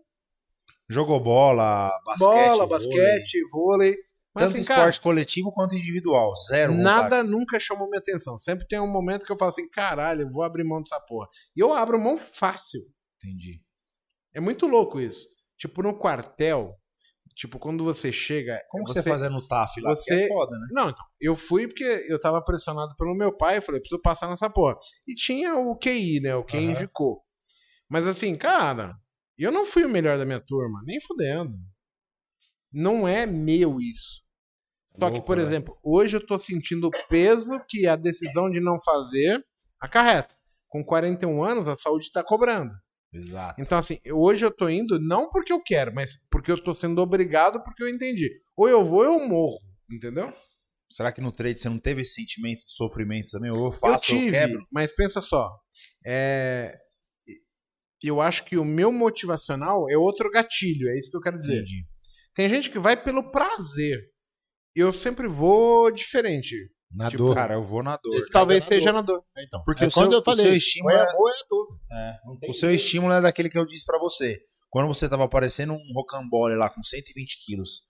[0.89, 2.19] Jogou bola, basquete.
[2.27, 2.69] bola, vôlei.
[2.69, 3.95] basquete, vôlei.
[4.35, 6.35] Mas Tanto assim, esporte cara, coletivo quanto individual.
[6.49, 6.73] Zero.
[6.73, 6.85] vontade.
[7.03, 8.39] nada nunca chamou minha atenção.
[8.39, 11.29] Sempre tem um momento que eu falo assim, caralho, eu vou abrir mão dessa porra.
[11.55, 12.81] E eu abro mão fácil.
[13.23, 13.61] Entendi.
[14.35, 15.27] É muito louco isso.
[15.59, 16.75] Tipo, no quartel,
[17.37, 18.59] tipo, quando você chega.
[18.71, 19.91] Como você você fazia no TAF lá?
[19.91, 20.67] Porque você- é foda, né?
[20.73, 24.29] Não, então, eu fui porque eu tava pressionado pelo meu pai, eu falei, preciso passar
[24.29, 24.77] nessa porra.
[25.07, 26.35] E tinha o QI, né?
[26.35, 26.71] O que Aham.
[26.71, 27.23] indicou.
[27.93, 28.97] Mas assim, cara,
[29.37, 31.53] eu não fui o melhor da minha turma, nem fudendo.
[32.73, 34.23] Não é meu isso.
[34.99, 35.43] Só que, Louco, por né?
[35.43, 39.43] exemplo, hoje eu tô sentindo o peso que a decisão de não fazer
[39.81, 40.35] acarreta.
[40.69, 42.73] Com 41 anos, a saúde tá cobrando.
[43.13, 43.61] Exato.
[43.61, 46.75] Então, assim, eu- hoje eu tô indo não porque eu quero, mas porque eu tô
[46.75, 48.31] sendo obrigado porque eu entendi.
[48.57, 49.59] Ou eu vou ou eu morro,
[49.91, 50.33] entendeu?
[50.91, 53.51] Será que no trade você não teve esse sentimento de sofrimento também?
[53.51, 54.67] Ou eu Eu faço, eu, tive, quebro?
[54.73, 55.51] mas pensa só.
[56.07, 56.75] é,
[58.03, 61.57] Eu acho que o meu motivacional é outro gatilho, é isso que eu quero dizer.
[61.57, 61.85] Entendi.
[62.35, 63.99] Tem gente que vai pelo prazer.
[64.75, 66.57] Eu sempre vou diferente.
[66.91, 67.35] Na tipo, dor.
[67.35, 68.15] Cara, eu vou na dor.
[68.15, 68.31] Esse.
[68.31, 68.93] Talvez na seja dor.
[68.95, 69.25] na dor.
[69.39, 71.49] Então, Porque é o quando seu- eu falei, o seu estímulo é é- amor é
[71.49, 71.79] dor.
[71.93, 72.17] É.
[72.27, 74.41] Não tem O seu estímulo é daquele que eu disse pra você.
[74.71, 77.83] Quando você tava parecendo um rocambole lá com 120 quilos,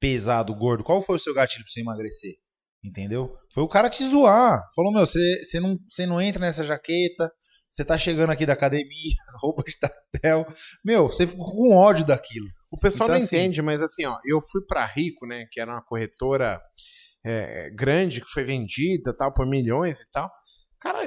[0.00, 2.34] pesado, gordo, qual foi o seu gatilho pra você emagrecer?
[2.82, 3.34] Entendeu?
[3.52, 4.60] Foi o cara te zoar.
[4.74, 7.30] Falou, meu, você, você, não, você não entra nessa jaqueta,
[7.74, 8.88] você tá chegando aqui da academia,
[9.42, 10.46] roupa de tatel.
[10.84, 12.46] Meu, você ficou com ódio daquilo.
[12.70, 15.60] O pessoal Então, não assim- entende, mas assim, ó, eu fui pra Rico, né, que
[15.60, 16.60] era uma corretora
[17.24, 20.30] é, grande, que foi vendida, tal, por milhões e tal.
[20.80, 21.00] Cara,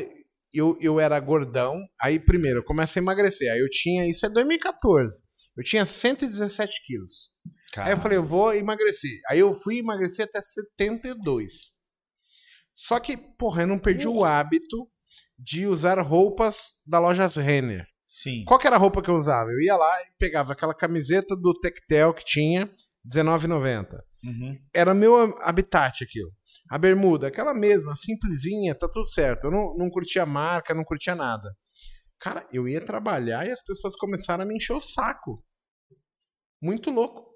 [0.53, 4.29] eu, eu era gordão, aí primeiro eu comecei a emagrecer, aí eu tinha, isso é
[4.29, 5.13] 2014,
[5.55, 7.13] eu tinha 117 quilos.
[7.77, 9.19] Aí eu falei, eu vou emagrecer.
[9.29, 11.53] Aí eu fui emagrecer até 72.
[12.75, 14.89] Só que, porra, eu não perdi o hábito
[15.37, 17.85] de usar roupas da loja Renner.
[18.09, 18.43] Sim.
[18.45, 19.51] Qual que era a roupa que eu usava?
[19.51, 24.01] Eu ia lá e pegava aquela camiseta do Tectel que tinha, R$19,90.
[24.23, 24.53] Uhum.
[24.73, 26.31] Era meu habitat aquilo.
[26.69, 29.45] A bermuda, aquela mesma, simplesinha, tá tudo certo.
[29.45, 31.55] Eu não, não curtia marca, não curtia nada.
[32.19, 35.35] Cara, eu ia trabalhar e as pessoas começaram a me encher o saco.
[36.61, 37.27] Muito louco.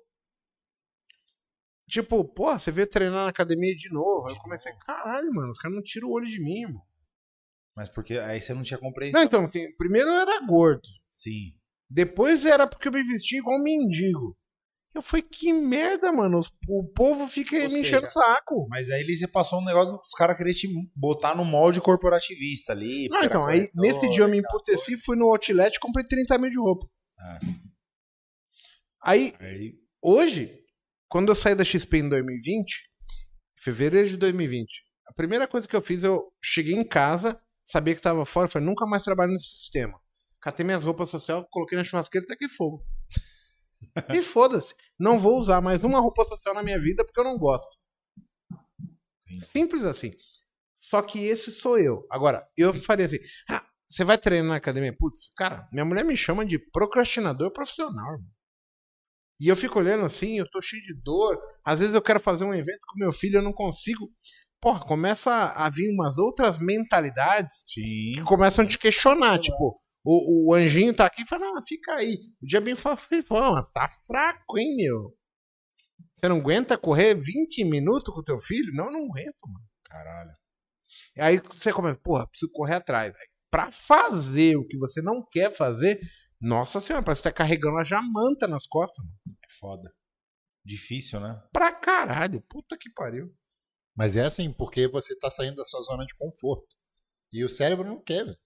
[1.88, 4.28] Tipo, pô, você veio treinar na academia de novo.
[4.28, 6.82] Aí eu comecei, caralho, mano, os caras não tiram o olho de mim, mano.
[7.76, 9.20] Mas porque aí você não tinha compreensão.
[9.20, 10.88] Não, então, tem- primeiro eu era gordo.
[11.10, 11.54] Sim.
[11.90, 14.38] Depois era porque eu me vestia igual um mendigo.
[14.94, 16.40] Eu falei, que merda, mano.
[16.40, 18.68] os- O povo fica Ou me seja, enchendo o saco.
[18.70, 23.08] Mas aí você passou um negócio dos caras quererem te botar no molde corporativista ali.
[23.10, 26.50] Não, então, aí nesse dia eu me emputeci, fui no outlet e comprei 30 mil
[26.50, 26.86] de roupa.
[27.18, 27.40] Ah.
[29.04, 30.60] Aí, Aí, hoje,
[31.10, 32.90] quando eu saí da XP em 2020,
[33.60, 37.42] fevereiro de 2020, a primeira coisa que eu fiz, eu cheguei em casa,
[37.72, 40.00] sabia que tava fora, falei, nunca mais trabalho nesse sistema.
[40.40, 42.84] Catei minhas roupas social, coloquei na churrasqueira e taquei fogo.
[44.14, 44.76] e foda-se.
[45.00, 47.70] Não vou usar mais uma roupa social na minha vida porque eu não gosto.
[49.40, 50.12] Simples assim.
[50.78, 52.06] Só que esse sou eu.
[52.10, 53.20] Agora, eu faria assim:
[53.50, 54.96] ah, você vai treinar na academia?
[54.98, 58.14] Putz, cara, minha mulher me chama de procrastinador profissional.
[58.14, 58.32] Irmão.
[59.42, 61.36] E eu fico olhando assim, eu tô cheio de dor.
[61.66, 64.08] Às vezes eu quero fazer um evento com meu filho, eu não consigo.
[64.62, 68.14] Porra, começa a vir umas outras mentalidades sim.
[68.14, 69.40] que começam a te questionar.
[69.40, 72.16] Tipo, o, o anjinho tá aqui e fala, não, fica aí.
[72.42, 72.96] O diabinho fala,
[73.28, 75.18] pô, mas tá fraco, hein, meu?
[76.14, 78.72] Você não aguenta correr 20 minutos com o teu filho?
[78.74, 79.66] Não, não aguento, mano.
[79.84, 80.32] Caralho.
[81.18, 83.16] Aí você começa, porra, preciso correr atrás.
[83.16, 86.00] Aí, pra fazer o que você não quer fazer,
[86.40, 89.18] nossa senhora, parece que tá carregando a jamanta nas costas, mano.
[89.44, 89.92] É foda.
[90.64, 91.42] Difícil, né?
[91.52, 93.34] Pra caralho, puta que pariu.
[93.96, 96.76] Mas é assim, porque você tá saindo da sua zona de conforto.
[97.32, 98.38] E o cérebro não quer, velho.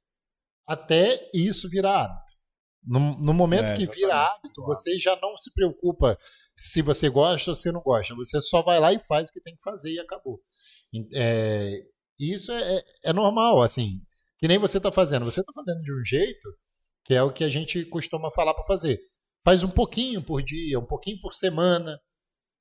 [0.68, 2.26] Até isso virar hábito.
[2.84, 6.18] No, no momento É, que vira hábito, você já não se preocupa
[6.56, 8.14] se você gosta ou se não gosta.
[8.16, 10.40] Você só vai lá e faz o que tem que fazer e acabou.
[11.14, 11.72] É,
[12.20, 14.02] isso é, é- é normal, assim.
[14.38, 15.26] Que nem você tá fazendo.
[15.26, 16.48] Você tá fazendo de um jeito
[17.04, 19.00] que é o que a gente costuma falar para fazer.
[19.44, 22.00] Faz um pouquinho por dia, um pouquinho por semana.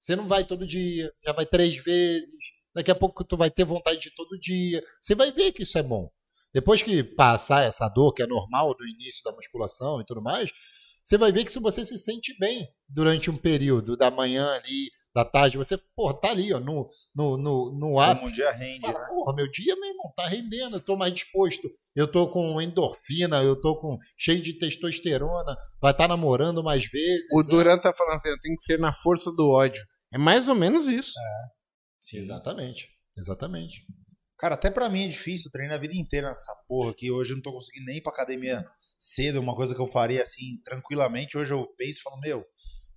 [0.00, 2.34] Você não vai todo dia, já vai três vezes.
[2.74, 4.82] Daqui a pouco tu vai ter vontade de todo dia.
[5.00, 6.10] Você vai ver que isso é bom.
[6.52, 10.50] Depois que passar essa dor, que é normal do início da musculação e tudo mais,
[11.02, 14.88] você vai ver que se você se sente bem durante um período, da manhã ali,
[15.14, 18.20] da tarde, você, porra, tá ali, ó, no, no, no, no ato.
[18.20, 19.06] Como um dia rende, Fala, né?
[19.08, 23.42] porra, meu dia, meu irmão, tá rendendo, eu tô mais disposto, eu tô com endorfina,
[23.42, 27.28] eu tô com cheio de testosterona, vai estar namorando mais vezes.
[27.32, 27.48] O né?
[27.48, 29.84] Duran tá falando assim, tem que ser na força do ódio.
[30.12, 31.12] É mais ou menos isso.
[32.04, 32.18] Sim.
[32.18, 33.86] Exatamente, exatamente.
[34.38, 35.46] Cara, até pra mim é difícil.
[35.46, 37.10] Eu treinei a vida inteira nessa porra aqui.
[37.10, 38.62] Hoje eu não tô conseguindo nem ir pra academia
[38.98, 39.40] cedo.
[39.40, 41.38] Uma coisa que eu faria assim, tranquilamente.
[41.38, 42.44] Hoje eu penso e falo, meu,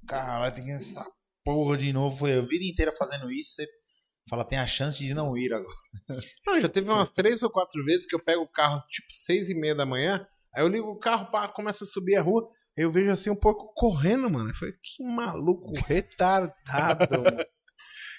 [0.05, 1.05] caralho, tem que ir nessa
[1.45, 2.17] porra de novo.
[2.17, 3.53] Foi a vida inteira fazendo isso.
[3.53, 3.67] Você
[4.29, 5.77] fala, tem a chance de não ir agora.
[6.45, 9.49] Não, já teve umas três ou quatro vezes que eu pego o carro tipo seis
[9.49, 12.45] e meia da manhã, aí eu ligo o carro, pá, começa a subir a rua,
[12.75, 14.49] eu vejo assim um porco correndo, mano.
[14.49, 17.45] Eu falei, que maluco retardado, mano.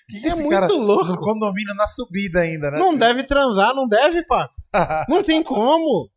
[0.08, 1.12] Que É muito louco.
[1.12, 2.78] No condomínio na subida ainda, né?
[2.78, 4.50] Não deve transar, não deve, pá.
[5.08, 6.10] Não tem como.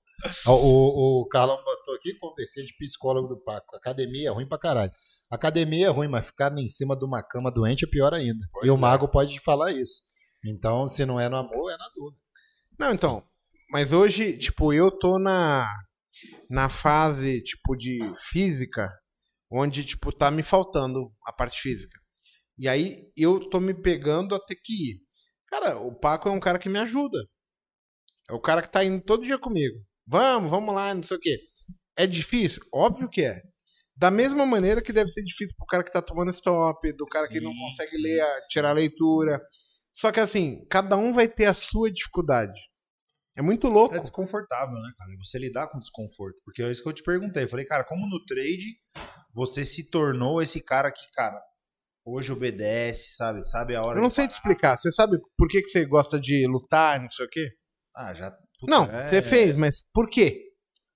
[0.46, 3.76] Ó, O, o Carlão botou aqui, conversei de psicólogo do Paco.
[3.76, 4.92] Academia é ruim pra caralho.
[5.32, 8.46] Academia é ruim, mas ficar em cima de uma cama doente é pior ainda.
[8.52, 8.78] Pois e o é.
[8.78, 10.04] mago pode falar isso.
[10.46, 12.22] Então, se não é no amor, é na dúvida.
[12.78, 13.24] Não, então.
[13.72, 15.66] Mas hoje, tipo, eu tô na,
[16.50, 18.90] na fase, tipo, de física,
[19.50, 22.01] onde, tipo, tá me faltando a parte física.
[22.62, 25.02] E aí eu tô me pegando a ter que ir.
[25.48, 27.18] Cara, o Paco é um cara que me ajuda.
[28.30, 29.84] É o cara que tá indo todo dia comigo.
[30.06, 31.40] Vamos, vamos lá, não sei o quê.
[31.98, 32.62] É difícil?
[32.72, 33.42] Óbvio que é.
[33.96, 37.28] Da mesma maneira que deve ser difícil pro cara que tá tomando stop, do cara
[37.28, 38.02] que não Sim, consegue sim.
[38.04, 39.42] ler, a- tirar a leitura.
[39.98, 42.60] Só que assim, cada um vai ter a sua dificuldade.
[43.36, 43.96] É muito louco.
[43.96, 45.10] É desconfortável, né, cara?
[45.18, 46.38] Você lidar com desconforto.
[46.46, 47.44] Porque é isso que eu te perguntei.
[47.46, 48.78] Eu falei, cara, como no trade
[49.34, 51.42] você se tornou esse cara que, cara,
[52.06, 53.44] hoje obedece, sabe?
[53.48, 54.38] Sabe a hora Eu não sei te parar.
[54.38, 54.78] explicar.
[54.78, 57.50] Você sabe por que, que você gosta de lutar, não sei o quê?
[57.96, 58.32] Ah, já.
[58.32, 60.48] puta, Não, é- você fez, mas por quê?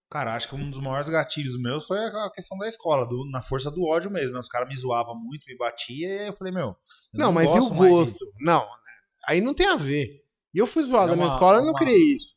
[0.09, 3.41] Cara, acho que um dos maiores gatilhos meus foi a questão da escola, do- na
[3.41, 4.33] força do ódio mesmo.
[4.33, 4.39] né?
[4.39, 6.67] Os caras me zoavam muito, me batiam, e aí eu falei, meu.
[6.69, 6.75] eu
[7.13, 8.15] Não, mas e o gosto?
[8.39, 8.65] Não,
[9.27, 10.21] aí não tem a ver.
[10.53, 12.27] E eu fui zoado É na minha uma- escola e não uma- criei isso.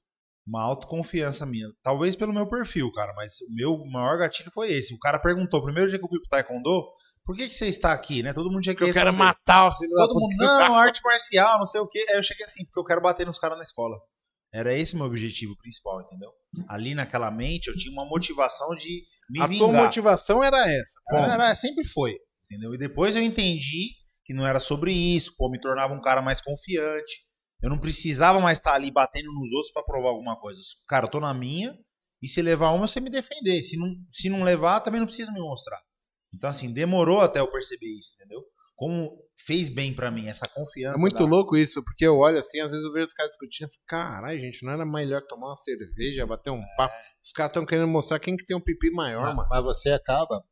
[0.49, 1.67] Uma autoconfiança minha.
[1.83, 4.95] Talvez pelo meu perfil, cara, mas o meu maior gatilho foi esse.
[4.95, 6.87] O cara perguntou, primeiro dia que eu fui pro Taekwondo,
[7.23, 8.33] por que, que você está aqui, né?
[8.33, 11.01] Todo mundo tinha que Porque eu quero matar o filho da Todo mundo, não, arte
[11.05, 12.07] marcial, não sei o quê.
[12.09, 13.95] Aí eu cheguei assim, porque eu quero bater nos caras na escola.
[14.51, 16.31] Era esse meu objetivo principal, entendeu?
[16.67, 19.69] Ali naquela mente eu tinha uma motivação de me A vingar.
[19.69, 20.99] tua motivação era essa.
[21.13, 22.17] Era, era- sempre foi,
[22.51, 22.73] entendeu?
[22.75, 23.89] E depois eu entendi
[24.25, 27.28] que não era sobre isso, pô, me tornava um cara mais confiante.
[27.63, 30.61] Eu não precisava mais estar ali batendo nos outros pra provar alguma coisa.
[30.87, 31.77] Cara, eu tô na minha,
[32.23, 33.61] e se levar uma, você me defender.
[33.63, 35.81] Se não, se não levar, também não precisa me mostrar.
[36.35, 38.43] Então, assim, demorou até eu perceber isso, entendeu?
[38.77, 39.11] Como
[39.45, 40.97] fez bem pra mim essa confiança.
[40.97, 43.31] É muito da- louco isso, porque eu olho assim, às vezes eu vejo os caras
[43.31, 46.95] discutindo caralho, gente, não era melhor tomar uma cerveja, bater um papo?
[47.25, 49.49] Os caras estão querendo mostrar quem que tem um pipi maior, Mas, mano.
[49.51, 50.45] mas você acaba.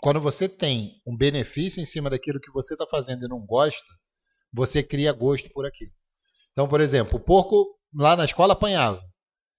[0.00, 3.92] Quando você tem um benefício em cima daquilo que você está fazendo e não gosta,
[4.52, 5.90] você cria gosto por aquilo.
[6.58, 9.00] Então, por exemplo, o porco lá na escola apanhava.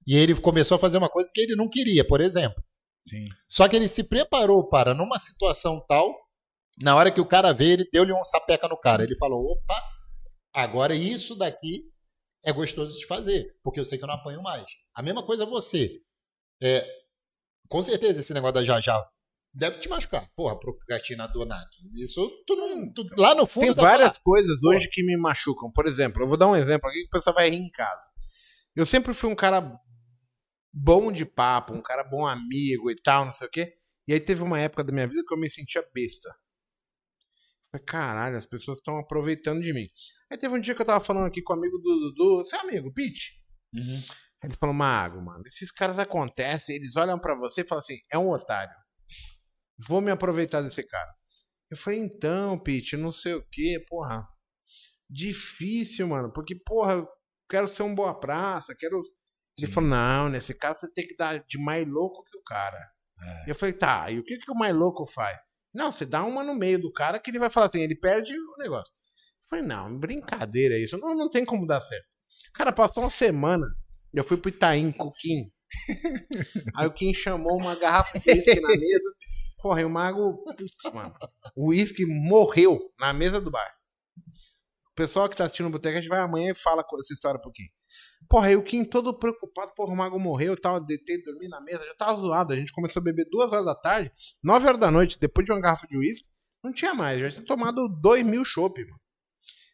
[0.06, 2.62] E ele começou a fazer uma coisa que ele não queria, por exemplo.
[3.08, 3.24] Sim.
[3.48, 6.14] Só que ele se preparou para, numa situação tal,
[6.78, 9.02] na hora que o cara veio, ele deu-lhe um sapeca no cara.
[9.02, 9.82] Ele falou: opa,
[10.54, 11.86] agora isso daqui
[12.44, 14.66] é gostoso de fazer, porque eu sei que eu não apanho mais.
[14.94, 16.02] A mesma coisa você.
[16.62, 16.86] É,
[17.70, 19.02] com certeza, esse negócio da já já
[19.54, 20.30] deve te machucar.
[20.36, 21.78] Porra, procrastinador nato.
[21.96, 22.94] Isso tu não.
[22.94, 24.20] tu- lá no fundo Tem tá várias lá.
[24.24, 25.72] coisas hoje que me machucam.
[25.72, 28.10] Por exemplo, eu vou dar um exemplo aqui que o pessoal vai rir em casa.
[28.76, 29.78] Eu sempre fui um cara
[30.72, 33.74] bom de papo, um cara bom amigo e tal, não sei o quê.
[34.08, 36.30] E aí teve uma época da minha vida que eu me sentia besta.
[37.72, 39.88] Falei, caralho, as pessoas estão aproveitando de mim.
[40.32, 42.60] Aí teve um dia que eu tava falando aqui com o amigo do Dudu, seu
[42.62, 43.34] amigo, Pete.
[43.74, 44.02] Uhum.
[44.44, 48.18] Ele falou, Mago, mano, esses caras acontecem, eles olham pra você e falam assim, é
[48.18, 48.74] um otário.
[49.88, 51.12] Vou me aproveitar desse cara.
[51.70, 54.28] Eu falei, então, Pete, não sei o que, porra.
[55.10, 57.08] Difícil, mano, porque, porra, eu
[57.50, 58.98] quero ser um boa praça, quero.
[59.58, 59.74] Ele Sim.
[59.74, 62.78] falou, não, nesse caso você tem que dar de mais louco que o cara.
[63.22, 63.52] É.
[63.52, 65.38] Eu falei, tá, e o que, que o mais louco faz?
[65.74, 68.34] Não, você dá uma no meio do cara que ele vai falar assim, ele perde
[68.34, 68.92] o negócio.
[68.92, 72.06] Eu falei, não, brincadeira isso, não, não tem como dar certo.
[72.54, 73.66] Cara, passou uma semana,
[74.14, 75.52] eu fui pro Itaim com o Kim.
[76.76, 79.16] Aí o Kim chamou uma garrafa de uísque na mesa.
[79.62, 81.14] Porra, e o Mago, putz, mano,
[81.56, 83.70] o uísque morreu na mesa do bar.
[84.92, 87.14] O pessoal que tá assistindo o Boteco, a gente vai amanhã e fala com essa
[87.14, 87.70] história um pouquinho.
[88.28, 91.62] Porra, aí o Kim todo preocupado, porra, o Mago morreu e tal, deitei, dormi na
[91.62, 92.54] mesa, já tava zoado.
[92.54, 94.12] A gente começou a beber duas horas da tarde,
[94.44, 96.30] nove horas da noite, depois de uma garrafa de uísque,
[96.64, 99.00] não tinha mais, já tinha tomado dois mil chopp, mano.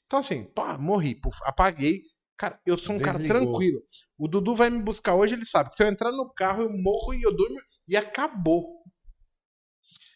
[0.05, 2.01] Então assim, pá, morri, puf, apaguei.
[2.37, 3.43] Cara, eu sou um cara Desligou.
[3.43, 3.81] tranquilo.
[4.17, 6.69] O Dudu vai me buscar hoje, ele sabe que se eu entrar no carro, eu
[6.69, 7.57] morro e eu durmo
[7.87, 8.83] e acabou.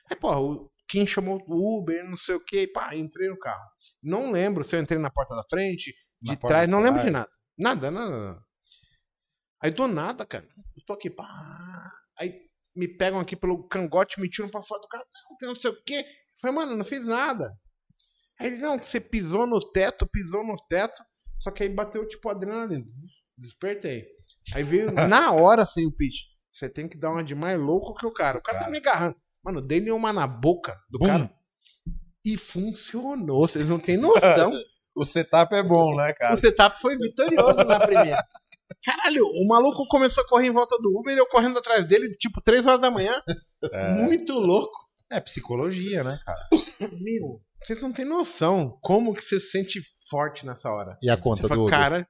[0.10, 3.64] Aí, porra, o Kim chamou o Uber, não sei o que, pá, entrei no carro.
[4.02, 7.12] Não lembro se eu entrei na porta da frente, de Na trás, não lembro de
[7.12, 7.30] nada.
[7.58, 8.42] Nada, nada, nada.
[9.62, 11.92] Aí do nada, cara, eu tô aqui, pá.
[12.18, 12.40] Aí
[12.76, 15.70] me pegam aqui pelo cangote, me tiram pra fora do carro, não, que não sei
[15.70, 15.96] o quê.
[15.96, 17.54] Eu falei, mano, não fiz nada.
[18.40, 21.04] Aí ele, não, que você pisou no teto, pisou no teto,
[21.40, 22.86] só que aí bateu tipo adrenalina.
[23.38, 24.08] Despertei.
[24.56, 26.30] Aí veio na hora assim o pitch.
[26.52, 28.38] Você tem que dar uma de mais louco que o cara.
[28.38, 28.72] O cara tá Cara.
[28.72, 29.16] me agarrando.
[29.44, 31.08] Mano, dei-lhe uma na boca do Bum.
[31.08, 31.32] cara.
[32.26, 33.42] E funcionou.
[33.48, 34.52] Vocês não têm noção.
[34.96, 36.36] O setup é bom, né, o cara?
[36.36, 38.22] setup foi vitorioso na primeira.
[38.84, 42.10] Caralho, o maluco começou a correr em volta do Uber e eu correndo atrás dele,
[42.18, 43.22] tipo, 3 horas da manhã.
[43.72, 43.94] É.
[43.94, 44.74] Muito louco.
[45.10, 46.50] É psicologia, né, cara?
[47.00, 49.80] Meu, vocês não têm noção como que você se sente
[50.10, 50.98] forte nessa hora.
[51.02, 51.72] E a Você conta do fala, Uber?
[51.72, 52.08] cara.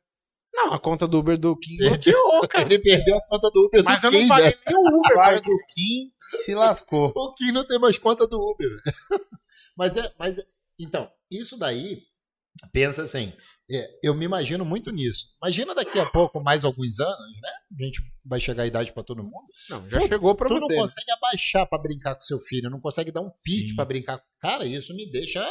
[0.70, 2.66] Não, a conta do Uber do Kim bloqueou, cara.
[2.66, 5.12] Ele perdeu a conta do Uber Mas do eu não Kim, paguei nem o Uber,
[5.12, 6.12] Agora do Kim
[6.44, 7.12] se lascou.
[7.16, 8.70] O Kim não tem mais conta do Uber.
[9.76, 10.46] mas é, mas é-
[10.80, 12.04] então, isso daí,
[12.72, 13.34] pensa assim,
[13.72, 15.26] é, eu me imagino muito nisso.
[15.44, 17.50] Imagina daqui a pouco, mais alguns anos, né?
[17.80, 19.46] A gente vai chegar a idade pra todo mundo.
[19.70, 20.60] Não, já chegou pra tu você.
[20.74, 24.22] não consegue abaixar pra brincar com seu filho, não consegue dar um pique pra brincar.
[24.40, 25.44] Cara, isso me deixa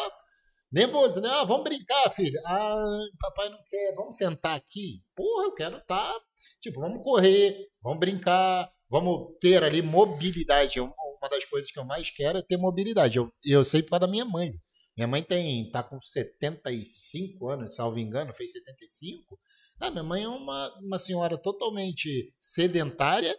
[0.71, 1.29] nervoso, né?
[1.31, 2.39] Ah, vamos brincar, filho.
[2.45, 3.95] Ah, papai não quer.
[3.95, 5.03] Vamos sentar aqui.
[5.15, 6.15] Porra, eu quero estar.
[6.61, 10.81] Tipo, vamos correr, vamos brincar, vamos ter ali mobilidade.
[10.81, 13.19] Uma das coisas que eu mais quero é ter mobilidade.
[13.19, 14.53] Eu, eu sei por causa da minha mãe.
[14.97, 19.39] Minha mãe tem tá com 75 anos, salvo engano, fez 75.
[19.81, 23.39] Ah, minha mãe é uma, uma senhora totalmente sedentária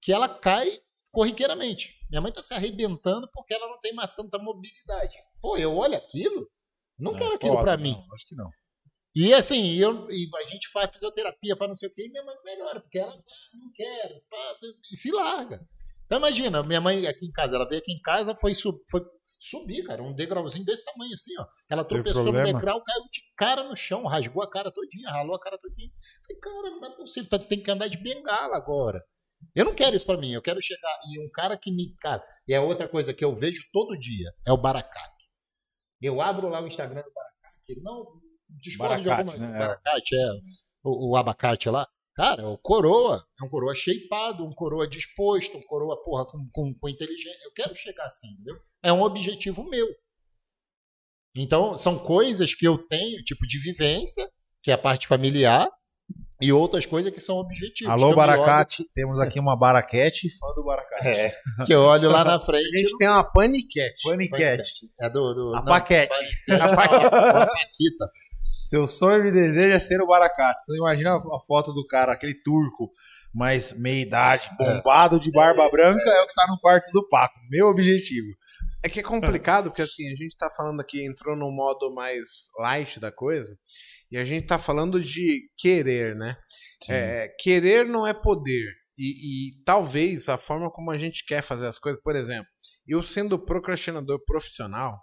[0.00, 0.80] que ela cai
[1.10, 1.94] corriqueiramente.
[2.10, 5.16] Minha mãe tá se arrebentando porque ela não tem mais tanta mobilidade.
[5.40, 6.48] Pô, eu olho aquilo,
[6.98, 7.96] não, Não, quero é aquilo não, mim.
[8.12, 8.50] Acho que não.
[9.16, 12.24] E assim, eu, e a gente faz fisioterapia, faz não sei o quê, e minha
[12.24, 14.56] mãe melhora, porque ela "Ah, não quero, pá,
[14.92, 15.60] e se larga.
[16.04, 19.00] Então imagina, minha mãe aqui em casa, ela veio aqui em casa, foi, sub, foi
[19.38, 21.46] subir, cara, um degrauzinho desse tamanho assim, ó.
[21.70, 25.40] Ela tropeçou no degrau, caiu de cara no chão, rasgou a cara todinha, ralou a
[25.40, 25.90] cara todinha.
[26.26, 29.00] Falei, cara, não é possível, tá- tem que andar de bengala agora.
[29.54, 30.98] Eu não quero isso pra mim, eu quero chegar.
[31.10, 31.94] E um cara que me.
[32.00, 35.13] Cara, e é outra coisa que eu vejo todo dia, é o Baracate.
[36.00, 38.06] Eu abro lá o Instagram do Baracate, não
[38.48, 39.58] discordo de alguma né?
[39.58, 40.30] Baracate, é.
[40.82, 41.86] O, o abacate lá.
[42.14, 43.24] Cara, o coroa.
[43.40, 47.44] É um coroa shapeado, um coroa disposto, um coroa, porra, com, com, com inteligência.
[47.44, 48.56] Eu quero chegar assim, entendeu?
[48.82, 49.88] É um objetivo meu.
[51.36, 54.30] Então, são coisas que eu tenho, tipo de vivência,
[54.62, 55.68] que é a parte familiar,
[56.44, 57.92] e outras coisas que são objetivos.
[57.92, 58.84] Alô, Baracate.
[58.94, 61.06] Temos aqui uma Baraquete, fã do Baracate.
[61.06, 62.64] olho- É, que eu olho lá na A frente.
[62.78, 64.02] gente tem uma paniquete.
[64.02, 64.70] Paniquete.
[65.00, 65.34] É do.
[65.34, 66.18] do A não, paquete.
[66.50, 68.08] A Paquita.
[68.68, 70.64] Seu sonho e desejo é ser o Baracate.
[70.64, 72.88] Você imagina a a foto do cara, aquele turco,
[73.34, 77.34] mas meia idade, bombado de barba branca, é o que tá no quarto do Paco.
[77.50, 78.28] Meu objetivo.
[78.84, 82.50] É que é complicado, porque assim, a gente tá falando aqui, entrou no modo mais
[82.58, 83.58] light da coisa,
[84.10, 86.36] e a gente tá falando de querer, né?
[86.90, 88.70] É, querer não é poder.
[88.98, 92.46] E, e talvez a forma como a gente quer fazer as coisas, por exemplo,
[92.86, 94.98] eu sendo procrastinador profissional,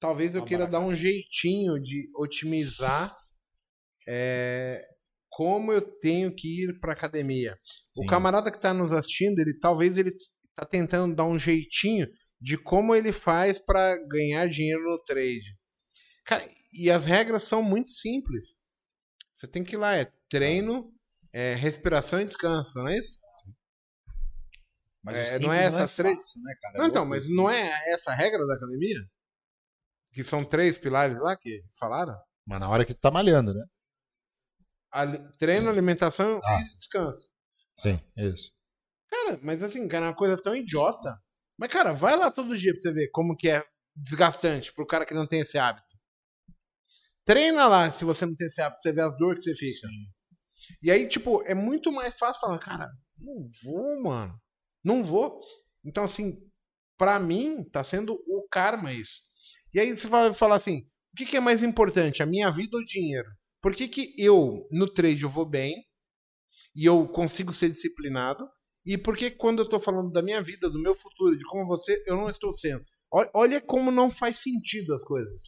[0.00, 3.12] talvez eu queira dar um jeitinho de otimizar
[4.06, 4.80] é,
[5.28, 7.58] como eu tenho que ir pra academia.
[7.96, 8.06] O Sim.
[8.06, 10.12] camarada que tá nos assistindo, ele talvez ele
[10.58, 12.08] tá tentando dar um jeitinho
[12.40, 15.56] de como ele faz pra ganhar dinheiro no trade.
[16.24, 18.56] Cara, e as regras são muito simples.
[19.32, 20.92] Você tem que ir lá, é treino,
[21.32, 23.20] é respiração e descanso, não é isso?
[25.02, 26.16] Mas É, o não é essas três?
[26.16, 26.74] fácil, né, cara?
[26.74, 28.98] É Não, então, mas não é essa a regra da academia?
[30.12, 32.16] Que são três pilares lá que falaram?
[32.44, 33.64] Mas na hora que tu tá malhando, né?
[34.90, 36.60] Ali- treino, alimentação Ah.
[36.60, 37.28] e descanso.
[37.76, 38.50] Sim, isso.
[39.10, 41.18] Cara, mas assim, cara, é uma coisa tão idiota.
[41.58, 43.64] Mas, cara, vai lá todo dia pra você ver como que é
[43.96, 45.96] desgastante pro cara que não tem esse hábito.
[47.24, 49.56] Treina lá se você não tem esse hábito, pra você ver as dores que você
[49.56, 49.88] fica.
[50.82, 54.40] E aí, tipo, é muito mais fácil falar, cara, não vou, mano.
[54.84, 55.40] Não vou.
[55.84, 56.38] Então, assim,
[56.96, 59.22] pra mim, tá sendo o karma isso.
[59.74, 60.80] E aí você vai falar assim,
[61.12, 63.28] o que, que é mais importante, a minha vida ou o dinheiro?
[63.60, 65.74] Por que, que eu, no trade, eu vou bem
[66.74, 68.48] e eu consigo ser disciplinado?
[68.88, 71.66] E por que quando eu tô falando da minha vida, do meu futuro, de como
[71.66, 72.84] você, eu não estou sendo?
[73.12, 75.42] Ol- Olha como não faz sentido as coisas.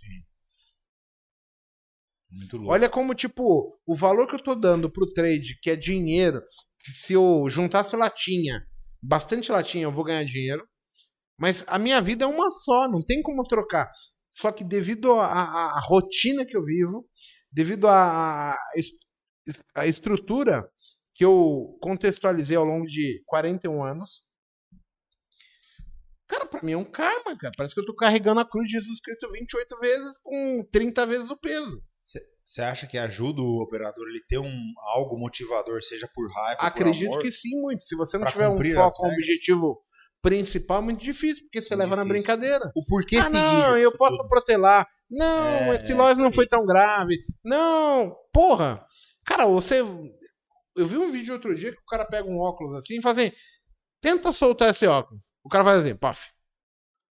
[2.31, 2.73] Muito louco.
[2.73, 6.41] Olha como, tipo, o valor que eu tô dando pro trade, que é dinheiro,
[6.79, 8.65] que se eu juntasse latinha,
[9.03, 10.67] bastante latinha, eu vou ganhar dinheiro.
[11.39, 13.91] Mas a minha vida é uma só, não tem como trocar.
[14.37, 17.07] Só que devido à rotina que eu vivo,
[17.53, 20.69] devido à estrutura
[21.21, 24.23] que eu contextualizei ao longo de 41 anos,
[26.27, 27.53] cara, pra mim é um karma, cara.
[27.55, 31.29] Parece que eu tô carregando a cruz de Jesus Cristo 28 vezes com 30 vezes
[31.31, 31.83] o peso.
[32.43, 34.63] Você acha que ajuda o operador ele ter um
[34.95, 37.23] algo motivador, seja por raiva, Acredito por amor?
[37.23, 37.85] que sim, muito.
[37.85, 39.79] Se você não tiver um foco, um objetivo
[40.23, 42.23] principal, é muito difícil, porque você Muito leva na difícil.
[42.27, 42.73] brincadeira.
[42.75, 44.89] O porquê ah, não, eu posso protelar.
[45.11, 47.15] Não, É, esse loss não isso foi tão grave.
[47.45, 48.83] Não, porra.
[49.27, 49.85] Cara, você.
[50.77, 53.19] Eu vi um vídeo outro dia que o cara pega um óculos assim e faz
[53.19, 53.33] assim:
[54.01, 55.25] tenta soltar esse óculos.
[55.45, 56.31] O cara faz assim, paf.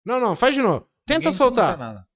[0.04, 0.88] Não, não, faz de novo.
[1.06, 1.76] Tenta Ninguém soltar.
[1.78, 2.06] nada.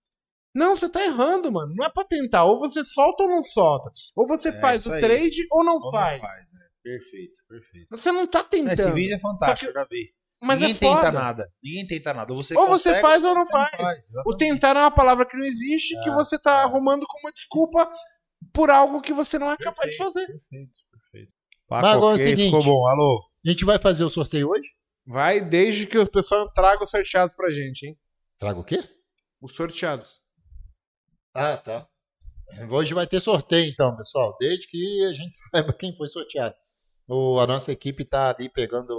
[0.54, 1.74] Não, você tá errando, mano.
[1.76, 2.44] Não é pra tentar.
[2.44, 3.90] Ou você solta ou não solta.
[4.14, 5.00] Ou você É faz o aí.
[5.00, 6.20] trade ou não Ou não faz.
[6.20, 6.60] faz, né?
[6.82, 7.88] Perfeito, perfeito.
[7.90, 8.72] Você não tá tentando.
[8.72, 10.14] Esse vídeo é fantástico, eu já vi.
[10.42, 11.00] Mas Ninguém é foda.
[11.00, 11.44] tenta nada.
[11.62, 12.32] Ninguém tenta nada.
[12.32, 14.04] Ou você, Ou você faz ou não você faz.
[14.24, 16.62] O tentar é uma palavra que não existe, que É, você tá é.
[16.62, 17.90] arrumando como desculpa
[18.52, 20.04] por algo que você não é capaz de Perfeito.
[20.14, 20.26] fazer.
[20.26, 20.76] Perfeito,
[21.68, 21.82] perfeito.
[21.86, 22.56] Mas agora é o seguinte.
[22.56, 23.24] Ficou bom, alô.
[23.44, 24.68] A gente vai fazer o sorteio hoje?
[25.06, 27.96] Vai desde que o pessoal traga os sorteados pra gente, hein?
[28.38, 28.82] Traga o quê?
[29.40, 30.20] Os sorteados.
[31.34, 31.86] Ah, tá.
[32.70, 34.36] Hoje vai ter sorteio, então, pessoal.
[34.40, 36.54] Desde que a gente saiba quem foi sorteado.
[37.08, 38.92] O, a nossa equipe tá ali pegando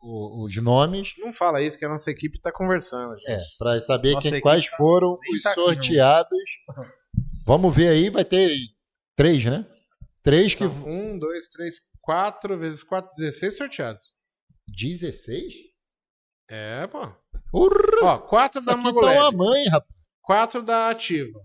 [0.00, 1.14] o- os nomes.
[1.18, 3.14] Não fala isso, que a nossa equipe tá conversando.
[3.18, 3.30] Gente.
[3.30, 6.38] É, para saber Nossa quem, quais tá- foram nem os tá aqui, sorteados.
[7.44, 8.50] Vamos ver aí, vai ter
[9.16, 9.66] três, né?
[10.28, 10.62] Três que.
[10.64, 14.12] Um, dois, três, quatro vezes quatro, 16 sorteados.
[14.68, 15.54] 16?
[16.50, 17.00] É, pô.
[17.54, 19.90] Urra, Ó, quatro isso da aqui tá Magoleb, uma mãe, rapaz.
[20.20, 21.40] quatro da Ativa,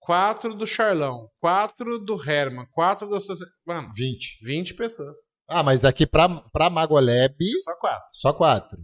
[0.00, 3.56] quatro do Charlão, quatro do Herman, quatro da Sociedade.
[3.64, 4.40] Mano, 20.
[4.44, 5.14] 20 pessoas.
[5.48, 8.06] Ah, mas daqui pra, pra Magolab, Só quatro.
[8.12, 8.78] só quatro.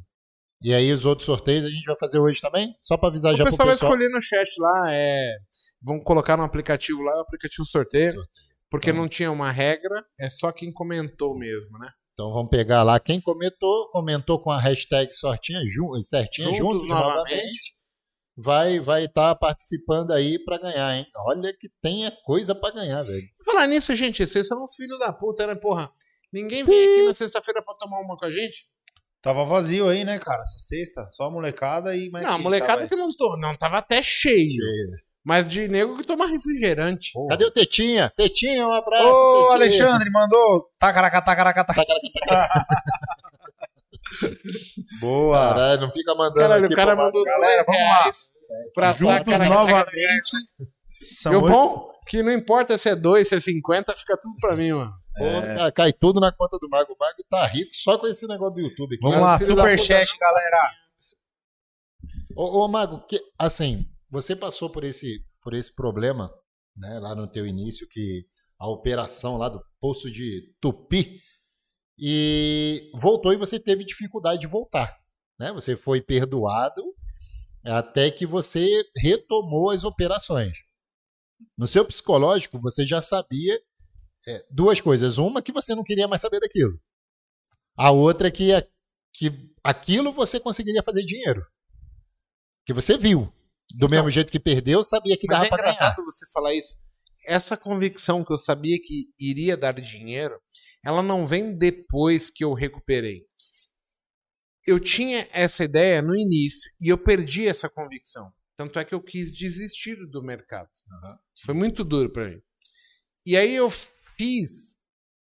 [0.63, 2.77] E aí os outros sorteios a gente vai fazer hoje também?
[2.79, 3.93] Só pra avisar O já pro pessoal vai pessoal.
[3.93, 5.37] escolher no chat lá, é...
[5.83, 8.23] vão colocar no aplicativo lá, o aplicativo sorteio,
[8.71, 9.03] porque Então.
[9.03, 11.89] não tinha uma regra, é só quem comentou mesmo, né?
[12.13, 16.89] Então vamos pegar lá quem comentou, comentou com a hashtag sortinha, ju- certinha, Juntos juntos,
[16.91, 17.17] novamente.
[17.17, 17.75] novamente.
[18.37, 21.07] Vai vai estar participando aí pra ganhar, hein?
[21.27, 23.23] Olha que tem é coisa pra ganhar, velho.
[23.45, 25.91] Falar nisso, gente, vocês são uns filhos da puta, né, porra?
[26.33, 28.67] Ninguém vem aqui na sexta-feira pra tomar uma com a gente?
[29.21, 30.41] Tava vazio aí, né, cara?
[30.43, 31.07] Essa sexta.
[31.11, 32.25] Só a molecada e mais.
[32.25, 34.49] não, molecada tava que não tô, não, tava até cheio.
[35.25, 37.11] Mas de nego que toma refrigerante.
[37.13, 37.29] Porra.
[37.31, 38.11] Cadê o Tetinha?
[38.17, 39.07] Tetinha, um abraço.
[39.07, 39.55] Ô, Tetinha.
[39.55, 40.71] Alexandre, mandou.
[40.79, 41.93] Tacaraca, tacaraca, tacaraca.
[45.01, 45.49] Boa.
[45.49, 48.03] Caralho, não fica mandando Caralho, aqui o cara mandou Galera, vamos lá.
[48.03, 48.33] reais
[48.75, 50.37] pra Juntos novamente.
[51.11, 54.17] E São o oito- bom que não importa se é dois, se é 50, fica
[54.21, 54.93] tudo pra mim, mano.
[55.17, 56.93] Porra, cara, cai tudo na conta do Mago.
[56.93, 59.03] O Mago tá rico só com esse negócio do YouTube aqui.
[59.03, 60.71] Vamos Cara, lá, superchat, galera.
[62.35, 66.33] Ô, ô Mago, que, assim, você passou por esse, por esse problema,
[66.77, 68.27] né, lá no teu início, que
[68.59, 71.21] a operação lá do posto de Tupi,
[71.99, 74.99] e voltou e você teve dificuldade de voltar,
[75.39, 75.53] né?
[75.53, 76.83] Você foi perdoado
[77.63, 78.67] até que você
[78.97, 80.57] retomou as operações.
[81.57, 83.61] No seu psicológico, você já sabia
[84.27, 85.19] é, duas coisas.
[85.19, 86.81] Uma, que você não queria mais saber daquilo.
[87.77, 88.51] A outra é que,
[89.13, 91.47] que aquilo você conseguiria fazer dinheiro.
[92.65, 93.33] Que você viu.
[93.77, 95.95] Do mesmo jeito que perdeu, sabia que dava é pra ganhar.
[95.97, 96.79] você falar isso.
[97.27, 100.41] Essa convicção que eu sabia que iria dar dinheiro,
[100.85, 103.27] ela não vem depois que eu recuperei.
[104.67, 108.33] Eu tinha essa ideia no início e eu perdi essa convicção.
[108.57, 110.69] Tanto é que eu quis desistir do mercado.
[111.45, 112.43] Foi muito duro pra mim.
[113.25, 114.77] E aí eu fiz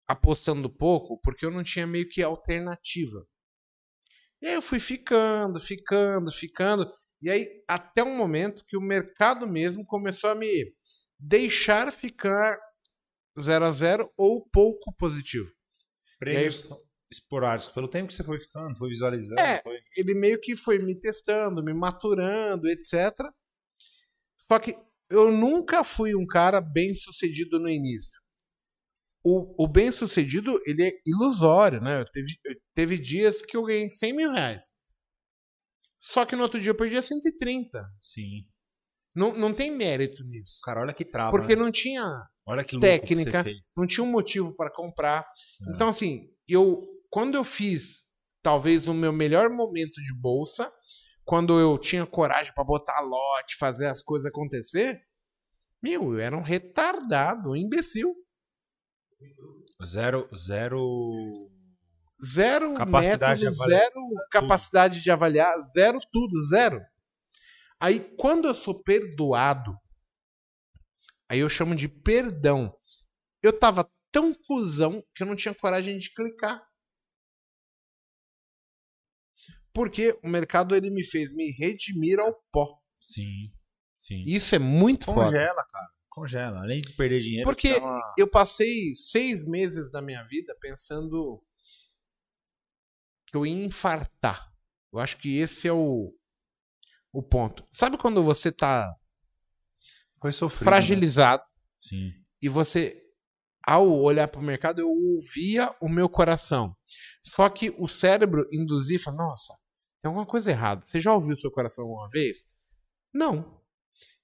[0.07, 3.27] apostando pouco porque eu não tinha meio que alternativa.
[4.41, 6.91] E aí eu fui ficando, ficando, ficando.
[7.21, 10.73] E aí, até um momento que o mercado mesmo começou a me
[11.19, 12.57] deixar ficar
[13.39, 15.51] 0 a 0 ou pouco positivo.
[16.19, 16.67] Prêmios
[17.11, 17.73] esporádicos.
[17.73, 19.39] Pelo tempo que você foi ficando, foi visualizando.
[19.41, 19.61] É.
[19.61, 23.13] foi- Ele meio que foi me testando, me maturando, etc.
[24.51, 24.75] Só que
[25.09, 28.19] eu nunca fui um cara bem sucedido no início.
[29.23, 32.01] O, o bem sucedido, ele é ilusório, né?
[32.01, 34.73] Eu teve, eu- teve dias que eu ganhei 100 mil reais.
[35.99, 37.83] Só que no outro dia eu perdia 130.
[38.01, 38.45] Sim.
[39.15, 40.59] Não, não tem mérito nisso.
[40.63, 41.31] Cara, olha que trava.
[41.31, 41.61] Porque né?
[41.63, 42.03] não tinha
[42.79, 43.45] técnica.
[43.75, 45.21] Não tinha um motivo para comprar.
[45.21, 45.73] É.
[45.73, 48.05] Então, assim, eu quando eu fiz,
[48.41, 50.71] talvez no meu melhor momento de bolsa,
[51.23, 55.01] quando eu tinha coragem para botar lote, fazer as coisas acontecer,
[55.81, 58.13] meu, eu era um retardado, um imbecil.
[59.83, 61.49] Zero, zero.
[62.23, 66.81] Zero Capacidade método, zero capacidade de avaliar, zero tudo, zero.
[67.79, 69.77] Aí, quando eu sou perdoado,
[71.29, 72.75] aí eu chamo de perdão.
[73.43, 76.59] Eu tava tão cuzão que eu não tinha coragem de clicar.
[79.71, 82.79] Porque o mercado ele me fez me redimir ao pó.
[82.99, 83.53] Sim.
[83.99, 84.23] Sim.
[84.25, 85.25] Isso é muito foda.
[85.25, 85.87] Congela, cara.
[86.09, 86.59] Congela.
[86.61, 87.43] Além de perder dinheiro.
[87.43, 91.43] Porque uma- eu passei seis meses da minha vida pensando
[93.27, 94.51] que eu ia infartar.
[94.91, 96.13] Eu acho que esse é o,
[97.13, 97.67] o ponto.
[97.71, 98.91] Sabe quando você tá
[100.19, 100.69] Foi sofrido.
[100.69, 101.49] fragilizado né?
[101.81, 102.11] Sim.
[102.41, 103.01] e você,
[103.63, 106.75] ao olhar para o mercado, eu ouvia o meu coração.
[107.23, 109.53] Só que o cérebro induzia e fala, nossa,
[110.01, 110.85] tem alguma coisa errada.
[110.87, 112.45] Você já ouviu o seu coração uma vez?
[113.13, 113.61] Não.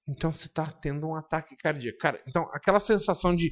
[0.08, 1.98] Então você está tendo um ataque cardíaco.
[1.98, 3.52] Cara, então aquela sensação de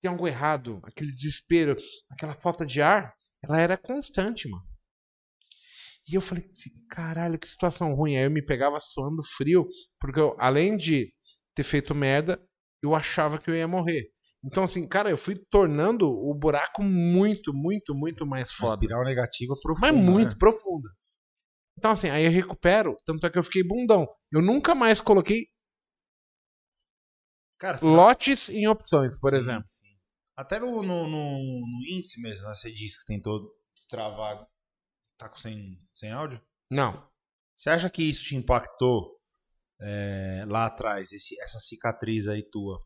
[0.00, 1.76] tem algo errado, aquele desespero,
[2.10, 3.14] aquela falta de ar,
[3.44, 4.64] ela era constante, mano.
[6.06, 8.16] E eu falei, assim, caralho, que situação ruim.
[8.16, 9.66] Aí eu me pegava suando frio,
[9.98, 11.12] porque eu, além de
[11.54, 12.38] ter feito merda,
[12.82, 14.10] eu achava que eu ia morrer.
[14.44, 18.74] Então, assim, cara, eu fui tornando o buraco muito, muito, muito mais foda.
[18.74, 19.92] espiral negativa profunda.
[19.92, 20.36] Mas muito né?
[20.38, 20.90] profunda.
[21.78, 24.06] Então, assim, aí eu recupero, tanto é que eu fiquei bundão.
[24.30, 25.46] Eu nunca mais coloquei
[27.58, 29.64] Cara, lotes em opções, por Sim, exemplo.
[29.66, 29.83] sim.
[30.36, 32.54] Até no, no, no- no índice mesmo, né?
[32.54, 34.46] Você disse que você tentou destravar.
[35.16, 36.40] Tá com sem, sem áudio?
[36.70, 37.08] Não.
[37.56, 39.14] Você acha que isso te impactou
[39.80, 42.78] é, lá atrás, esse- essa cicatriz aí tua?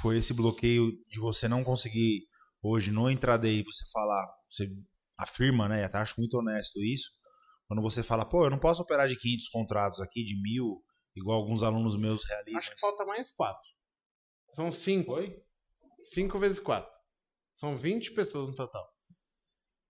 [0.00, 2.26] Foi esse bloqueio de você não conseguir
[2.62, 4.68] hoje no intraday você falar, você
[5.18, 5.84] afirma, né?
[5.84, 7.10] Até acho muito honesto isso.
[7.66, 10.82] Quando você fala, pô, eu não posso operar de 500 contratos aqui, de mil,
[11.14, 12.58] igual alguns alunos meus realizam.
[12.58, 13.68] Acho que falta mais quatro.
[14.52, 15.12] São cinco.
[15.12, 15.42] Foi?
[16.04, 16.92] Cinco vezes quatro.
[17.54, 18.86] São 20 pessoas no total.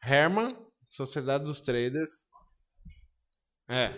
[0.03, 0.49] Herman,
[0.89, 2.29] Sociedade dos Traders.
[3.69, 3.89] É.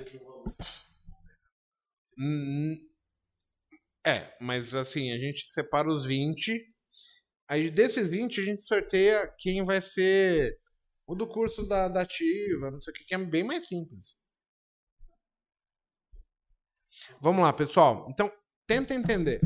[2.19, 2.77] Hum,
[4.07, 6.65] É, mas assim, a gente separa os 20.
[7.49, 10.59] Aí desses 20 a gente sorteia quem vai ser
[11.07, 14.17] o do curso da, da ativa, não sei o que, que é bem mais simples.
[17.21, 18.07] Vamos lá, pessoal.
[18.11, 18.31] Então,
[18.67, 19.41] tenta entender.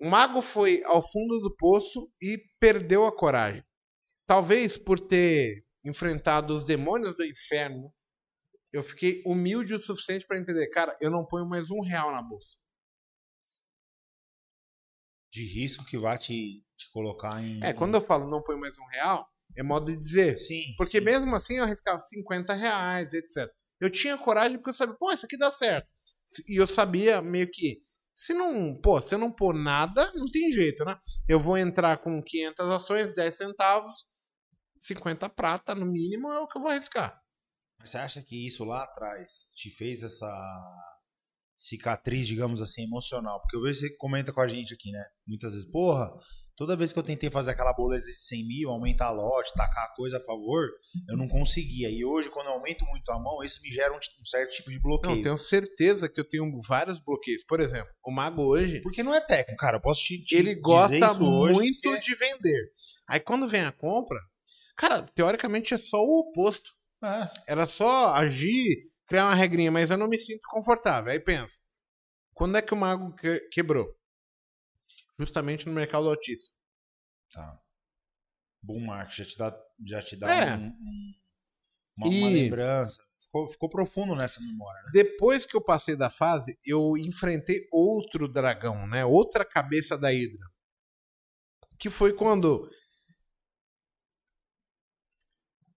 [0.00, 3.62] O mago foi ao fundo do poço e perdeu a coragem.
[4.26, 7.92] Talvez por ter enfrentado os demônios do inferno,
[8.72, 12.22] eu fiquei humilde o suficiente para entender, cara, eu não ponho mais um real na
[12.22, 12.56] bolsa.
[15.32, 17.60] De risco que vai te, te colocar em.
[17.62, 20.38] É, quando eu falo não ponho mais um real, é modo de dizer.
[20.38, 20.74] Sim.
[20.76, 21.04] Porque sim.
[21.04, 23.48] mesmo assim eu arriscava 50 reais, etc.
[23.80, 25.88] Eu tinha coragem porque eu sabia, pô, isso aqui dá certo.
[26.48, 27.82] E eu sabia meio que,
[28.20, 30.94] se não, pô, se eu não pôr nada, não tem jeito, né?
[31.26, 34.04] Eu vou entrar com 500 ações, 10 centavos,
[34.78, 37.18] 50 prata no mínimo é o que eu vou arriscar.
[37.82, 40.30] Você acha que isso lá atrás te fez essa
[41.56, 43.40] cicatriz, digamos assim, emocional?
[43.40, 45.02] Porque eu vejo que você comenta com a gente aqui, né?
[45.26, 46.12] Muitas vezes, porra,
[46.60, 49.84] toda vez que eu tentei fazer aquela boleta de 100 mil, aumentar a lote, tacar
[49.86, 50.68] a coisa a favor,
[51.08, 51.88] eu não conseguia.
[51.88, 54.70] E hoje, quando eu aumento muito a mão, isso me gera um, um certo tipo
[54.70, 55.16] de bloqueio.
[55.16, 57.42] Não, tenho certeza que eu tenho vários bloqueios.
[57.44, 59.78] Por exemplo, o mago hoje, Porque não é técnico, cara.
[59.78, 62.70] Eu posso te, te ele dizer gosta muito porque- de vender.
[63.08, 64.18] Aí quando vem a compra,
[64.76, 66.72] cara, teoricamente é só o oposto.
[67.02, 67.30] É.
[67.48, 71.10] Era só agir, criar uma regrinha, mas eu não me sinto confortável.
[71.10, 71.58] Aí pensa,
[72.34, 73.88] quando é que o mago que- quebrou?
[75.20, 76.50] Justamente no mercado autista.
[77.30, 77.60] Tá.
[78.62, 80.56] Bull market já te dá, já te dá É.
[80.56, 81.14] um- um-
[81.98, 83.02] uma, uma E- lembrança.
[83.18, 84.90] Ficou, ficou profundo nessa memória, né?
[84.94, 89.04] Depois que eu passei da fase, eu enfrentei outro dragão, né?
[89.04, 90.46] Outra cabeça da Hidra.
[91.78, 92.70] Que foi quando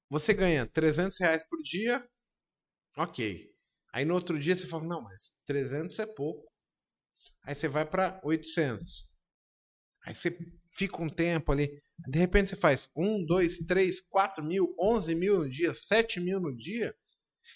[0.10, 2.08] você ganha 300 reais por dia,
[2.98, 3.52] ok.
[3.92, 6.50] Aí no outro dia você fala, não, mas 300 é pouco.
[7.44, 9.06] Aí você vai para 800.
[10.06, 10.38] Aí você
[10.72, 11.82] fica um tempo ali.
[12.00, 16.40] De repente você faz 1, 2, 3, 4 mil, 11 mil no dia, 7 mil
[16.40, 16.94] no dia.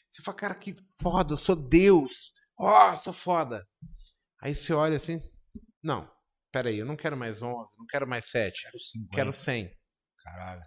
[0.10, 2.34] Você fala, cara, que foda, eu sou Deus.
[2.57, 3.68] Ó, sou foda.
[4.41, 5.22] Aí você olha assim,
[5.84, 6.10] não,
[6.52, 9.15] peraí, eu não quero mais 11, não quero mais 7, Quero 50.
[9.15, 9.78] quero 100.
[10.19, 10.64] Caralho.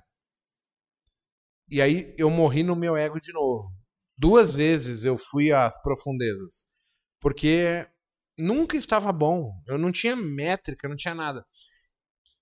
[1.68, 3.72] E aí eu morri no meu ego de novo.
[4.18, 6.66] Duas vezes eu fui às profundezas.
[7.20, 7.86] Porque
[8.36, 9.52] nunca estava bom.
[9.66, 11.46] Eu não tinha métrica, não tinha nada.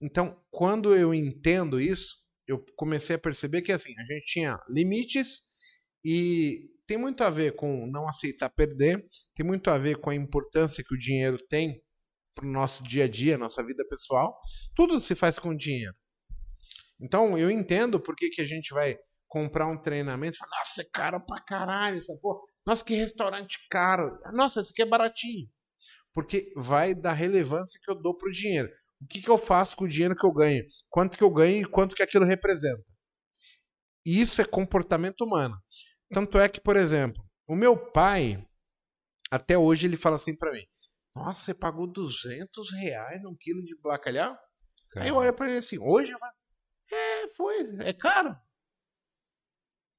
[0.03, 2.17] Então, quando eu entendo isso,
[2.47, 5.43] eu comecei a perceber que assim, a gente tinha limites
[6.05, 9.05] e tem muito a ver com não aceitar perder,
[9.35, 11.83] tem muito a ver com a importância que o dinheiro tem
[12.35, 14.39] para o nosso dia a dia, nossa vida pessoal.
[14.75, 15.95] Tudo se faz com dinheiro.
[17.01, 18.97] Então, eu entendo por que, que a gente vai
[19.29, 22.41] comprar um treinamento e falar, nossa, é caro pra caralho essa porra.
[22.67, 24.19] Nossa, que restaurante caro.
[24.33, 25.49] Nossa, esse aqui é baratinho.
[26.15, 28.69] Porque vai da relevância que eu dou pro dinheiro.
[29.01, 30.65] O que, que eu faço com o dinheiro que eu ganho?
[30.89, 32.83] Quanto que eu ganho e quanto que aquilo representa?
[34.05, 35.57] Isso é comportamento humano.
[36.11, 38.45] Tanto é que, por exemplo, o meu pai,
[39.31, 40.65] até hoje, ele fala assim pra mim:
[41.15, 44.37] Nossa, você pagou 200 reais num quilo de bacalhau?
[44.97, 46.13] Aí eu olho pra ele assim: Hoje?
[46.91, 48.35] É, foi, é caro.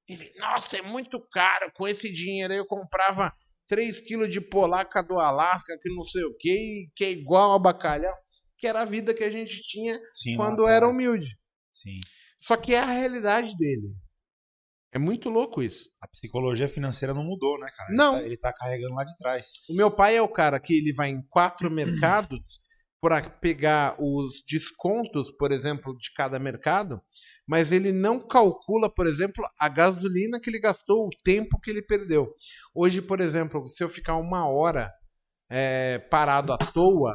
[0.08, 1.70] Ele, nossa, é muito caro.
[1.72, 3.32] Com esse dinheiro aí eu comprava
[3.68, 7.60] 3 quilos de polaca do Alasca, que não sei o que, que é igual ao
[7.60, 8.16] bacalhau.
[8.60, 11.36] Que era a vida que a gente tinha Sim, quando era humilde.
[11.72, 11.98] Sim.
[12.40, 13.94] Só que é a realidade dele.
[14.92, 15.88] É muito louco isso.
[16.00, 17.92] A psicologia financeira não mudou, né, cara?
[17.92, 18.14] Não.
[18.14, 19.50] Ele tá, ele tá carregando lá de trás.
[19.68, 22.60] O meu pai é o cara que ele vai em quatro mercados
[23.00, 27.00] para pegar os descontos, por exemplo, de cada mercado,
[27.48, 31.80] mas ele não calcula, por exemplo, a gasolina que ele gastou, o tempo que ele
[31.80, 32.30] perdeu.
[32.74, 34.92] Hoje, por exemplo, se eu ficar uma hora
[35.50, 37.14] é, parado à toa,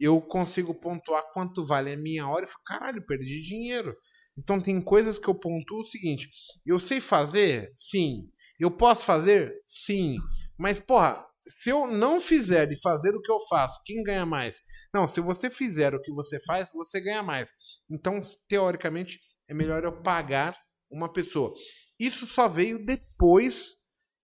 [0.00, 3.94] eu consigo pontuar quanto vale a minha hora e falo, caralho, perdi dinheiro.
[4.36, 6.30] Então tem coisas que eu pontuo o seguinte:
[6.64, 7.72] eu sei fazer?
[7.76, 8.30] Sim.
[8.58, 9.54] Eu posso fazer?
[9.66, 10.16] Sim.
[10.58, 14.60] Mas, porra, se eu não fizer e fazer o que eu faço, quem ganha mais?
[14.92, 17.50] Não, se você fizer o que você faz, você ganha mais.
[17.90, 20.56] Então, teoricamente, é melhor eu pagar
[20.90, 21.54] uma pessoa.
[21.98, 23.76] Isso só veio depois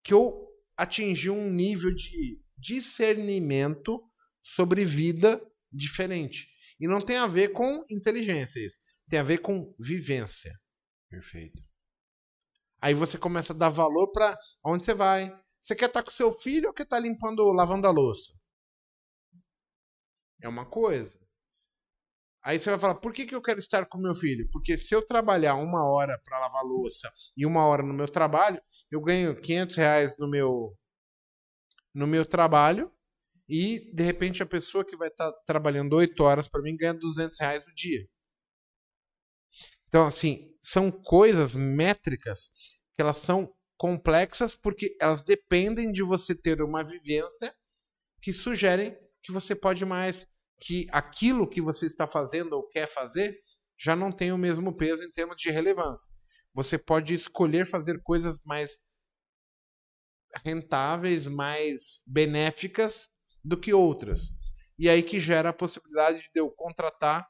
[0.04, 0.46] que eu
[0.76, 4.02] atingi um nível de discernimento
[4.42, 5.40] sobre vida
[5.72, 6.48] diferente.
[6.78, 8.78] E não tem a ver com inteligência isso.
[9.08, 10.58] Tem a ver com vivência.
[11.08, 11.62] Perfeito.
[12.80, 15.32] Aí você começa a dar valor para onde você vai.
[15.60, 18.32] Você quer estar com seu filho ou quer estar limpando, lavando a louça?
[20.42, 21.18] É uma coisa.
[22.42, 24.48] Aí você vai falar, por que, que eu quero estar com meu filho?
[24.52, 28.62] Porque se eu trabalhar uma hora para lavar louça e uma hora no meu trabalho,
[28.90, 30.76] eu ganho 500 reais no meu,
[31.92, 32.92] no meu trabalho
[33.48, 37.38] e, de repente, a pessoa que vai estar trabalhando 8 horas para mim ganha 200
[37.38, 38.06] reais o dia.
[39.88, 42.50] Então, assim, são coisas métricas
[42.94, 47.54] que elas são complexas porque elas dependem de você ter uma vivência
[48.20, 50.28] que sugerem que você pode mais
[50.60, 53.38] que aquilo que você está fazendo ou quer fazer
[53.78, 56.10] já não tem o mesmo peso em termos de relevância.
[56.54, 58.78] Você pode escolher fazer coisas mais
[60.42, 63.10] rentáveis, mais benéficas
[63.46, 64.32] do que outras.
[64.78, 67.26] E aí que gera a possibilidade de eu contratar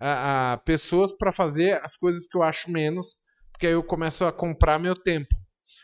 [0.00, 3.06] a, a pessoas para fazer as coisas que eu acho menos,
[3.52, 5.34] porque aí eu começo a comprar meu tempo.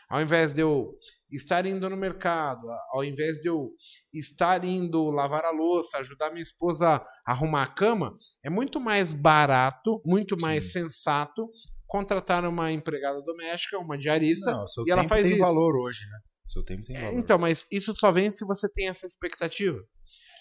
[0.09, 0.93] Ao invés de eu
[1.31, 3.69] estar indo no mercado, ao invés de eu
[4.13, 9.13] estar indo lavar a louça, ajudar minha esposa a arrumar a cama, é muito mais
[9.13, 10.83] barato, muito mais Sim.
[10.83, 11.49] sensato
[11.87, 15.41] contratar uma empregada doméstica, uma diarista, Não, e ela faz tem isso.
[15.41, 16.19] valor hoje, né?
[16.47, 17.17] Seu tempo tem é, valor.
[17.17, 19.77] então, mas isso só vem se você tem essa expectativa.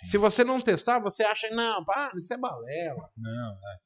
[0.02, 0.10] Sim.
[0.10, 3.09] Se você não testar, você acha, não, pá, isso é balela.
[3.16, 3.85] Não, é.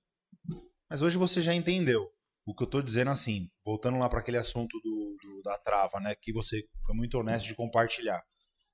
[0.91, 2.09] Mas hoje você já entendeu.
[2.47, 6.01] O que eu tô dizendo assim, voltando lá para aquele assunto do, do, da trava,
[6.01, 6.15] né?
[6.21, 8.23] Que você foi muito honesto de compartilhar.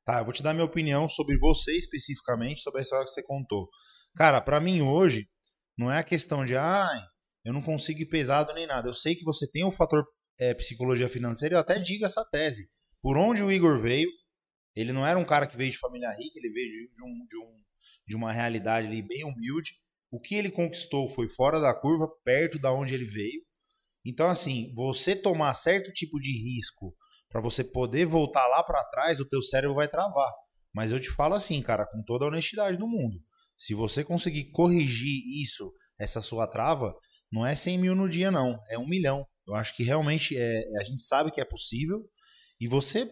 [0.05, 3.23] Tá, eu vou te dar minha opinião sobre você especificamente, sobre a história que você
[3.23, 3.69] contou.
[4.15, 5.29] Cara, para mim hoje,
[5.77, 7.01] não é a questão de, ai,
[7.45, 8.89] eu não consigo ir pesado nem nada.
[8.89, 10.05] Eu sei que você tem o fator
[10.39, 12.69] é, psicologia financeira, eu até digo essa tese.
[13.05, 14.09] Por onde o Igor veio,
[14.74, 17.36] ele não era um cara que veio de família rica, ele veio de, um, de,
[17.36, 17.62] um,
[18.09, 19.74] de uma realidade ali bem humilde.
[20.10, 23.43] O que ele conquistou foi fora da curva, perto da onde ele veio.
[24.06, 26.97] Então, assim, você tomar certo tipo de risco
[27.28, 30.32] para você poder voltar lá para trás, o teu cérebro vai travar.
[30.72, 33.18] Mas eu te falo assim, cara, com toda a honestidade do mundo.
[33.55, 36.97] Se você conseguir corrigir isso, essa sua trava,
[37.31, 38.59] não é 100 mil no dia, não.
[38.70, 39.26] É um milhão.
[39.47, 42.02] Eu acho que realmente é, a gente sabe que é possível.
[42.60, 43.10] E você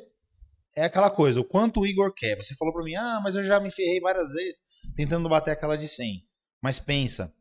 [0.76, 2.36] é aquela coisa, o quanto o Igor quer.
[2.36, 4.60] Você falou para mim, ah, mas eu já me ferrei várias vezes
[4.96, 6.22] tentando bater aquela de 100.
[6.62, 7.32] Mas pensa,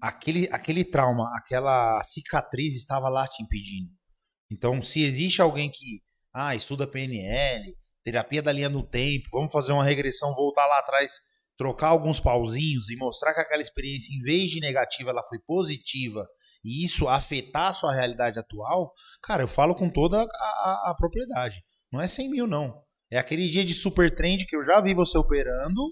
[0.00, 3.90] aquele, aquele trauma, aquela cicatriz estava lá te impedindo.
[4.50, 6.02] Então, se existe alguém que
[6.32, 11.12] ah, estuda PNL, terapia da linha do tempo, vamos fazer uma regressão, voltar lá atrás,
[11.56, 16.26] trocar alguns pauzinhos e mostrar que aquela experiência, em vez de negativa, ela foi positiva
[16.64, 20.94] e isso afetar a sua realidade atual, cara, eu falo com toda a, a, a
[20.96, 21.62] propriedade.
[21.92, 22.82] Não é 100 mil, não.
[23.10, 25.82] É aquele dia de super trend que eu já vi você operando.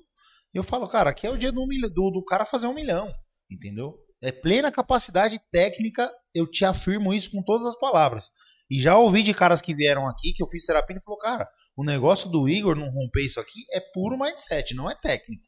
[0.53, 3.13] Eu falo, cara, aqui é o dia do, do, do cara fazer um milhão.
[3.51, 3.95] Entendeu?
[4.23, 8.31] É plena capacidade técnica, eu te afirmo isso com todas as palavras.
[8.71, 11.49] E já ouvi de caras que vieram aqui, que eu fiz terapia, e falou, cara,
[11.77, 15.45] o negócio do Igor não romper isso aqui é puro mindset, não é técnico.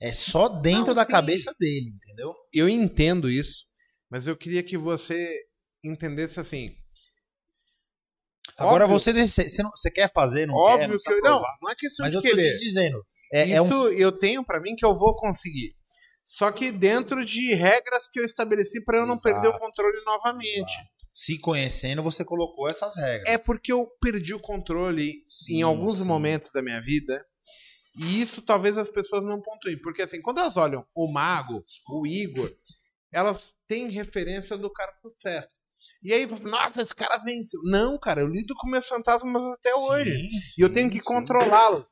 [0.00, 2.34] É só dentro não, da cabeça dele, entendeu?
[2.52, 3.66] Eu entendo isso,
[4.10, 5.44] mas eu queria que você
[5.84, 6.76] entendesse assim.
[8.56, 11.10] Agora óbvio, você, você, não, você quer fazer, não óbvio quer?
[11.10, 12.52] Não, que, não, não é questão mas de eu querer.
[12.52, 13.06] Tô te dizendo.
[13.32, 13.88] É, isso é um...
[13.88, 15.76] eu tenho para mim que eu vou conseguir.
[16.24, 19.22] Só que dentro de regras que eu estabeleci para eu não Exato.
[19.22, 20.72] perder o controle novamente.
[20.72, 20.98] Exato.
[21.14, 23.28] Se conhecendo, você colocou essas regras.
[23.28, 26.04] É porque eu perdi o controle sim, em alguns sim.
[26.04, 27.24] momentos da minha vida.
[27.98, 29.76] E isso talvez as pessoas não pontuem.
[29.80, 32.52] Porque assim, quando elas olham o Mago, o Igor,
[33.12, 35.48] elas têm referência do cara sucesso.
[36.02, 37.60] E aí, nossa, esse cara venceu.
[37.64, 40.10] Não, cara, eu lido com meus fantasmas até hoje.
[40.10, 41.86] Sim, e eu tenho que controlá-los.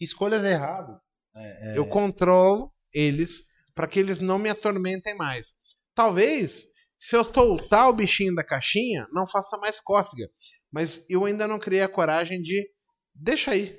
[0.00, 0.96] Escolhas erradas.
[1.34, 1.78] É, é...
[1.78, 3.42] Eu controlo eles
[3.74, 5.54] para que eles não me atormentem mais.
[5.94, 6.66] Talvez,
[6.98, 10.28] se eu soltar o bichinho da caixinha, não faça mais cócega.
[10.70, 12.68] Mas eu ainda não criei a coragem de.
[13.14, 13.78] Deixa aí.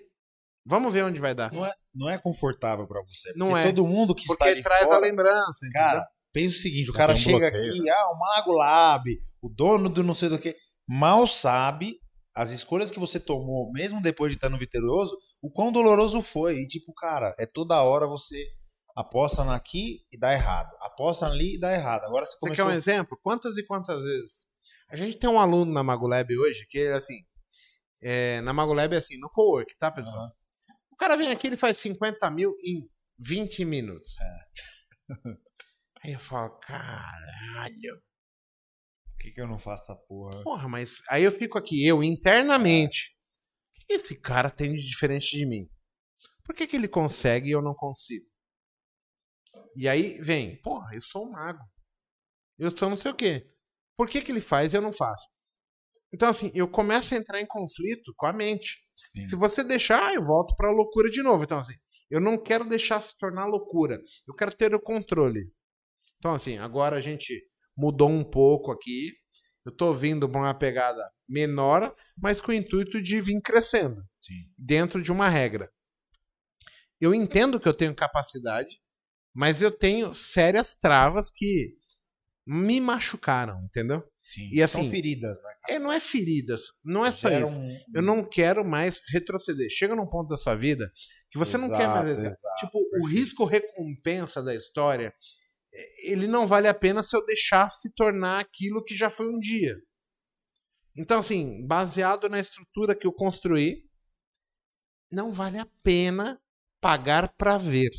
[0.65, 1.51] Vamos ver onde vai dar.
[1.51, 3.33] Não é, não é confortável para você.
[3.35, 3.65] Não é.
[3.65, 5.67] Todo mundo que porque está de traz fora, a lembrança.
[5.71, 7.73] Cara, pensa o seguinte: o cara um chega bloqueio.
[7.73, 10.55] aqui, ah, o Mago Lab, o dono do não sei do que,
[10.87, 11.99] mal sabe
[12.35, 16.59] as escolhas que você tomou, mesmo depois de estar no vitorioso, o quão doloroso foi.
[16.59, 18.47] E tipo, cara, é toda hora você
[18.95, 20.69] aposta aqui e dá errado.
[20.81, 22.05] Aposta ali e dá errado.
[22.05, 22.55] Agora você, começou...
[22.55, 23.19] você quer um exemplo?
[23.21, 24.47] Quantas e quantas vezes?
[24.89, 27.19] A gente tem um aluno na Magolab hoje que, assim,
[28.01, 30.25] é, na Magolab é assim, no co-work, tá, pessoal?
[30.25, 30.31] Uhum.
[30.91, 32.87] O cara vem aqui, ele faz 50 mil em
[33.17, 34.15] 20 minutos.
[34.19, 35.09] É.
[36.03, 38.01] Aí eu falo, caralho.
[39.05, 40.43] Por que, que eu não faço essa porra?
[40.43, 43.15] Porra, mas aí eu fico aqui, eu internamente.
[43.77, 45.69] O que esse cara tem de diferente de mim?
[46.43, 48.25] Por que, que ele consegue e eu não consigo?
[49.75, 51.63] E aí vem, porra, eu sou um mago.
[52.57, 53.47] Eu sou não sei o quê.
[53.95, 55.25] Por que, que ele faz e eu não faço?
[56.13, 58.83] Então, assim, eu começo a entrar em conflito com a mente.
[59.13, 59.25] Sim.
[59.25, 61.43] Se você deixar, eu volto pra loucura de novo.
[61.43, 61.75] Então, assim,
[62.09, 64.01] eu não quero deixar se tornar loucura.
[64.27, 65.51] Eu quero ter o controle.
[66.21, 67.43] Então, assim, agora a gente
[67.75, 69.11] mudou um pouco aqui.
[69.65, 74.03] Eu tô vindo pra uma pegada menor, mas com o intuito de vir crescendo.
[74.21, 74.35] Sim.
[74.55, 75.67] Dentro de uma regra.
[76.99, 78.79] Eu entendo que eu tenho capacidade,
[79.33, 81.75] mas eu tenho sérias travas que
[82.45, 84.03] me machucaram, entendeu?
[84.21, 84.47] Sim.
[84.51, 85.49] E assim, São feridas, né?
[85.69, 87.59] É, não é feridas, não é só isso.
[87.95, 89.69] Eu não quero mais retroceder.
[89.71, 90.91] Chega num ponto da sua vida
[91.31, 92.11] que você não quer mais.
[92.11, 93.07] Exato, exato, tipo, o perfeito.
[93.07, 95.11] risco-recompensa da história,
[96.03, 99.39] ele não vale a pena se eu deixar se tornar aquilo que já foi um
[99.39, 99.75] dia.
[100.97, 103.85] Então, assim, baseado na estrutura que eu construí,
[105.11, 106.41] não vale a pena
[106.81, 107.89] pagar pra ver.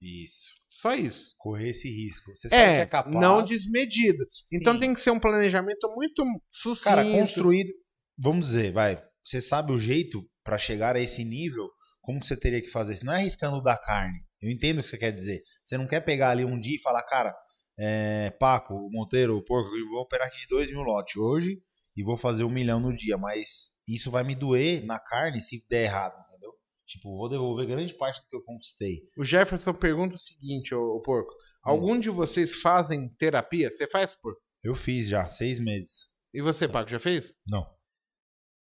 [0.00, 0.48] Isso.
[0.70, 1.34] Só isso.
[1.36, 2.34] Correr esse risco.
[2.34, 3.14] Você sabe que É, é capaz.
[3.14, 4.24] não desmedido.
[4.52, 4.80] Então Sim.
[4.80, 6.84] tem que ser um planejamento muito sucinto.
[6.84, 7.70] Cara, construído.
[8.16, 9.02] Vamos dizer, vai.
[9.22, 11.68] Você sabe o jeito pra chegar a esse nível?
[12.00, 12.96] Como que você teria que fazer?
[12.96, 14.24] Você não é arriscando da carne.
[14.40, 15.42] Eu entendo o que você quer dizer.
[15.64, 17.34] Você não quer pegar ali um dia e falar, cara,
[17.78, 21.62] é, Paco, o Monteiro, o Porco, eu vou operar aqui de 2 mil lotes hoje
[21.96, 23.16] e vou fazer um milhão no dia.
[23.18, 26.52] Mas isso vai me doer na carne se der errado, entendeu?
[26.86, 29.02] Tipo, vou devolver grande parte do que eu conquistei.
[29.16, 31.32] O Jefferson pergunta o seguinte, ô, ô porco.
[31.62, 33.70] Algum de vocês fazem terapia?
[33.70, 34.40] Você faz, porco?
[34.62, 36.08] Eu fiz já, seis meses.
[36.32, 37.34] E você, Paco, já fez?
[37.46, 37.66] Não.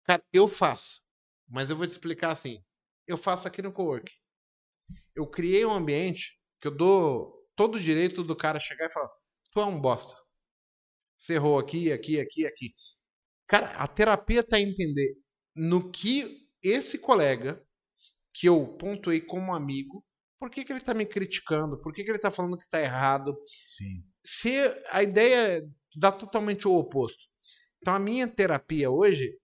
[0.04, 1.02] Cara, eu faço.
[1.48, 2.62] Mas eu vou te explicar assim.
[3.06, 4.12] Eu faço aqui no Cowork.
[5.14, 9.10] Eu criei um ambiente que eu dou todo o direito do cara chegar e falar:
[9.52, 10.16] Tu é um bosta.
[11.16, 12.74] Você errou aqui, aqui, aqui, aqui.
[13.46, 15.14] Cara, a terapia tá a entender
[15.54, 17.62] no que esse colega,
[18.34, 20.04] que eu pontuei como amigo,
[20.38, 21.80] por que, que ele tá me criticando?
[21.80, 23.36] Por que, que ele tá falando que tá errado?
[23.76, 24.02] Sim.
[24.24, 24.56] se
[24.90, 25.62] a ideia
[25.96, 27.24] dá totalmente o oposto.
[27.78, 29.36] Então a minha terapia hoje,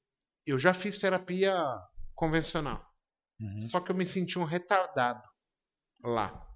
[0.47, 1.55] eu já fiz terapia
[2.15, 2.85] convencional,
[3.41, 3.69] Uhum.
[3.70, 5.23] só que eu me senti um retardado
[6.03, 6.47] lá.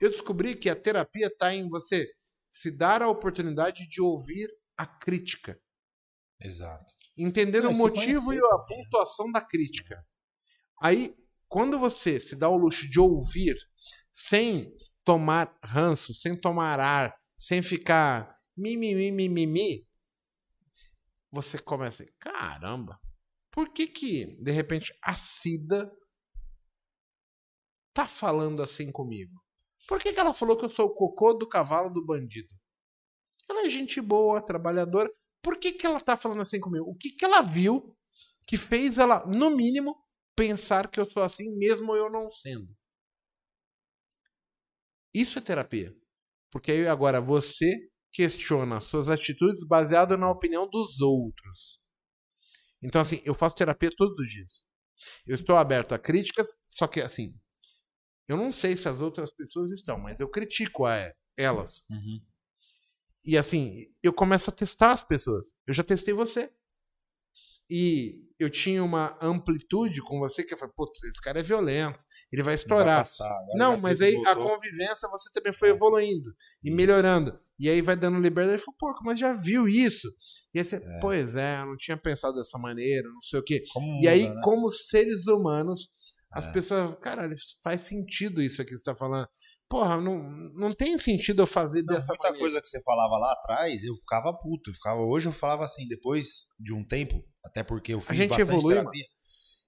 [0.00, 2.08] Eu descobri que a terapia está em você
[2.50, 5.60] se dar a oportunidade de ouvir a crítica,
[6.40, 6.92] Exato.
[7.16, 8.64] entender Não, o motivo conhecer e a né?
[8.66, 10.04] pontuação da crítica.
[10.82, 11.14] Aí,
[11.48, 13.56] quando você se dá o luxo de ouvir
[14.12, 14.74] sem
[15.04, 19.86] tomar ranço, sem tomar ar, sem ficar mimimi, mimimi,
[21.30, 22.98] você começa, caramba,
[23.50, 25.90] por que que, de repente, a Cida
[27.92, 29.32] tá falando assim comigo?
[29.88, 32.48] Por que que ela falou que eu sou o cocô do cavalo do bandido?
[33.48, 35.10] Ela é gente boa, trabalhadora.
[35.42, 36.84] Por que que ela tá falando assim comigo?
[36.88, 37.96] O que que ela viu
[38.46, 39.96] que fez ela, no mínimo,
[40.36, 42.68] pensar que eu sou assim, mesmo eu não sendo?
[45.12, 45.94] Isso é terapia.
[46.50, 51.80] Porque aí agora você questiona suas atitudes baseado na opinião dos outros.
[52.82, 54.64] Então, assim, eu faço terapia todos os dias.
[55.26, 57.34] Eu estou aberto a críticas, só que, assim,
[58.30, 61.84] eu não sei se as outras pessoas estão, mas eu critico a elas.
[61.90, 62.20] Uhum.
[63.24, 65.48] E, assim, eu começo a testar as pessoas.
[65.66, 66.50] Eu já testei você.
[67.68, 72.04] E eu tinha uma amplitude com você que eu falei, putz, esse cara é violento,
[72.32, 72.98] ele vai Não vai estourar.
[72.98, 74.54] passar, Não, mas aí a voltou.
[74.56, 75.72] convivência você também foi É.
[75.72, 76.30] evoluindo
[76.64, 76.76] e Isso.
[76.76, 77.38] melhorando.
[77.58, 78.56] E aí vai dando liberdade.
[78.56, 80.08] Ele falou, porco, mas já viu isso?
[80.52, 80.98] E aí você, É.
[81.00, 83.62] pois é, eu não tinha pensado dessa maneira, não sei o quê.
[83.72, 84.40] Como E aí, muda, né?
[84.42, 85.90] como seres humanos,
[86.32, 86.52] as É.
[86.52, 87.28] pessoas, cara,
[87.62, 89.26] faz sentido isso aqui que você tá falando.
[89.68, 90.18] Porra, não,
[90.54, 92.38] não tem sentido eu fazer Não, dessa muita maneira.
[92.44, 94.70] coisa que você falava lá atrás, eu ficava puto.
[94.70, 98.30] Eu ficava, hoje eu falava assim, depois de um tempo, até porque eu fiz gente
[98.30, 99.04] bastante evolui, terapia,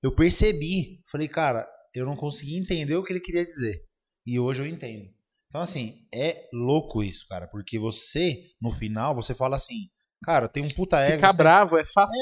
[0.02, 1.01] eu percebi.
[1.10, 3.80] Falei, cara, eu não consegui entender o que ele queria dizer.
[4.26, 5.09] E hoje eu entendo.
[5.48, 7.47] Então, assim, é louco isso, cara.
[7.47, 9.89] Porque você, no final, você fala assim,
[10.24, 11.16] cara, tem um puta ego.
[11.16, 12.16] Ficar bravo é fácil.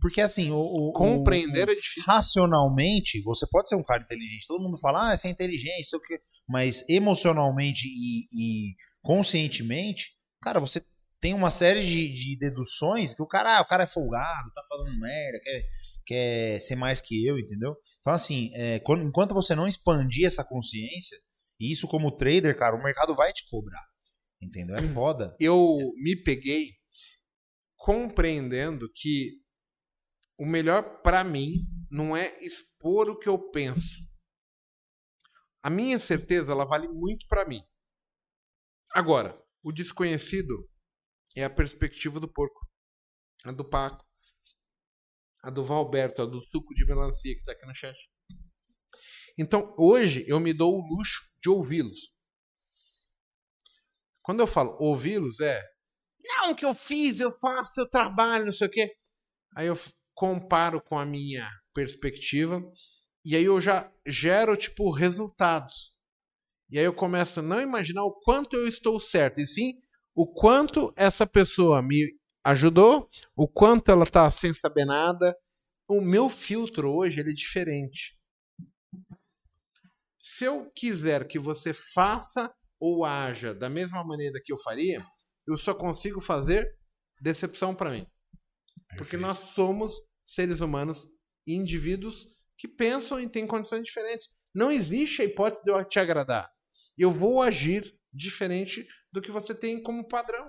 [0.00, 2.02] Porque assim, o, o- Compreender o- é difícil.
[2.06, 4.46] racionalmente, você pode ser um cara inteligente.
[4.46, 6.20] Todo mundo fala, ah, você é inteligente, sei o quê.
[6.48, 10.10] Mas emocionalmente e, e conscientemente,
[10.40, 10.84] cara, você
[11.20, 14.62] tem uma série de, de deduções que o cara, ah, o cara é folgado, tá
[14.68, 15.64] falando merda, quer,
[16.04, 17.76] quer ser mais que eu, entendeu?
[18.00, 21.16] Então, assim, é, quando- enquanto você não expandir essa consciência,
[21.60, 23.84] e isso como trader, cara, o mercado vai te cobrar.
[24.42, 24.74] Entendeu?
[24.74, 25.36] É foda.
[25.38, 26.70] eu me peguei
[27.76, 29.30] compreendendo que
[30.38, 34.00] o melhor pra mim não é expor o que eu penso.
[35.62, 37.62] A minha certeza ela vale muito pra mim.
[38.90, 40.68] Agora, o desconhecido
[41.36, 42.66] é a perspectiva do porco,
[43.44, 44.04] a do Paco,
[45.42, 47.96] a do Valberto, a do suco de melancia que tá aqui no chat.
[49.38, 52.12] Então, hoje eu me dou o luxo de ouvi-los.
[54.22, 55.62] Quando eu falo ouvi-los é
[56.24, 58.94] não, que eu fiz, eu faço, eu trabalho, não sei o quê.
[59.56, 59.74] Aí eu
[60.14, 62.62] comparo com a minha perspectiva
[63.24, 65.94] e aí eu já gero, tipo, resultados.
[66.68, 69.74] E aí eu começo a não imaginar o quanto eu estou certo, e sim
[70.14, 72.06] o quanto essa pessoa me
[72.44, 75.36] ajudou, o quanto ela tá sem saber nada.
[75.88, 78.18] O meu filtro hoje ele é diferente.
[80.20, 85.04] Se eu quiser que você faça ou haja da mesma maneira que eu faria,
[85.46, 86.66] eu só consigo fazer
[87.20, 88.06] decepção para mim.
[88.96, 89.94] Porque nós somos
[90.24, 91.08] seres humanos,
[91.46, 94.28] indivíduos que pensam e têm condições diferentes.
[94.54, 96.50] Não existe a hipótese de eu te agradar.
[96.96, 100.48] Eu vou agir diferente do que você tem como padrão.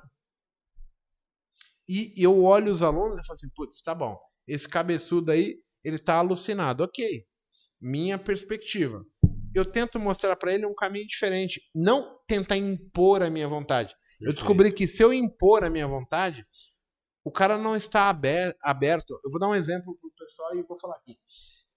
[1.88, 4.18] E eu olho os alunos e falo assim, putz, tá bom.
[4.48, 6.84] Esse cabeçudo aí, ele tá alucinado.
[6.84, 7.26] Ok.
[7.80, 9.06] Minha perspectiva.
[9.54, 11.62] Eu tento mostrar para ele um caminho diferente.
[11.76, 13.96] Não tentar impor a minha vontade.
[14.22, 16.46] Eu descobri que se eu impor a minha vontade,
[17.24, 19.20] o cara não está aberto.
[19.24, 21.18] Eu vou dar um exemplo pro pessoal e vou falar aqui.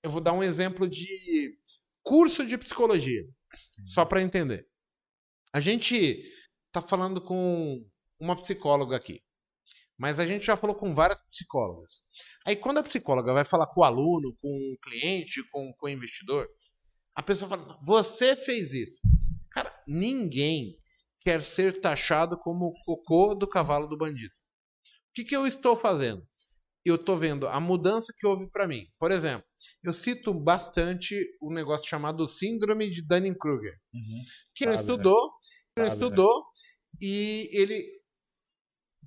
[0.02, 1.56] Eu vou dar um exemplo de
[2.02, 3.22] curso de psicologia.
[3.86, 4.66] Só para entender.
[5.52, 6.22] A gente
[6.72, 7.84] tá falando com
[8.18, 9.22] uma psicóloga aqui.
[9.98, 12.02] Mas a gente já falou com várias psicólogas.
[12.44, 15.88] Aí quando a psicóloga vai falar com o aluno, com o cliente, com, com o
[15.88, 16.46] investidor,
[17.14, 19.00] a pessoa fala: "Você fez isso".
[19.50, 20.78] Cara, ninguém
[21.20, 24.34] quer ser taxado como o cocô do cavalo do bandido.
[25.16, 26.28] O que, que eu estou fazendo?
[26.84, 28.86] Eu estou vendo a mudança que houve para mim.
[28.98, 29.46] Por exemplo,
[29.82, 33.78] eu cito bastante um negócio chamado síndrome de Dunning-Kruger.
[33.94, 34.22] Uhum.
[34.54, 34.80] Que ele né?
[34.80, 35.32] estudou,
[35.74, 36.44] ele estudou né?
[37.00, 37.82] e ele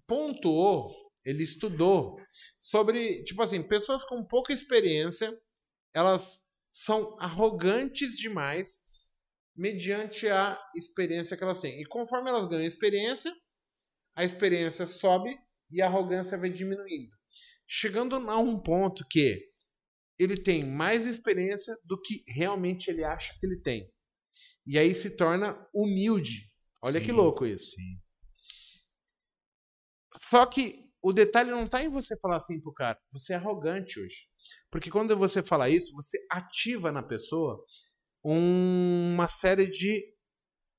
[0.08, 0.92] pontuou,
[1.24, 2.16] ele estudou
[2.60, 5.32] sobre, tipo assim, pessoas com pouca experiência,
[5.94, 6.42] elas
[6.74, 8.90] são arrogantes demais
[9.56, 11.80] mediante a experiência que elas têm.
[11.80, 13.32] E conforme elas ganham experiência,
[14.16, 15.38] a experiência sobe
[15.72, 17.16] e a arrogância vai diminuindo.
[17.68, 19.50] Chegando a um ponto que
[20.18, 23.90] ele tem mais experiência do que realmente ele acha que ele tem.
[24.66, 26.52] E aí se torna humilde.
[26.82, 27.72] Olha sim, que louco isso.
[27.72, 28.00] Sim.
[30.30, 33.00] Só que o detalhe não está em você falar assim pro cara.
[33.12, 34.28] Você é arrogante hoje.
[34.70, 37.64] Porque quando você fala isso, você ativa na pessoa
[38.24, 40.14] uma série de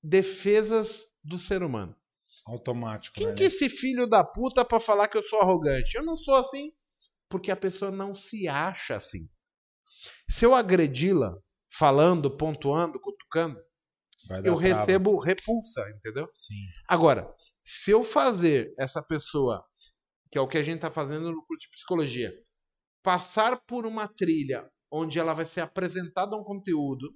[0.03, 1.97] defesas do ser humano.
[2.51, 3.15] Automático.
[3.17, 3.35] Quem né?
[3.35, 5.97] que é esse filho da puta para falar que eu sou arrogante?
[5.97, 6.73] Eu não sou assim.
[7.29, 9.29] Porque a pessoa não se acha assim.
[10.29, 11.33] Se eu agredi-la,
[11.73, 13.61] falando, pontuando, cutucando,
[14.45, 16.29] eu recebo repulsa, entendeu?
[16.35, 16.67] Sim.
[16.89, 17.33] Agora,
[17.65, 19.65] se eu fazer essa pessoa,
[20.31, 22.35] que é o que a gente está fazendo no curso de psicologia,
[23.03, 27.15] passar por uma trilha onde ela vai ser apresentada um conteúdo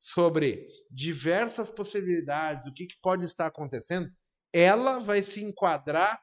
[0.00, 4.08] sobre diversas possibilidades, o que, que pode estar acontecendo,
[4.52, 6.20] ela vai se enquadrar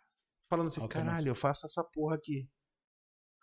[0.49, 2.49] falando assim: caralho, eu faço essa porra aqui.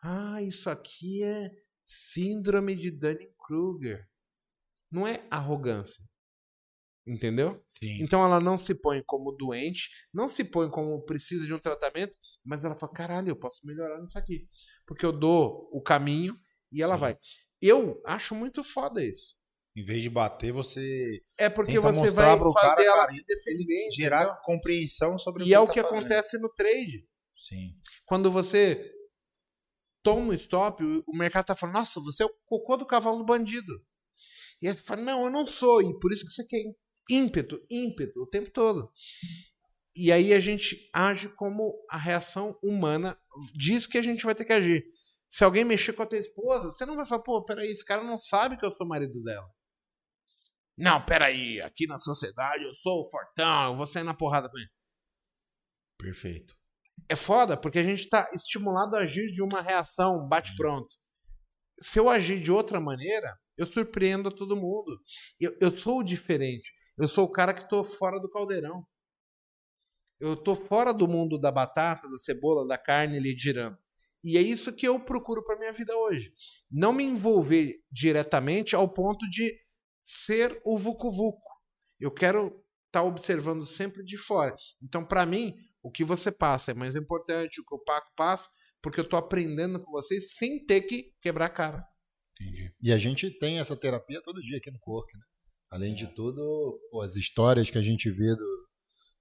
[0.02, 1.50] Ah, isso aqui é
[1.86, 4.09] síndrome de Dunning-Kruger.
[4.90, 6.04] Não é arrogância.
[7.06, 7.64] Entendeu?
[7.78, 8.02] Sim.
[8.02, 12.16] Então ela não se põe como doente, não se põe como precisa de um tratamento,
[12.44, 14.48] mas ela fala: caralho, eu posso melhorar nisso aqui.
[14.86, 16.38] Porque eu dou o caminho
[16.70, 17.00] e ela Sim.
[17.00, 17.18] vai.
[17.60, 19.36] Eu acho muito foda isso.
[19.74, 21.22] Em vez de bater, você.
[21.38, 23.88] É porque você vai fazer cara, ela se defender.
[23.90, 24.40] Gerar entendeu?
[24.42, 25.98] compreensão sobre e o que E é o tá que fazendo.
[25.98, 27.06] acontece no trade.
[27.36, 27.74] Sim.
[28.04, 28.92] Quando você
[30.02, 33.24] toma um stop, o mercado tá falando: nossa, você é o cocô do cavalo do
[33.24, 33.82] bandido.
[34.60, 35.80] E aí você fala: não, eu não sou.
[35.80, 36.62] E por isso que você quer
[37.10, 38.90] ímpeto, ímpeto o tempo todo.
[39.96, 43.18] E aí a gente age como a reação humana
[43.54, 44.84] diz que a gente vai ter que agir.
[45.28, 48.02] Se alguém mexer com a tua esposa, você não vai falar, pô, peraí, esse cara
[48.02, 49.46] não sabe que eu sou marido dela.
[50.76, 54.58] Não, peraí, aqui na sociedade eu sou o fortão, eu vou sair na porrada com
[54.58, 54.70] ele.
[55.98, 56.56] Perfeito.
[57.08, 60.96] É foda, porque a gente tá estimulado a agir de uma reação bate-pronto.
[61.80, 64.98] Se eu agir de outra maneira, eu surpreendo a todo mundo.
[65.38, 66.72] Eu, eu sou diferente.
[66.98, 68.86] Eu sou o cara que estou fora do caldeirão.
[70.20, 73.76] Eu estou fora do mundo da batata, da cebola, da carne ali girando.
[74.24, 76.32] E é isso que eu procuro para minha vida hoje.
[76.70, 79.52] Não me envolver diretamente ao ponto de
[80.04, 81.40] ser o vucu vucu.
[82.00, 82.46] Eu quero
[82.86, 84.54] estar tá observando sempre de fora.
[84.82, 88.48] Então, para mim, o que você passa é mais importante, o que o Paco passa,
[88.82, 91.86] porque eu estou aprendendo com vocês sem ter que quebrar a cara.
[92.40, 92.74] Entendi.
[92.82, 95.24] E a gente tem essa terapia todo dia aqui no corpo, né?
[95.70, 98.68] Além de tudo, pô, as histórias que a gente vê do,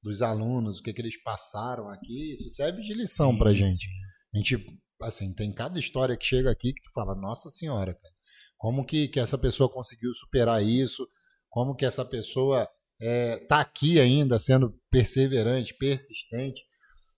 [0.04, 3.88] dos alunos, o que, que eles passaram aqui, isso serve de lição pra gente.
[4.34, 8.14] A gente, assim, tem cada história que chega aqui que tu fala, nossa senhora, cara,
[8.62, 11.08] como que, que essa pessoa conseguiu superar isso?
[11.50, 12.70] Como que essa pessoa
[13.02, 16.62] é, tá aqui ainda sendo perseverante, persistente?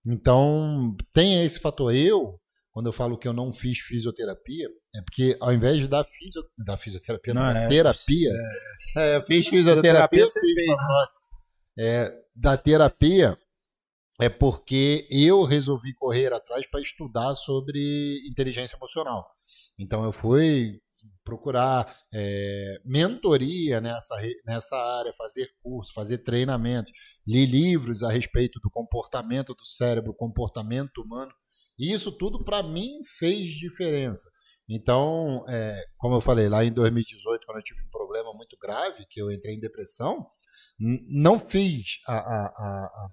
[0.07, 1.94] Então, tem esse fator.
[1.94, 2.40] Eu,
[2.72, 6.41] quando eu falo que eu não fiz fisioterapia, é porque ao invés de dar, fisio,
[6.65, 8.32] da fisioterapia, não, não é, terapia,
[8.95, 10.34] é É, eu fiz fisioterapia, fez,
[10.65, 11.14] massagem.
[11.78, 13.38] É, da terapia
[14.18, 19.28] é porque eu resolvi correr atrás para estudar sobre inteligência emocional.
[19.78, 20.80] Então eu fui
[21.24, 26.91] procurar é, mentoria nessa, nessa área, fazer curso, fazer treinamentos,
[27.28, 31.32] li livros a respeito do comportamento do cérebro, comportamento humano.
[31.78, 34.30] E isso tudo para mim fez diferença.
[34.70, 39.06] Então, é, como eu falei, lá em 2018, quando eu tive um problema muito grave,
[39.10, 40.26] que eu entrei em depressão,
[40.80, 43.10] não fiz a- a- a-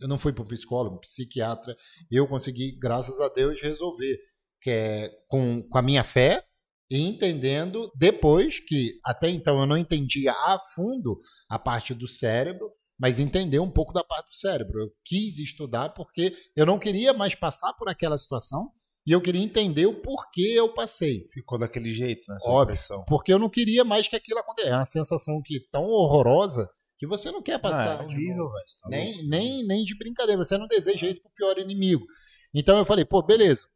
[0.00, 1.76] eu não fui para o psicólogo, psiquiatra,
[2.10, 4.16] eu consegui, graças a Deus, resolver.
[4.60, 6.44] Que é com, com a minha fé
[6.90, 12.70] e entendendo depois que até então eu não entendia a fundo a parte do cérebro,
[12.98, 14.80] mas entender um pouco da parte do cérebro.
[14.80, 18.72] Eu quis estudar porque eu não queria mais passar por aquela situação
[19.06, 21.28] e eu queria entender o porquê eu passei.
[21.32, 22.36] Ficou daquele jeito, né?
[22.42, 22.74] Óbvio.
[22.74, 23.04] impressão.
[23.06, 24.74] Porque eu não queria mais que aquilo acontecesse.
[24.74, 28.02] É uma sensação que tão horrorosa que você não quer passar.
[28.02, 28.50] é horrível,
[28.82, 30.42] tá nem, nem, nem de brincadeira.
[30.42, 32.04] Você não deseja isso pro pior inimigo.
[32.52, 33.66] Então eu falei, pô, beleza.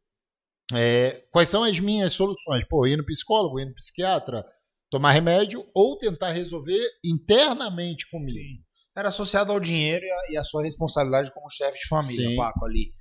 [0.71, 2.63] É, quais são as minhas soluções?
[2.69, 4.45] Pô, ir no psicólogo, ir no psiquiatra,
[4.89, 8.63] tomar remédio ou tentar resolver internamente comigo.
[8.95, 12.35] Era associado ao dinheiro e a sua responsabilidade como chefe de família, Sim.
[12.35, 12.93] Paco, ali.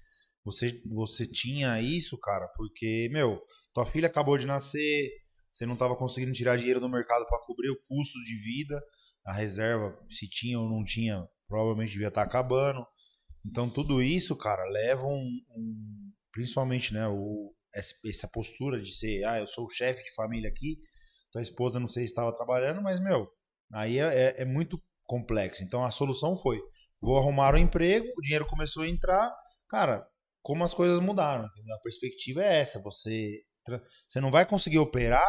[0.45, 3.41] Você, você tinha isso, cara, porque, meu,
[3.73, 5.11] tua filha acabou de nascer,
[5.53, 8.83] você não tava conseguindo tirar dinheiro do mercado para cobrir o custo de vida,
[9.25, 12.85] a reserva, se tinha ou não tinha, provavelmente devia estar acabando.
[13.47, 15.41] Então, tudo isso, cara, leva um.
[15.57, 17.95] um- principalmente, né, o, essa,
[18.29, 20.77] postura de ser, ah, eu sou o chefe de família aqui,
[21.33, 23.29] tua esposa não sei se estava trabalhando, mas, meu,
[23.73, 24.05] aí é,
[24.39, 25.63] é- é muito complexo.
[25.63, 26.59] Então, a solução foi:
[27.01, 29.35] vou arrumar um emprego, o dinheiro começou a entrar,
[29.69, 30.07] cara,
[30.43, 31.45] como as coisas mudaram?
[31.45, 33.43] A perspectiva é essa, você.
[34.09, 35.25] Você não vai conseguir operar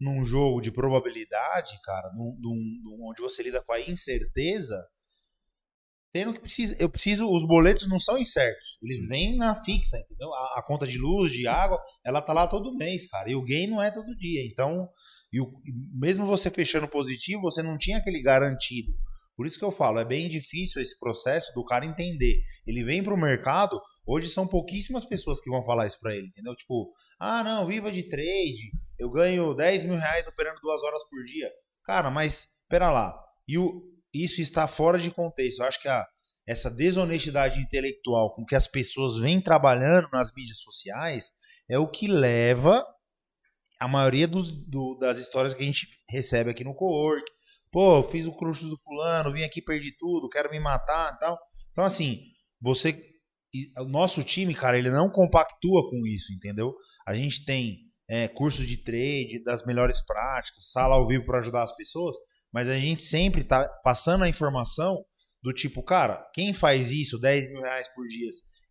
[0.00, 4.82] num jogo de probabilidade, cara, num- num- onde você lida com a incerteza,
[6.14, 6.76] tendo que precisa.
[6.78, 7.28] Eu preciso.
[7.28, 8.78] Os boletos não são incertos.
[8.80, 10.32] Eles vêm na fixa, entendeu?
[10.32, 13.28] A, a conta de luz, de água, ela tá lá todo mês, cara.
[13.28, 14.46] E o gain não é todo dia.
[14.46, 14.88] Então,
[15.32, 15.52] e o-
[15.92, 18.92] mesmo você fechando positivo, você não tinha aquele garantido.
[19.36, 22.40] Por isso que eu falo, é bem difícil esse processo do cara entender.
[22.64, 26.54] Ele vem pro mercado, hoje são pouquíssimas pessoas que vão falar isso pra ele, entendeu?
[26.54, 31.24] Tipo, ah, não, viva de trade, eu ganho 10 mil reais operando duas horas por
[31.24, 31.50] dia.
[31.84, 33.12] Cara, mas, pera lá,
[33.48, 33.82] e o,
[34.14, 35.60] isso está fora de contexto.
[35.60, 36.04] Eu acho que a,
[36.46, 41.32] essa desonestidade intelectual com que as pessoas vêm trabalhando nas mídias sociais
[41.68, 42.84] é o que leva
[43.80, 47.24] a maioria dos, do- das histórias que a gente recebe aqui no co-work.
[47.72, 51.38] Pô, fiz o curso do fulano, vim aqui, perdi tudo, quero me matar e tal.
[51.72, 52.20] Então, assim,
[52.60, 53.02] você.
[53.78, 56.74] O nosso time, cara, ele não compactua com isso, entendeu?
[57.06, 57.78] A gente tem
[58.08, 62.16] é, curso de trade, das melhores práticas, sala ao vivo para ajudar as pessoas,
[62.54, 65.04] mas a gente sempre tá passando a informação
[65.42, 68.30] do tipo, cara, quem faz isso, 10 mil reais por dia,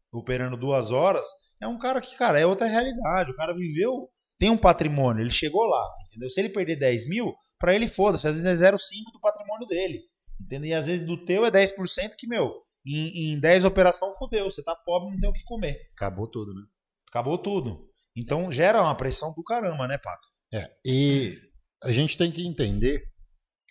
[0.10, 1.26] operando duas horas,
[1.62, 3.32] é um cara que, cara, é outra realidade.
[3.32, 6.30] O cara viveu, tem um patrimônio, ele chegou lá, entendeu?
[6.30, 8.78] Se ele perder 10 mil, pra ele foda-se, às vezes é 0,5
[9.12, 10.00] do patrimônio dele,
[10.40, 10.70] entendeu?
[10.70, 12.54] E às vezes do teu é 10% que, meu,
[12.86, 15.78] em, em 10 operação fudeu, você tá pobre, não tem o que comer.
[15.98, 16.62] Acabou tudo, né?
[17.10, 17.86] Acabou tudo.
[18.16, 20.24] Então gera uma pressão do caramba, né, Paco?
[20.54, 21.38] É, e
[21.84, 23.13] a gente tem que entender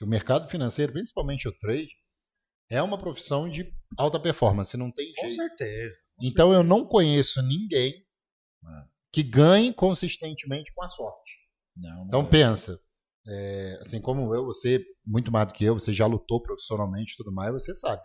[0.02, 1.94] que o mercado financeiro, principalmente o trade,
[2.68, 5.34] é uma profissão de alta performance, não tem Com jeito.
[5.36, 5.96] certeza.
[6.20, 7.94] Então eu não conheço ninguém
[9.12, 11.36] que ganhe consistentemente com a sorte.
[11.76, 12.24] Não, Então é.
[12.28, 12.80] pensa,
[13.28, 17.16] é, assim como eu, você muito mais do que eu, você já lutou profissionalmente e
[17.16, 18.02] tudo mais, você sabe.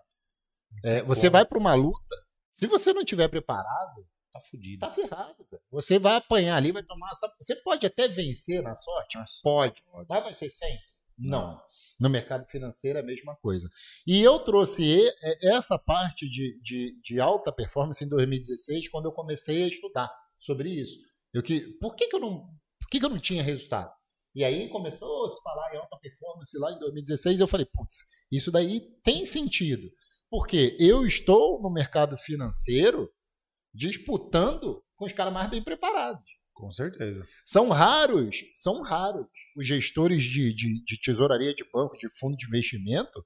[0.83, 2.15] É, você vai para uma luta,
[2.53, 4.81] se você não tiver preparado, tá fudido.
[4.81, 5.47] tá ferrado.
[5.49, 5.63] velho.
[5.71, 7.09] Você vai apanhar ali, vai tomar.
[7.11, 9.39] essa- Você pode até vencer na sorte, Nossa.
[9.41, 9.81] pode.
[10.07, 10.85] Mas vai ser sempre?
[11.17, 11.59] Não.
[11.99, 13.67] No mercado financeiro é a mesma coisa.
[14.05, 19.11] E eu trouxe é- essa parte de, de, de alta performance em 2016, quando eu
[19.11, 20.99] comecei a estudar sobre isso.
[21.33, 22.41] Eu que, por que, que, eu não,
[22.79, 23.91] por que, que eu não tinha resultado?
[24.35, 28.05] E aí começou a se falar em alta performance lá em 2016, eu falei, putz,
[28.31, 29.89] isso daí tem sentido.
[30.29, 33.09] Porque eu estou no mercado financeiro
[33.73, 36.36] disputando com os caras mais bem preparados.
[36.57, 37.23] Com certeza.
[37.45, 42.47] São raros, são raros os gestores de, de, de tesouraria de banco, de fundo de
[42.47, 43.23] investimento,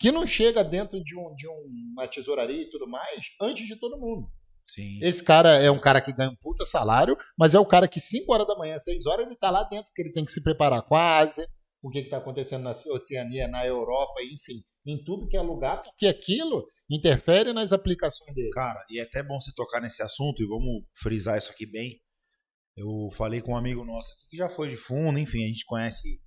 [0.00, 4.00] que não chega dentro de, um, de uma tesouraria e tudo mais antes de todo
[4.00, 4.28] mundo.
[4.66, 4.98] Sim.
[5.00, 8.00] Esse cara é um cara que ganha um puta salário, mas é o cara que
[8.00, 10.42] 5 horas da manhã, 6 horas, ele tá lá dentro, porque ele tem que se
[10.42, 11.48] preparar com a Ásia,
[11.80, 16.08] o que está acontecendo na Oceania, na Europa, enfim, em tudo que é lugar, porque
[16.08, 18.50] aquilo interfere nas aplicações dele.
[18.50, 22.00] Cara, e é até bom você tocar nesse assunto e vamos frisar isso aqui bem.
[22.76, 25.64] Eu falei com um amigo nosso aqui que já foi de fundo, enfim, a gente
[25.64, 26.20] conhece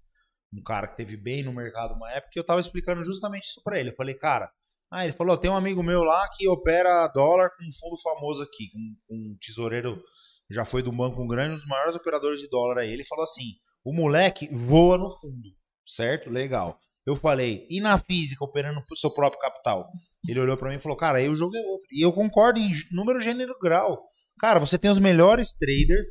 [0.51, 3.61] um cara que teve bem no mercado uma época, e eu tava explicando justamente isso
[3.63, 3.91] pra ele.
[3.91, 4.51] Eu falei, cara,
[4.91, 8.41] ah, ele falou, tem um amigo meu lá que opera dólar com um fundo famoso
[8.41, 10.01] aqui, com um tesoureiro,
[10.49, 12.91] já foi do banco grande, um dos maiores operadores de dólar aí.
[12.91, 13.53] Ele falou assim,
[13.83, 15.49] o moleque voa no fundo,
[15.85, 16.31] certo?
[16.31, 16.79] Legal.
[17.05, 19.87] Eu falei, e na física, operando pro seu próprio capital?
[20.27, 21.87] Ele olhou para mim e falou, cara, aí o jogo é outro.
[21.91, 24.03] E eu concordo em número, gênero grau.
[24.39, 26.07] Cara, você tem os melhores traders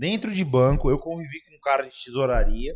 [0.00, 0.90] dentro de banco.
[0.90, 2.74] Eu convivi com um cara de tesouraria.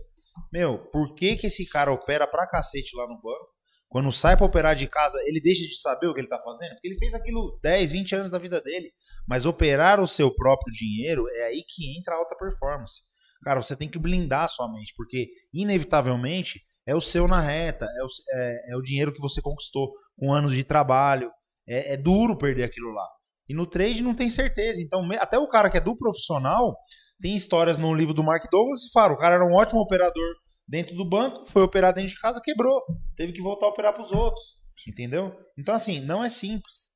[0.53, 3.55] Meu, por que, que esse cara opera pra cacete lá no banco?
[3.89, 6.73] Quando sai pra operar de casa, ele deixa de saber o que ele tá fazendo?
[6.73, 8.93] Porque ele fez aquilo 10, 20 anos da vida dele.
[9.27, 13.01] Mas operar o seu próprio dinheiro é aí que entra a alta performance.
[13.43, 17.87] Cara, você tem que blindar a sua mente, porque inevitavelmente é o seu na reta,
[17.87, 21.31] é o, é, é o dinheiro que você conquistou com anos de trabalho.
[21.67, 23.07] É, é, duro perder aquilo lá.
[23.49, 24.83] E no trade não tem certeza.
[24.83, 26.77] Então, até o cara que é do profissional,
[27.25, 30.37] tem histórias no livro do Mark Douglas e fala: o cara era um ótimo operador
[30.69, 32.83] dentro do banco, foi operar dentro de casa, quebrou.
[33.17, 34.59] Teve que voltar a operar para os outros.
[34.87, 35.35] Entendeu?
[35.57, 36.93] Então, assim, não é simples.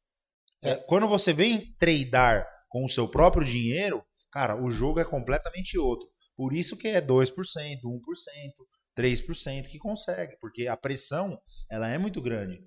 [0.63, 5.79] É, quando você vem tradar com o seu próprio dinheiro, cara, o jogo é completamente
[5.79, 6.07] outro.
[6.37, 7.33] Por isso que é 2%, 1%,
[8.99, 11.41] 3% que consegue, porque a pressão
[11.71, 12.61] ela é muito grande.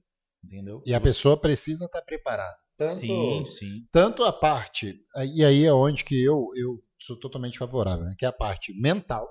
[0.43, 0.81] Entendeu?
[0.83, 2.57] E a pessoa precisa estar preparada.
[2.75, 3.88] Tanto, sim, sim.
[3.91, 4.99] tanto a parte,
[5.35, 8.15] e aí é onde que eu, eu sou totalmente favorável, né?
[8.18, 9.28] que é a parte mental.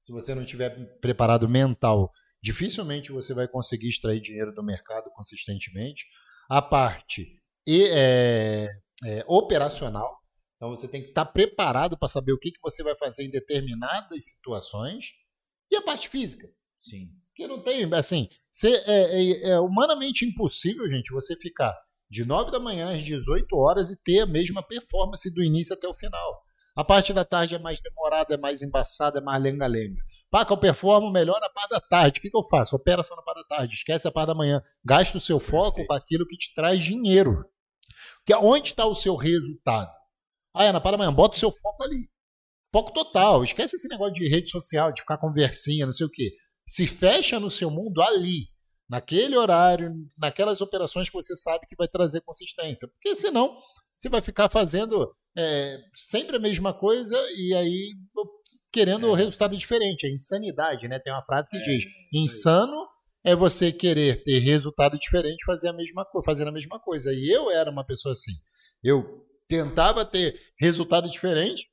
[0.00, 2.10] Se você não estiver preparado mental,
[2.42, 6.06] dificilmente você vai conseguir extrair dinheiro do mercado consistentemente.
[6.48, 8.68] A parte e, é,
[9.04, 10.18] é, operacional,
[10.56, 13.30] então você tem que estar preparado para saber o que, que você vai fazer em
[13.30, 15.06] determinadas situações.
[15.70, 16.48] E a parte física.
[16.82, 17.10] Sim.
[17.28, 18.28] Porque não tem, assim,
[18.64, 21.72] é, é, é, humanamente impossível, gente, você ficar
[22.10, 25.86] de 9 da manhã às 18 horas e ter a mesma performance do início até
[25.86, 26.42] o final.
[26.78, 30.00] A parte da tarde é mais demorada, é mais embaçada, é mais lenga-lenga.
[30.30, 32.20] Paca, eu performo melhor na parte da tarde.
[32.20, 32.76] O que, que eu faço?
[32.76, 34.62] Opera só na parte da tarde, esquece a parte da manhã.
[34.84, 37.44] Gasta o seu foco com aquilo que te traz dinheiro.
[38.24, 39.90] Que onde está o seu resultado?
[40.54, 42.08] Ah, é na parte da manhã, bota o seu foco ali.
[42.72, 43.42] Foco total.
[43.42, 46.30] Esquece esse negócio de rede social, de ficar conversinha, não sei o quê
[46.68, 48.50] se fecha no seu mundo ali,
[48.88, 52.86] naquele horário, naquelas operações que você sabe que vai trazer consistência.
[52.86, 53.56] Porque senão
[53.98, 57.94] você vai ficar fazendo é, sempre a mesma coisa e aí
[58.72, 59.16] querendo é.
[59.16, 60.04] resultado diferente.
[60.04, 60.98] É insanidade, né?
[60.98, 62.88] Tem uma frase que é, diz: insano
[63.24, 67.12] é você querer ter resultado diferente fazer a mesma coisa, fazendo a mesma coisa.
[67.12, 68.32] E eu era uma pessoa assim.
[68.82, 71.68] Eu tentava ter resultado diferente,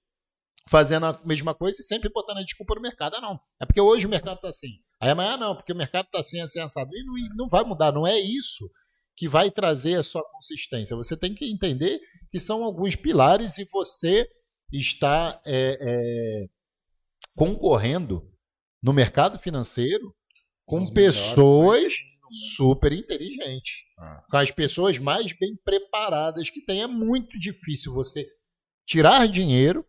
[0.70, 3.16] fazendo a mesma coisa e sempre botando a desculpa no mercado.
[3.16, 3.40] Ah, não.
[3.60, 4.80] É porque hoje o mercado está assim.
[5.02, 6.92] Aí amanhã ah, não, porque o mercado está assim, assim, assado.
[6.94, 8.70] E não vai mudar, não é isso
[9.16, 10.96] que vai trazer a sua consistência.
[10.96, 12.00] Você tem que entender
[12.36, 14.30] que são alguns pilares e você
[14.70, 16.46] está é, é,
[17.34, 18.30] concorrendo
[18.84, 20.14] no mercado financeiro
[20.66, 21.94] com pessoas
[22.58, 24.22] super inteligentes, ah.
[24.30, 26.82] com as pessoas mais bem preparadas que tem.
[26.82, 28.28] É muito difícil você
[28.86, 29.86] tirar dinheiro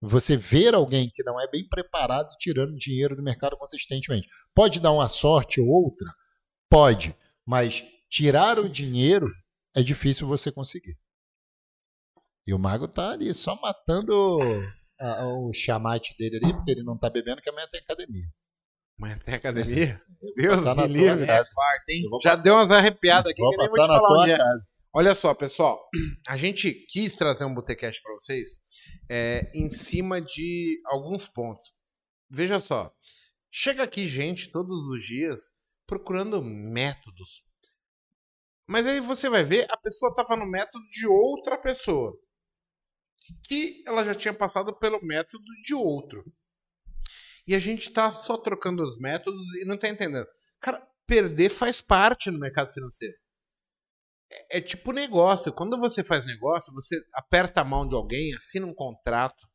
[0.00, 4.28] você ver alguém que não é bem preparado tirando dinheiro do mercado consistentemente.
[4.54, 6.06] Pode dar uma sorte ou outra?
[6.70, 7.12] Pode,
[7.44, 9.26] mas tirar o dinheiro
[9.74, 10.96] é difícil você conseguir.
[12.48, 14.38] E o mago tá ali só matando
[14.98, 18.24] a, o chamate dele ali, porque ele não tá bebendo, que amanhã tem academia.
[18.98, 20.02] Amanhã tem academia?
[20.34, 21.30] Deus me livre.
[21.30, 21.42] É
[22.22, 24.38] Já deu umas arrepiadas aqui, vou que nem vou te falar onde é.
[24.94, 25.78] Olha só, pessoal,
[26.26, 28.62] a gente quis trazer um Botecast para vocês
[29.10, 31.66] é, em cima de alguns pontos.
[32.30, 32.90] Veja só,
[33.52, 35.38] chega aqui gente todos os dias
[35.86, 37.44] procurando métodos.
[38.66, 42.18] Mas aí você vai ver, a pessoa estava no método de outra pessoa.
[43.48, 46.24] Que ela já tinha passado pelo método de outro.
[47.46, 50.26] E a gente está só trocando os métodos e não está entendendo.
[50.60, 53.14] Cara, perder faz parte no mercado financeiro.
[54.30, 55.52] É, é, tipo negócio.
[55.52, 59.48] Quando você faz negócio, você aperta a mão de alguém, assina um contrato.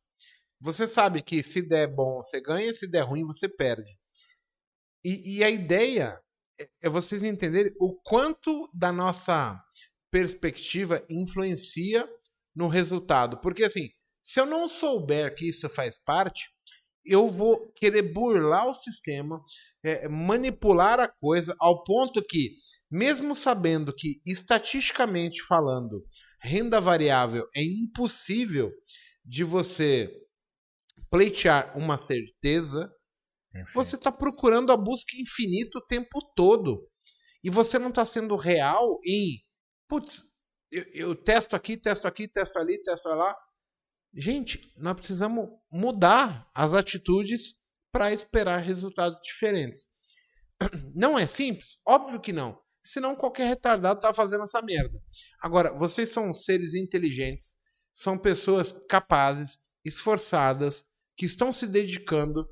[0.60, 3.90] Você sabe que se der bom, você ganha, se der ruim, você perde.
[5.04, 6.18] E, e a ideia
[6.58, 9.60] é, é vocês entenderem o quanto da nossa
[10.10, 12.08] perspectiva influencia
[12.54, 13.40] no resultado.
[13.40, 13.88] Porque assim,
[14.22, 16.48] se eu não souber que isso faz parte,
[17.04, 19.40] eu vou querer burlar o sistema,
[19.84, 22.50] é, manipular a coisa ao ponto que
[22.94, 26.06] mesmo sabendo que, estatisticamente falando,
[26.40, 28.70] renda variável é impossível
[29.24, 30.08] de você
[31.10, 32.88] pleitear uma certeza,
[33.52, 33.74] Perfeito.
[33.74, 36.88] você está procurando a busca infinita o tempo todo.
[37.42, 39.40] E você não está sendo real em,
[39.88, 40.22] putz,
[40.74, 43.36] eu, eu, testo aqui, testo aqui, testo ali, testo lá.
[44.12, 47.54] Gente, nós precisamos mudar as atitudes
[47.92, 49.88] para esperar resultados diferentes.
[50.94, 51.78] Não é simples?
[51.86, 52.58] Óbvio que não.
[52.82, 55.00] Senão qualquer retardado tá fazendo essa merda.
[55.40, 57.56] Agora, vocês são seres inteligentes,
[57.94, 60.84] são pessoas capazes, esforçadas,
[61.16, 62.46] que estão se dedicando.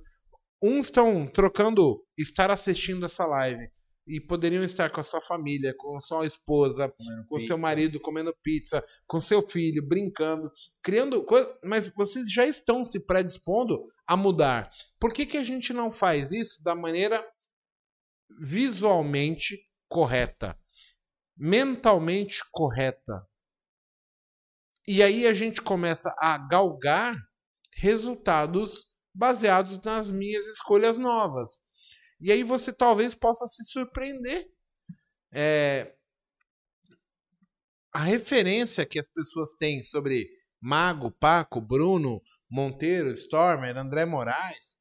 [0.62, 3.70] Uns estão trocando estar assistindo essa live
[4.13, 7.47] e poderiam estar com a sua família, com a sua esposa, Comendo com o pizza.
[7.47, 10.53] seu marido comendo pizza, com seu filho brincando,
[10.83, 14.71] criando coisa, mas vocês já estão se predispondo a mudar.
[15.01, 17.27] Por que, que a gente não faz isso da maneira
[18.39, 19.59] visualmente
[19.89, 20.59] correta,
[21.35, 23.27] mentalmente correta?
[24.87, 27.17] E aí a gente começa a galgar
[27.77, 31.63] resultados baseados nas minhas escolhas novas.
[32.23, 34.49] E aí você talvez possa se surpreender.
[35.32, 35.93] É,
[37.93, 40.31] a referência que as pessoas têm sobre
[40.61, 44.78] Mago, Paco, Bruno, Monteiro, Stormer, André Moraes,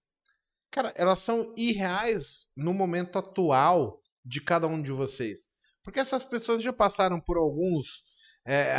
[0.69, 5.47] cara, elas são irreais no momento atual de cada um de vocês.
[5.83, 8.03] Porque essas pessoas já passaram por alguns
[8.45, 8.71] é,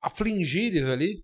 [0.00, 1.22] afligires ali,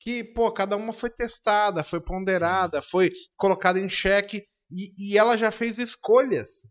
[0.00, 4.42] que, pô, cada uma foi testada, foi ponderada, foi colocada em xeque
[4.72, 6.66] e, e ela já fez escolhas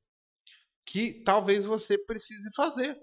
[0.86, 2.98] que talvez você precise fazer.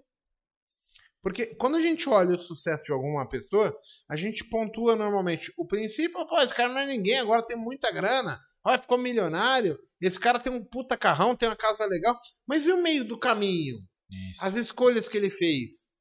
[1.23, 3.77] Porque quando a gente olha o sucesso de alguma pessoa,
[4.09, 7.91] a gente pontua normalmente o princípio, pô, esse cara não é ninguém, agora tem muita
[7.91, 12.67] grana, olha, ficou milionário, esse cara tem um puta carrão, tem uma casa legal, mas
[12.67, 13.79] e o meio do caminho?
[14.11, 14.45] Isso.
[14.45, 15.93] As escolhas que ele fez?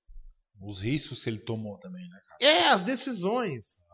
[0.62, 2.38] Os riscos que ele tomou também, né, cara?
[2.42, 3.86] É, as decisões.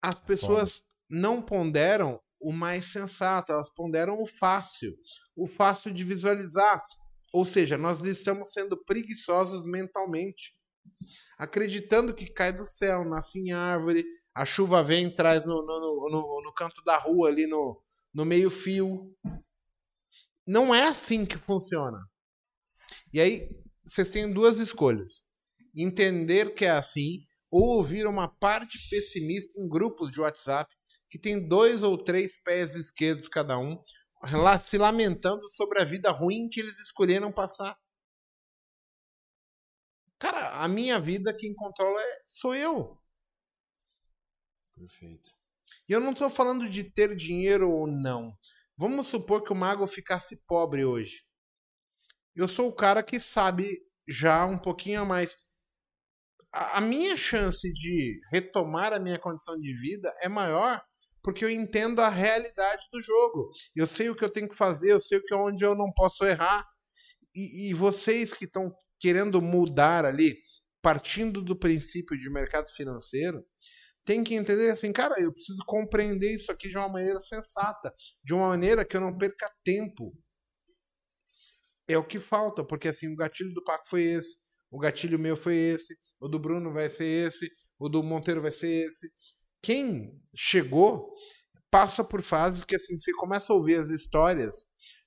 [0.00, 4.94] As pessoas não ponderam o mais sensato, elas ponderam o fácil.
[5.36, 6.84] O fácil de visualizar.
[7.32, 10.52] Ou seja, nós estamos sendo preguiçosos mentalmente.
[11.38, 14.04] Acreditando que cai do céu, nasce em árvore,
[14.34, 17.80] a chuva vem e traz no, no, no, no- canto da rua, ali no,
[18.12, 19.14] no meio-fio.
[20.46, 21.98] Não é assim que funciona.
[23.12, 23.48] E aí,
[23.84, 25.24] vocês têm duas escolhas
[25.74, 30.70] entender que é assim, ou ouvir uma parte pessimista em grupos de WhatsApp
[31.12, 33.78] que tem dois ou três pés esquerdos cada um,
[34.32, 37.78] lá se lamentando sobre a vida ruim que eles escolheram passar.
[40.18, 42.98] Cara, a minha vida quem controla é, sou eu.
[44.74, 45.30] Perfeito.
[45.86, 48.32] E eu não estou falando de ter dinheiro ou não.
[48.74, 51.26] Vamos supor que o mago ficasse pobre hoje.
[52.34, 53.68] Eu sou o cara que sabe
[54.08, 55.36] já um pouquinho a mais.
[56.50, 60.82] A a minha chance de retomar a minha condição de vida é maior
[61.22, 63.50] porque eu entendo a realidade do jogo.
[63.74, 65.92] Eu sei o que eu tenho que fazer, eu sei o que onde eu não
[65.92, 66.66] posso errar.
[67.34, 70.36] E, e vocês que estão querendo mudar ali,
[70.82, 73.44] partindo do princípio de mercado financeiro,
[74.04, 78.34] tem que entender assim, cara, eu preciso compreender isso aqui de uma maneira sensata, de
[78.34, 80.12] uma maneira que eu não perca tempo.
[81.88, 84.36] É o que falta, porque assim, o gatilho do Paco foi esse,
[84.70, 88.50] o gatilho meu foi esse, o do Bruno vai ser esse, o do Monteiro vai
[88.50, 89.08] ser esse.
[89.62, 91.12] Quem chegou
[91.70, 94.56] passa por fases que assim, você começa a ouvir as histórias,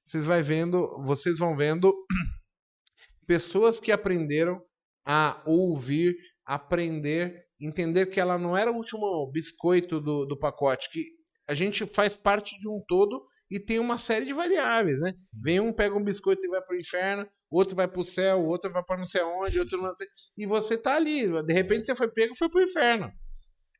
[0.04, 1.94] vocês vai vendo, vocês vão vendo
[3.28, 4.62] pessoas que aprenderam
[5.06, 6.16] a ouvir,
[6.46, 11.04] aprender, entender que ela não era o último biscoito do, do pacote, que
[11.48, 15.14] a gente faz parte de um todo e tem uma série de variáveis, né?
[15.44, 18.84] Vem um, pega um biscoito e vai pro inferno, outro vai pro céu, outro vai
[18.84, 20.08] para não sei onde, outro não sei...
[20.38, 23.12] E você tá ali, de repente você foi pego e foi pro inferno.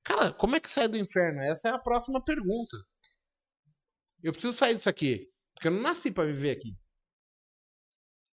[0.06, 1.42] Cara, como é que sai do inferno?
[1.42, 2.78] Essa é a próxima pergunta.
[4.24, 6.78] Eu preciso sair disso aqui, porque eu não nasci para viver aqui.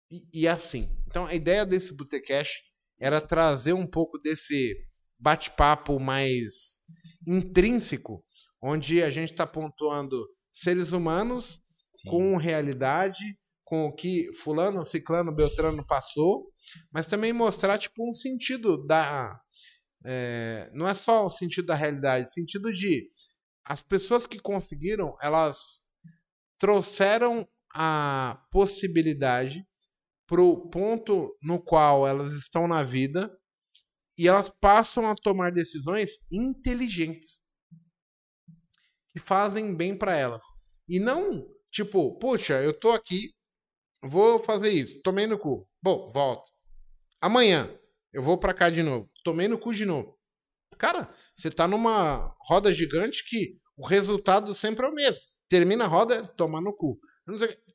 [0.09, 0.89] E, e assim.
[1.05, 2.61] Então a ideia desse Botecash
[2.97, 4.75] era trazer um pouco desse
[5.19, 6.81] bate-papo mais
[7.27, 8.23] intrínseco,
[8.61, 11.61] onde a gente está pontuando seres humanos
[11.97, 12.09] Sim.
[12.09, 16.49] com realidade, com o que fulano, ciclano, beltrano passou,
[16.91, 19.37] mas também mostrar tipo um sentido da
[20.09, 23.11] é, não é só o sentido da realidade, sentido de
[23.65, 25.81] as pessoas que conseguiram, elas
[26.57, 29.67] trouxeram a possibilidade
[30.25, 33.29] pro ponto no qual elas estão na vida
[34.17, 37.41] e elas passam a tomar decisões inteligentes
[39.11, 40.43] que fazem bem para elas.
[40.87, 43.33] E não, tipo, puxa, eu tô aqui,
[44.01, 45.69] vou fazer isso, tomei no cu.
[45.83, 46.49] Bom, volto.
[47.21, 47.69] Amanhã
[48.13, 50.17] eu vou para cá de novo, tomei no cu de novo.
[50.77, 55.21] Cara, você tá numa roda gigante que o resultado sempre é o mesmo.
[55.49, 56.97] Termina a roda, tomar no cu.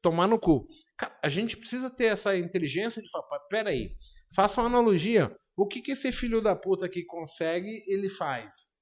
[0.00, 0.66] Tomar no cu.
[0.96, 3.94] Cara, a gente precisa ter essa inteligência de falar, "Pá, peraí,
[4.34, 5.34] faça uma analogia.
[5.54, 8.72] O que, que esse filho da puta que consegue, ele faz?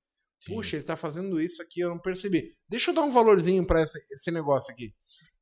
[0.44, 0.54] Sim.
[0.54, 2.54] Puxa, ele tá fazendo isso aqui, eu não percebi.
[2.68, 4.94] Deixa eu dar um valorzinho pra esse, esse negócio aqui.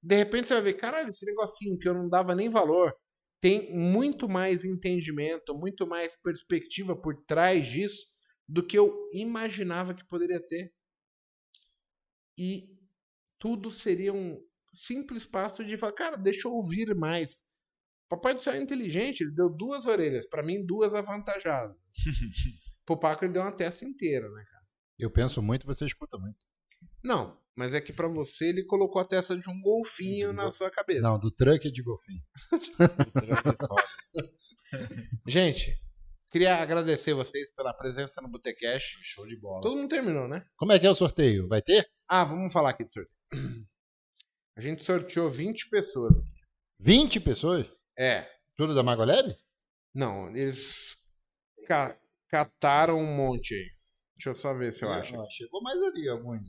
[0.02, 2.94] De repente você vai ver, caralho, esse negocinho que eu não dava nem valor,
[3.40, 8.06] tem muito mais entendimento, muito mais perspectiva por trás disso
[8.48, 10.72] do que eu imaginava que poderia ter.
[12.36, 12.78] E
[13.38, 14.42] tudo seria um
[14.72, 17.44] simples passo de falar, cara, deixa eu ouvir mais.
[18.08, 21.76] Papai do céu é inteligente, ele deu duas orelhas, pra mim duas avantajadas.
[22.86, 24.64] Pro Paco ele deu uma testa inteira, né, cara?
[24.98, 26.46] Eu penso muito, você escuta muito.
[27.04, 30.42] Não, mas é que pra você ele colocou a testa de um golfinho De na
[30.44, 31.00] gol- sua cabeça.
[31.02, 32.22] Não, do truck de golfinho.
[35.26, 35.78] Gente,
[36.30, 38.96] queria agradecer vocês pela presença no Botecash.
[39.02, 39.62] Show de bola.
[39.62, 40.44] Todo mundo terminou, né?
[40.56, 41.48] Como é que é o sorteio?
[41.48, 41.86] Vai ter?
[42.08, 43.14] Ah, vamos falar aqui do sorteio.
[44.56, 46.14] A gente sorteou 20 pessoas.
[46.80, 47.66] 20 pessoas?
[47.98, 49.34] É, Tudo da Magoleb?
[49.94, 50.96] não, eles
[51.66, 51.96] ca-
[52.28, 53.70] cataram um monte aí.
[54.16, 55.14] Deixa eu só ver se eu acho.
[55.20, 56.40] Ah, chegou mais ali alguns.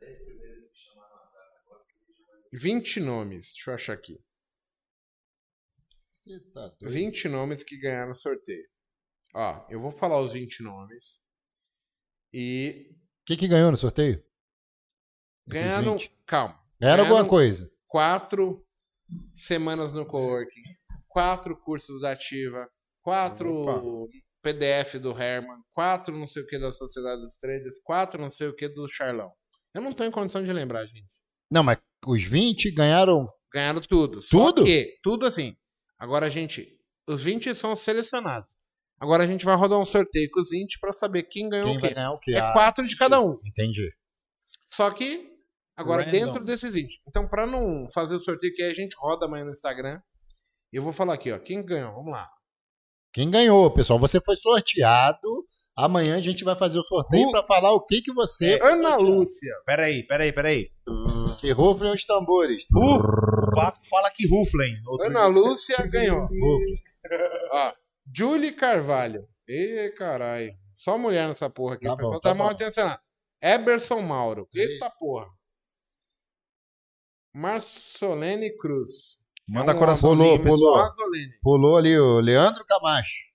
[0.00, 0.16] Né?
[2.52, 4.18] 20 nomes, deixa eu achar aqui.
[6.08, 6.92] Você tá doido.
[6.92, 8.66] 20 nomes que ganharam sorteio.
[9.34, 11.22] Ó, eu vou falar os 20 nomes.
[12.32, 12.90] E
[13.22, 14.24] O que, que ganhou no sorteio?
[15.46, 15.92] Ganharam.
[15.96, 16.10] 20.
[16.26, 16.60] Calma.
[16.80, 17.72] Ganharam alguma ganharam- coisa.
[17.86, 18.66] quatro
[19.34, 20.62] semanas no coworking,
[21.08, 22.68] quatro cursos da Ativa,
[23.02, 24.08] quatro
[24.42, 28.48] PDF do Herman, quatro não sei o que da Sociedade dos Traders, quatro não sei
[28.48, 29.32] o que do Charlão.
[29.76, 31.20] Eu não tô em condição de lembrar, gente.
[31.50, 31.76] Não, mas
[32.06, 33.28] os 20 ganharam.
[33.52, 34.20] Ganharam tudo.
[34.30, 34.60] Tudo?
[34.60, 35.54] Só que, tudo assim.
[35.98, 36.66] Agora, gente,
[37.06, 38.54] os 20 são selecionados.
[38.98, 41.76] Agora a gente vai rodar um sorteio com os 20 pra saber quem ganhou Quem
[41.76, 41.94] o vai quê.
[41.94, 42.32] ganhar o quê?
[42.34, 43.38] É Ah, quatro de cada um.
[43.44, 43.86] Entendi.
[44.68, 45.30] Só que,
[45.76, 46.12] agora Random.
[46.18, 47.02] dentro desses 20.
[47.06, 50.00] Então, pra não fazer o sorteio que aí a gente roda amanhã no Instagram,
[50.72, 51.38] eu vou falar aqui, ó.
[51.38, 51.92] Quem ganhou?
[51.94, 52.26] Vamos lá.
[53.12, 53.98] Quem ganhou, pessoal?
[53.98, 55.35] Você foi sorteado.
[55.76, 57.30] Amanhã a gente vai fazer o sorteio Uh.
[57.32, 59.52] pra falar o que que você Ana Lúcia.
[59.66, 60.70] Peraí, peraí, peraí.
[61.38, 62.64] que rufem os tambores.
[62.74, 62.96] Uh.
[62.96, 64.74] O Paco fala que ruflem.
[65.04, 66.26] Ana Lúcia ganhou.
[67.52, 67.72] Ó,
[68.16, 69.28] Julie Carvalho.
[69.48, 70.52] Ê, caralho.
[70.74, 71.84] Só mulher nessa porra aqui.
[71.86, 73.00] Tá o pessoal bom, tá, tá mal atencionado.
[73.42, 74.48] Eberson Mauro.
[74.54, 75.26] Eita porra.
[77.34, 79.18] Marsolene Cruz.
[79.48, 80.10] Manda É um coração.
[80.16, 80.84] Pulou, pulou.
[81.42, 83.25] Pulou ali o Leandro Camacho.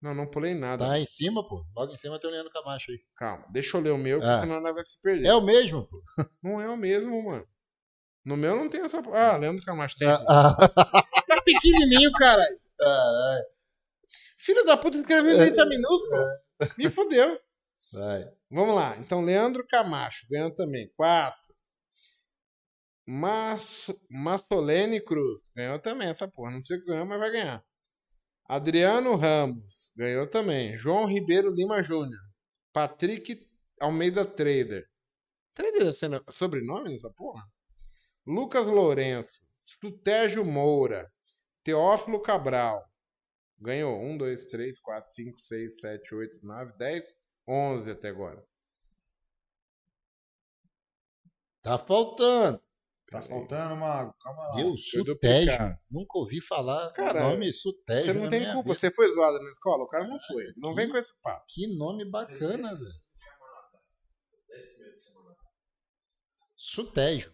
[0.00, 0.86] Não, não pulei nada.
[0.86, 1.64] Tá em cima, pô.
[1.74, 2.98] Logo em cima tem o Leandro Camacho aí.
[3.16, 4.40] Calma, deixa eu ler o meu, Ah.
[4.40, 5.26] senão nós vai se perder.
[5.28, 6.02] É o mesmo, pô.
[6.42, 7.46] Não é o mesmo, mano.
[8.24, 9.00] No meu não tem essa.
[9.12, 10.08] Ah, Leandro Camacho tem.
[10.08, 10.68] Ah, ah,
[11.26, 12.60] Tá pequenininho, caralho.
[12.78, 13.44] caralho.
[14.38, 16.40] Filho da puta escreveu em letra minúscula.
[16.78, 17.40] Me fudeu.
[17.92, 18.24] Vai.
[18.50, 18.96] Vamos lá.
[18.98, 20.88] Então, Leandro Camacho ganhou também.
[20.96, 21.54] Quatro.
[23.06, 23.90] Mas...
[24.10, 26.50] Mastolene Cruz ganhou também essa porra.
[26.52, 27.64] Não sei o que ganhou, mas vai ganhar.
[28.48, 30.76] Adriano Ramos ganhou também.
[30.76, 32.20] João Ribeiro Lima Júnior.
[32.72, 33.48] Patrick
[33.80, 34.88] Almeida Trader.
[35.54, 37.44] Trader é sobrenome nessa porra?
[38.26, 39.44] Lucas Lourenço.
[39.64, 41.10] Sutérgio Moura.
[41.64, 42.88] Teófilo Cabral.
[43.58, 47.16] Ganhou 1, 2, 3, 4, 5, 6, 7, 8, 9, 10,
[47.48, 48.46] 11 até agora.
[51.62, 52.62] Tá faltando.
[53.10, 54.12] Tá faltando uma.
[54.20, 54.60] Calma lá.
[54.60, 54.74] Eu,
[55.04, 55.78] duplicado.
[55.88, 58.12] Nunca ouvi falar Cara, o nome Sutégio.
[58.12, 58.74] Você não tem culpa, vida.
[58.74, 60.44] você foi zoado na escola, o cara não foi.
[60.56, 61.44] Não vem com esse papo.
[61.48, 63.06] Que nome bacana, velho.
[66.56, 67.32] Sutégio.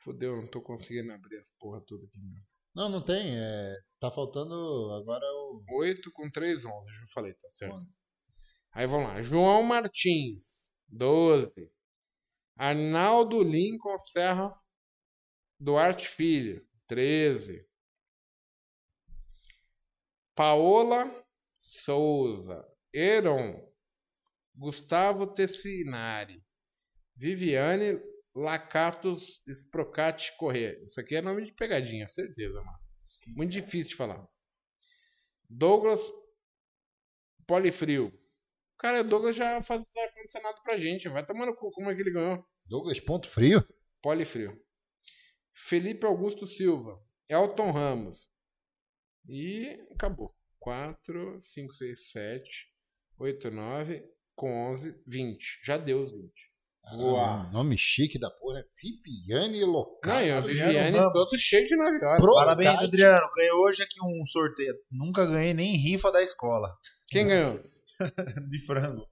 [0.00, 2.18] Fudeu, não tô conseguindo abrir as porra tudo aqui.
[2.20, 2.42] meu.
[2.74, 3.38] Não, não tem.
[3.38, 3.76] É...
[3.98, 4.54] Tá faltando
[4.92, 5.64] agora o.
[5.78, 7.74] 8 com 3, 11, eu já falei, tá certo.
[7.76, 7.86] 11.
[8.72, 9.22] Aí vamos lá.
[9.22, 11.52] João Martins, 12.
[12.56, 14.52] Arnaldo Lincoln Serra
[15.58, 17.64] Duarte Filho, 13.
[20.34, 21.24] Paola
[21.60, 23.72] Souza, Eron,
[24.54, 26.44] Gustavo Tessinari,
[27.14, 28.00] Viviane
[28.34, 30.82] Lacatos Sprocati Corrêa.
[30.84, 32.78] Isso aqui é nome de pegadinha, certeza, mano.
[33.28, 34.26] Muito difícil de falar.
[35.48, 36.10] Douglas
[37.46, 38.12] Polifrio.
[38.82, 41.08] Cara, o Douglas já faz ar-condicionado pra gente.
[41.08, 41.70] Vai tomando cu.
[41.70, 42.44] Como é que ele ganhou?
[42.66, 43.64] Douglas Ponto Frio?
[44.02, 44.60] Polifrio.
[45.54, 47.00] Felipe Augusto Silva.
[47.28, 48.28] Elton Ramos.
[49.28, 50.34] E acabou.
[50.58, 52.44] 4, 5, 6, 7,
[53.18, 54.04] 8, 9,
[54.34, 55.60] com 11, 20.
[55.64, 56.30] Já deu os 20.
[56.84, 58.58] Ah, nome chique da porra.
[58.58, 58.64] né?
[58.76, 60.18] Viviane Local.
[60.18, 60.42] Ganhou.
[60.42, 61.12] Viviane Ramos.
[61.12, 62.34] todo cheio de 9 horas.
[62.34, 62.80] Parabéns.
[62.80, 63.30] Adriano.
[63.36, 64.74] Ganhou hoje aqui um sorteio.
[64.90, 66.76] Nunca ganhei nem rifa da escola.
[67.08, 67.62] Quem ganhou?
[68.48, 69.06] De frango.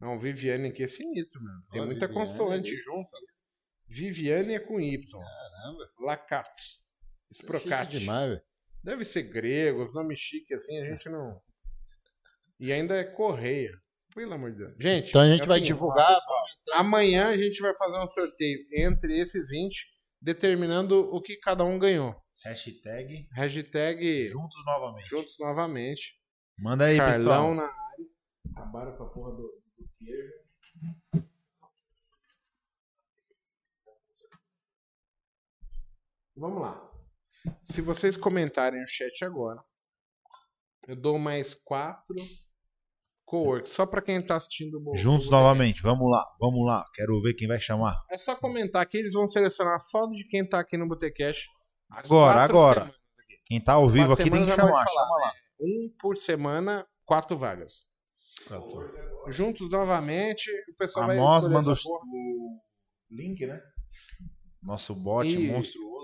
[0.00, 1.62] Não, Viviane aqui é sinistro, mano.
[1.70, 2.82] Tem Ó, muita Viviane consoante ali.
[2.82, 3.10] junto.
[3.88, 5.00] Viviane é com Y.
[5.10, 5.90] Caramba.
[6.00, 6.80] Lacatos.
[7.30, 7.98] Sprocati.
[7.98, 8.42] demais, velho.
[8.82, 11.40] Deve ser grego, os nomes chiques assim, a gente não.
[12.60, 13.72] E ainda é correia.
[14.14, 14.74] Pelo amor de Deus.
[14.80, 16.18] Gente, Então a gente é vai divulgar.
[16.74, 19.86] Amanhã a gente vai fazer um sorteio entre esses 20,
[20.22, 22.14] determinando o que cada um ganhou.
[22.44, 25.08] Hashtag Hashtag juntos novamente.
[25.08, 26.15] juntos novamente.
[26.58, 27.54] Manda aí, Carlão pessoal.
[27.54, 28.06] na área.
[28.54, 30.32] Acabaram com a porra do, do queijo.
[36.36, 36.90] Vamos lá.
[37.62, 39.62] Se vocês comentarem no chat agora,
[40.86, 42.14] eu dou mais quatro
[43.24, 43.68] co-work.
[43.68, 45.80] Só pra quem tá assistindo o Juntos o- novamente.
[45.82, 46.84] Vamos lá, vamos lá.
[46.94, 47.96] Quero ver quem vai chamar.
[48.10, 51.46] É só comentar que eles vão selecionar só de quem tá aqui no Botecash.
[51.90, 52.82] as Agora, agora.
[52.84, 52.96] aqui.
[53.46, 54.68] Quem tá ao vivo aqui tem que chamar.
[54.68, 55.32] falar, Chama lá.
[55.60, 57.84] Um por semana, quatro vagas.
[59.28, 62.60] Juntos novamente, o pessoal vai Amos escolher manda o
[63.10, 63.60] link, né?
[64.62, 65.96] Nosso bot E- monstruoso.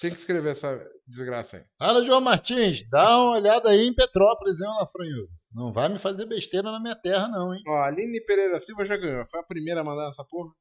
[0.00, 1.64] Tem que escrever essa desgraça aí.
[1.78, 5.28] Fala, João Martins, dá uma olhada aí em Petrópolis, hein, Lafranhudo?
[5.50, 7.62] Não vai me fazer besteira na minha terra, não, hein?
[7.66, 9.26] Ó, a Aline Pereira Silva já ganhou.
[9.26, 10.52] Foi a primeira a mandar essa porra.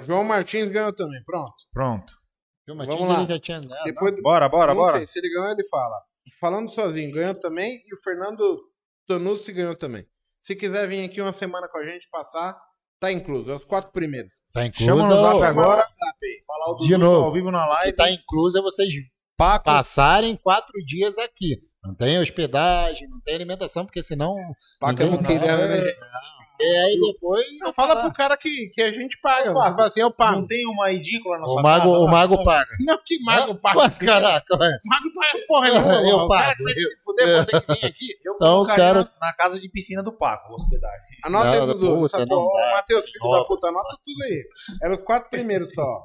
[0.00, 1.22] João Martins ganhou também.
[1.24, 1.54] Pronto.
[1.72, 2.12] Pronto.
[2.66, 3.24] João Martins Vamos lá.
[3.26, 3.84] já tinha ganhado.
[3.84, 5.06] Depois, Bora, bora, bora.
[5.06, 6.02] se ele ganhou, ele fala.
[6.40, 7.76] Falando sozinho, ganhou também.
[7.86, 8.60] E o Fernando
[9.06, 10.06] Tonucci ganhou também.
[10.40, 12.56] Se quiser vir aqui uma semana com a gente passar,
[13.00, 13.50] tá incluso.
[13.50, 14.42] É os quatro primeiros.
[14.52, 14.84] Tá incluso.
[14.84, 15.78] Chama no zap agora.
[15.82, 16.18] WhatsApp.
[16.46, 17.24] Falar o De novo.
[17.26, 17.92] ao vivo na O que live.
[17.96, 18.92] tá incluso é vocês
[19.36, 21.56] passarem quatro dias aqui.
[21.84, 24.36] Não tem hospedagem, não tem alimentação, porque senão.
[24.80, 25.98] Paca ninguém- muquirana, né, gente?
[26.60, 27.44] E aí depois.
[27.58, 29.52] Não, fala pro cara que, que a gente paga.
[29.52, 30.40] Você fala assim, eu pago.
[30.40, 31.98] Não tem uma edícula na O sua mago, casa?
[31.98, 32.70] o mago paga.
[32.80, 33.78] Não, que mago paga.
[33.80, 34.70] Ué, Caraca, ué.
[34.84, 35.92] Mago paga porra nenhuma.
[36.08, 38.06] Eu o cara pago, que tem que eu- se fuder, ter que vir aqui.
[38.24, 41.18] Eu Então, cara- na, na casa de piscina do Paco, hospedagem.
[41.24, 41.86] Anota aí, Não, Dudu.
[41.86, 42.00] não
[42.72, 44.44] Matheus, filho da puta, anota tudo aí.
[44.82, 46.02] Eram os quatro primeiros só.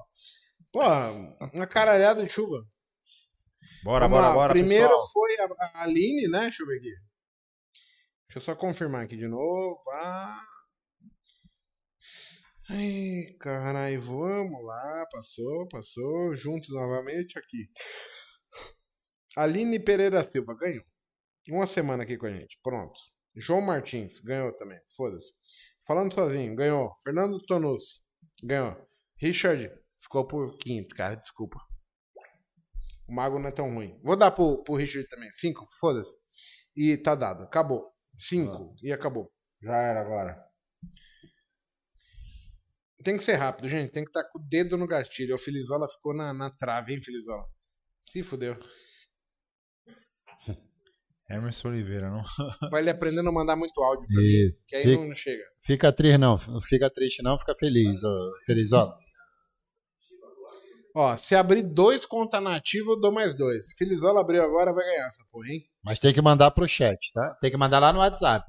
[0.73, 1.11] Porra,
[1.53, 2.57] uma caralhada de chuva.
[3.83, 4.33] Bora, Vamos bora, lá.
[4.33, 5.09] bora, Primeiro pessoal.
[5.11, 6.41] foi a, Aline, né?
[6.41, 6.91] Deixa eu ver aqui.
[8.27, 9.81] Deixa eu só confirmar aqui de novo.
[9.93, 10.45] Ah.
[12.69, 15.05] Ai, caralho, vamos lá.
[15.11, 16.35] Passou, passou.
[16.35, 17.67] Juntos novamente aqui.
[19.35, 20.83] Aline Pereira Silva ganhou.
[21.49, 22.59] Uma semana aqui com a gente.
[22.61, 22.99] Pronto.
[23.35, 24.79] João Martins ganhou também.
[24.95, 25.33] Foda-se.
[25.87, 26.91] Falando sozinho, ganhou.
[27.03, 27.99] Fernando Tonucci
[28.43, 28.75] ganhou.
[29.17, 31.15] Richard ficou por quinto, cara.
[31.15, 31.57] Desculpa.
[33.09, 33.99] O mago não é tão ruim.
[34.03, 35.31] Vou dar pro, pro Richard também.
[35.31, 36.15] Cinco, foda-se.
[36.75, 37.43] E tá dado.
[37.43, 37.91] Acabou.
[38.15, 38.75] Cinco.
[38.83, 39.31] E acabou.
[39.61, 40.37] Já era agora.
[43.03, 43.91] Tem que ser rápido, gente.
[43.91, 45.33] Tem que estar com o dedo no gatilho.
[45.35, 47.43] O Filizola ficou na, na trave, hein, Filizola?
[48.03, 48.55] Se fudeu.
[51.29, 52.23] Emerson Oliveira, não?
[52.69, 54.47] Vai ele aprendendo a mandar muito áudio pra mim.
[54.47, 54.65] Isso.
[54.67, 55.43] Que aí Fica, não chega.
[55.63, 56.37] fica triste, não.
[56.61, 57.39] Fica triste, não.
[57.39, 58.31] Fica feliz, ó.
[58.45, 58.71] Feliz,
[60.99, 61.17] ó.
[61.17, 63.73] Se abrir dois conta nativa, eu dou mais dois.
[63.77, 65.63] Filizola abriu agora, vai ganhar essa porra, hein?
[65.83, 67.37] Mas tem que mandar pro chat, tá?
[67.41, 68.45] Tem que mandar lá no WhatsApp.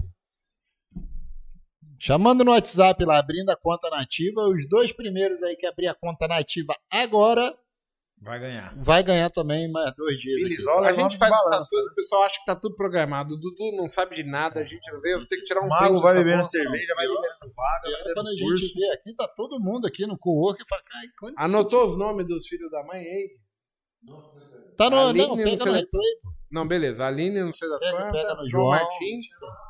[1.99, 5.95] Chamando no WhatsApp lá, abrindo a conta nativa, os dois primeiros aí que abrir a
[5.95, 7.55] conta nativa agora
[8.23, 8.75] Vai ganhar.
[8.77, 10.43] vai ganhar também mais dois dias.
[10.43, 11.57] Filizola A é gente faz balança.
[11.57, 13.35] essas coisas, o pessoal acha que tá tudo programado.
[13.35, 15.67] O Dudu não sabe de nada, a gente não vê, eu ter que tirar um
[15.67, 16.51] O Mago vai bebendo porra.
[16.51, 20.19] cerveja, vai liberando vaga, vai Quando a gente vê aqui, tá todo mundo aqui no
[20.19, 23.39] co-work e fala, "Ai, quando- Anotou os nomes dos filhos da mãe aí?
[24.77, 24.99] Tá no.
[24.99, 26.11] Aline, não, pega no replay.
[26.51, 27.07] Não, beleza.
[27.07, 28.13] Aline, não sei das Pega- quantas.
[28.13, 28.71] pega no João.
[28.71, 29.27] Martins.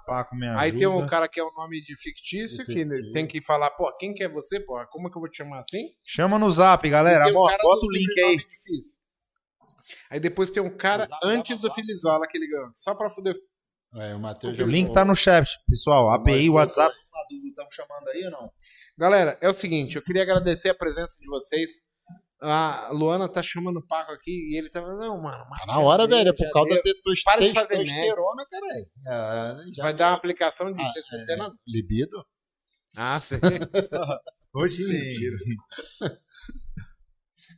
[0.07, 1.07] Paco me Aí tem um ajuda.
[1.11, 3.13] cara que é o nome de fictício, De que fictício.
[3.13, 4.83] tem que falar, pô, quem que é você, pô?
[4.91, 5.91] Como é que eu vou te chamar assim?
[6.03, 7.29] Chama no zap, galera.
[7.29, 8.37] Um bota o link aí.
[8.39, 8.99] difícil.
[10.09, 12.71] Aí depois tem um cara antes do Filizola que ele ganhou.
[12.75, 13.37] Só pra fuder.
[13.97, 16.11] É, o Matheus O link tá no chat, pessoal.
[16.15, 16.95] API, Mas- WhatsApp.
[17.49, 18.51] Estamos chamando aí ou não?
[18.97, 21.83] Galera, é o seguinte, eu queria agradecer a presença de vocês.
[22.43, 25.45] A Luana tá chamando o Paco aqui e ele tá falando, não, mano.
[25.59, 26.31] Tá na hora, velho.
[26.31, 28.87] É por causa da tes- Para de fazer testosterona, caralho.
[29.07, 31.55] Ah, Vai dar uma aplicação de Ah, testosterona?
[31.67, 32.25] Libido?
[32.97, 33.37] Ah, sim.
[34.55, 35.37] Hoje Mentira.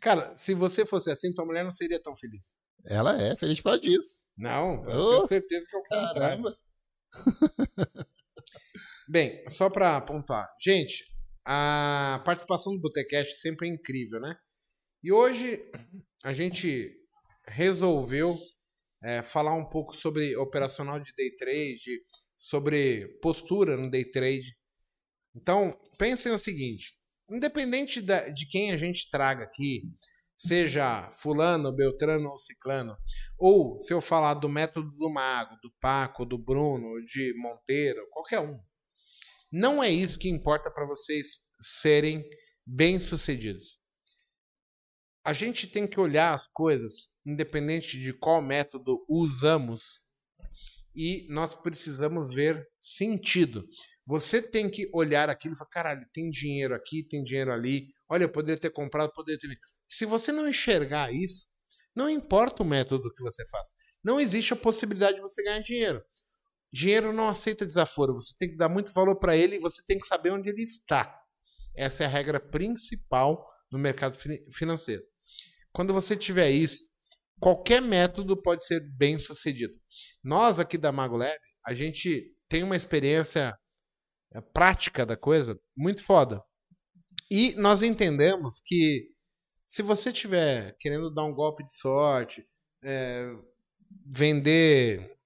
[0.01, 2.57] Cara, se você fosse assim, tua mulher não seria tão feliz.
[2.85, 4.21] Ela é feliz por causa disso.
[4.37, 6.15] Não, eu Oh, tenho certeza que é o contrário.
[6.21, 6.57] Caramba.
[9.09, 10.49] Bem, só pra pontuar.
[10.61, 11.05] Gente,
[11.45, 14.37] a participação do Botecast sempre é incrível, né?
[15.03, 15.61] E hoje
[16.23, 16.97] a gente
[17.45, 18.39] resolveu
[19.03, 22.01] é, falar um pouco sobre operacional de day trade,
[22.39, 24.57] sobre postura no day trade.
[25.35, 26.95] Então, pensem o seguinte:
[27.29, 29.83] independente de quem a gente traga aqui,
[30.37, 32.97] seja fulano, beltrano ou ciclano,
[33.37, 38.39] ou se eu falar do método do mago, do Paco, do Bruno, de Monteiro, qualquer
[38.39, 38.57] um,
[39.51, 42.25] não é isso que importa para vocês serem
[42.65, 43.82] bem-sucedidos.
[45.25, 50.01] A gente tem que olhar as coisas, independente de qual método usamos,
[50.95, 53.65] e nós precisamos ver sentido.
[54.05, 57.89] Você tem que olhar aquilo e falar: caralho, tem dinheiro aqui, tem dinheiro ali.
[58.09, 59.57] Olha, eu poderia ter comprado, poderia ter.
[59.89, 61.47] Se você não enxergar isso,
[61.95, 63.69] não importa o método que você faz.
[64.03, 66.03] Não existe a possibilidade de você ganhar dinheiro.
[66.73, 68.15] Dinheiro não aceita desaforo.
[68.15, 70.63] Você tem que dar muito valor para ele e você tem que saber onde ele
[70.63, 71.17] está.
[71.77, 74.19] Essa é a regra principal no mercado
[74.51, 75.03] financeiro.
[75.73, 76.91] Quando você tiver isso,
[77.41, 79.75] qualquer método pode ser bem sucedido.
[80.23, 83.57] Nós aqui da MagoLab, a gente tem uma experiência
[84.33, 86.43] é, prática da coisa muito foda.
[87.31, 89.09] E nós entendemos que
[89.67, 92.47] se você estiver querendo dar um golpe de sorte,
[92.85, 93.33] é,
[94.07, 95.17] vender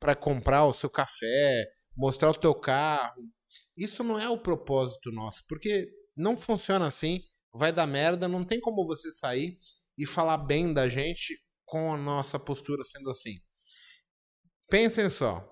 [0.00, 3.22] para comprar o seu café, mostrar o teu carro,
[3.76, 7.20] isso não é o propósito nosso, porque não funciona assim,
[7.52, 9.58] vai dar merda, não tem como você sair
[9.96, 13.34] e falar bem da gente com a nossa postura sendo assim.
[14.68, 15.46] Pensem só,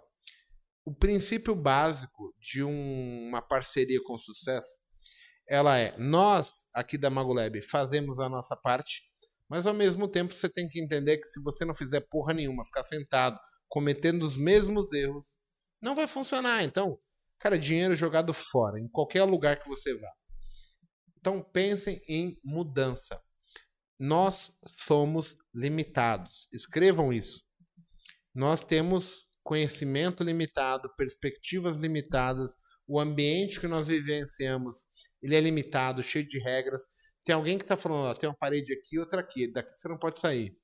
[0.85, 4.69] o princípio básico de um, uma parceria com sucesso,
[5.49, 9.03] ela é, nós aqui da Magolab fazemos a nossa parte,
[9.49, 12.65] mas ao mesmo tempo você tem que entender que se você não fizer porra nenhuma,
[12.65, 13.39] ficar sentado,
[13.69, 15.39] cometendo os mesmos erros,
[15.81, 16.62] não vai funcionar.
[16.65, 16.99] Então,
[17.39, 20.11] cara, dinheiro jogado fora, em qualquer lugar que você vá.
[21.19, 23.21] Então, pensem em mudança.
[23.99, 24.53] Nós
[24.87, 26.49] somos limitados.
[26.53, 27.43] Escrevam isso.
[28.35, 32.57] Nós temos conhecimento limitado, perspectivas limitadas,
[32.87, 34.87] o ambiente que nós vivenciamos,
[35.23, 36.83] ele é limitado, cheio de regras.
[37.25, 39.99] Tem alguém que está falando, ó, tem uma parede aqui, outra aqui, daqui você não
[39.99, 40.57] pode sair.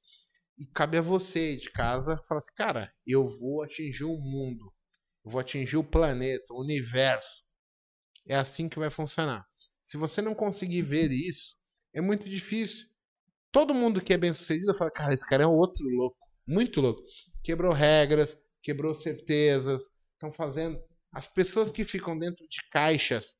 [0.59, 4.73] E cabe a você de casa falar assim, cara, eu vou atingir o mundo,
[5.25, 7.45] eu vou atingir o planeta, o universo.
[8.27, 9.47] É assim que vai funcionar.
[9.83, 11.57] Se você não conseguir ver isso,
[11.95, 12.90] é muito difícil.
[13.53, 16.17] Todo mundo que é bem sucedido fala, cara, esse cara é outro louco,
[16.47, 17.03] muito louco.
[17.43, 19.83] Quebrou regras, quebrou certezas,
[20.13, 20.79] estão fazendo.
[21.13, 23.35] As pessoas que ficam dentro de caixas,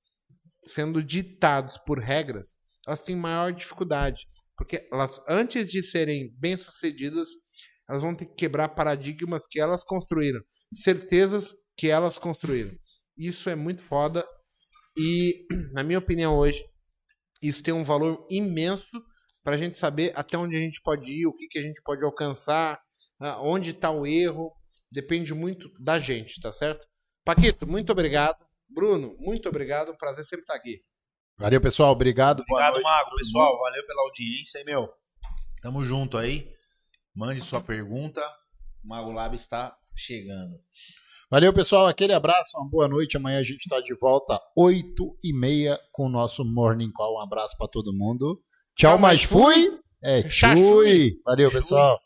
[0.65, 2.57] sendo ditados por regras,
[2.87, 4.27] elas têm maior dificuldade.
[4.57, 7.29] Porque elas, antes de serem bem-sucedidas,
[7.89, 10.41] elas vão ter que quebrar paradigmas que elas construíram,
[10.73, 12.77] certezas que elas construíram.
[13.17, 14.25] Isso é muito foda.
[14.97, 16.65] E, na minha opinião, hoje,
[17.43, 19.03] isso tem um valor imenso
[19.51, 21.83] para a gente saber até onde a gente pode ir, o que, que a gente
[21.83, 22.81] pode alcançar,
[23.41, 24.53] onde está o erro,
[24.93, 26.87] depende muito da gente, tá certo?
[27.25, 28.39] Paquito, muito obrigado.
[28.69, 29.91] Bruno, muito obrigado.
[29.91, 30.81] Um prazer sempre estar aqui.
[31.37, 31.91] Valeu, pessoal.
[31.91, 32.45] Obrigado.
[32.49, 33.17] Obrigado, Mago.
[33.17, 34.61] Pessoal, valeu pela audiência.
[34.61, 34.89] E, meu,
[35.61, 36.49] tamo junto aí.
[37.13, 38.25] Mande sua pergunta.
[38.85, 40.61] O Mago Lab está chegando.
[41.29, 41.89] Valeu, pessoal.
[41.89, 43.17] Aquele abraço, uma boa noite.
[43.17, 47.17] Amanhã a gente está de volta, 8 e meia, com o nosso Morning Call.
[47.17, 48.41] Um abraço para todo mundo.
[48.81, 49.79] Tchau, mas fui.
[50.03, 51.21] É, chui.
[51.23, 52.01] Valeu, pessoal.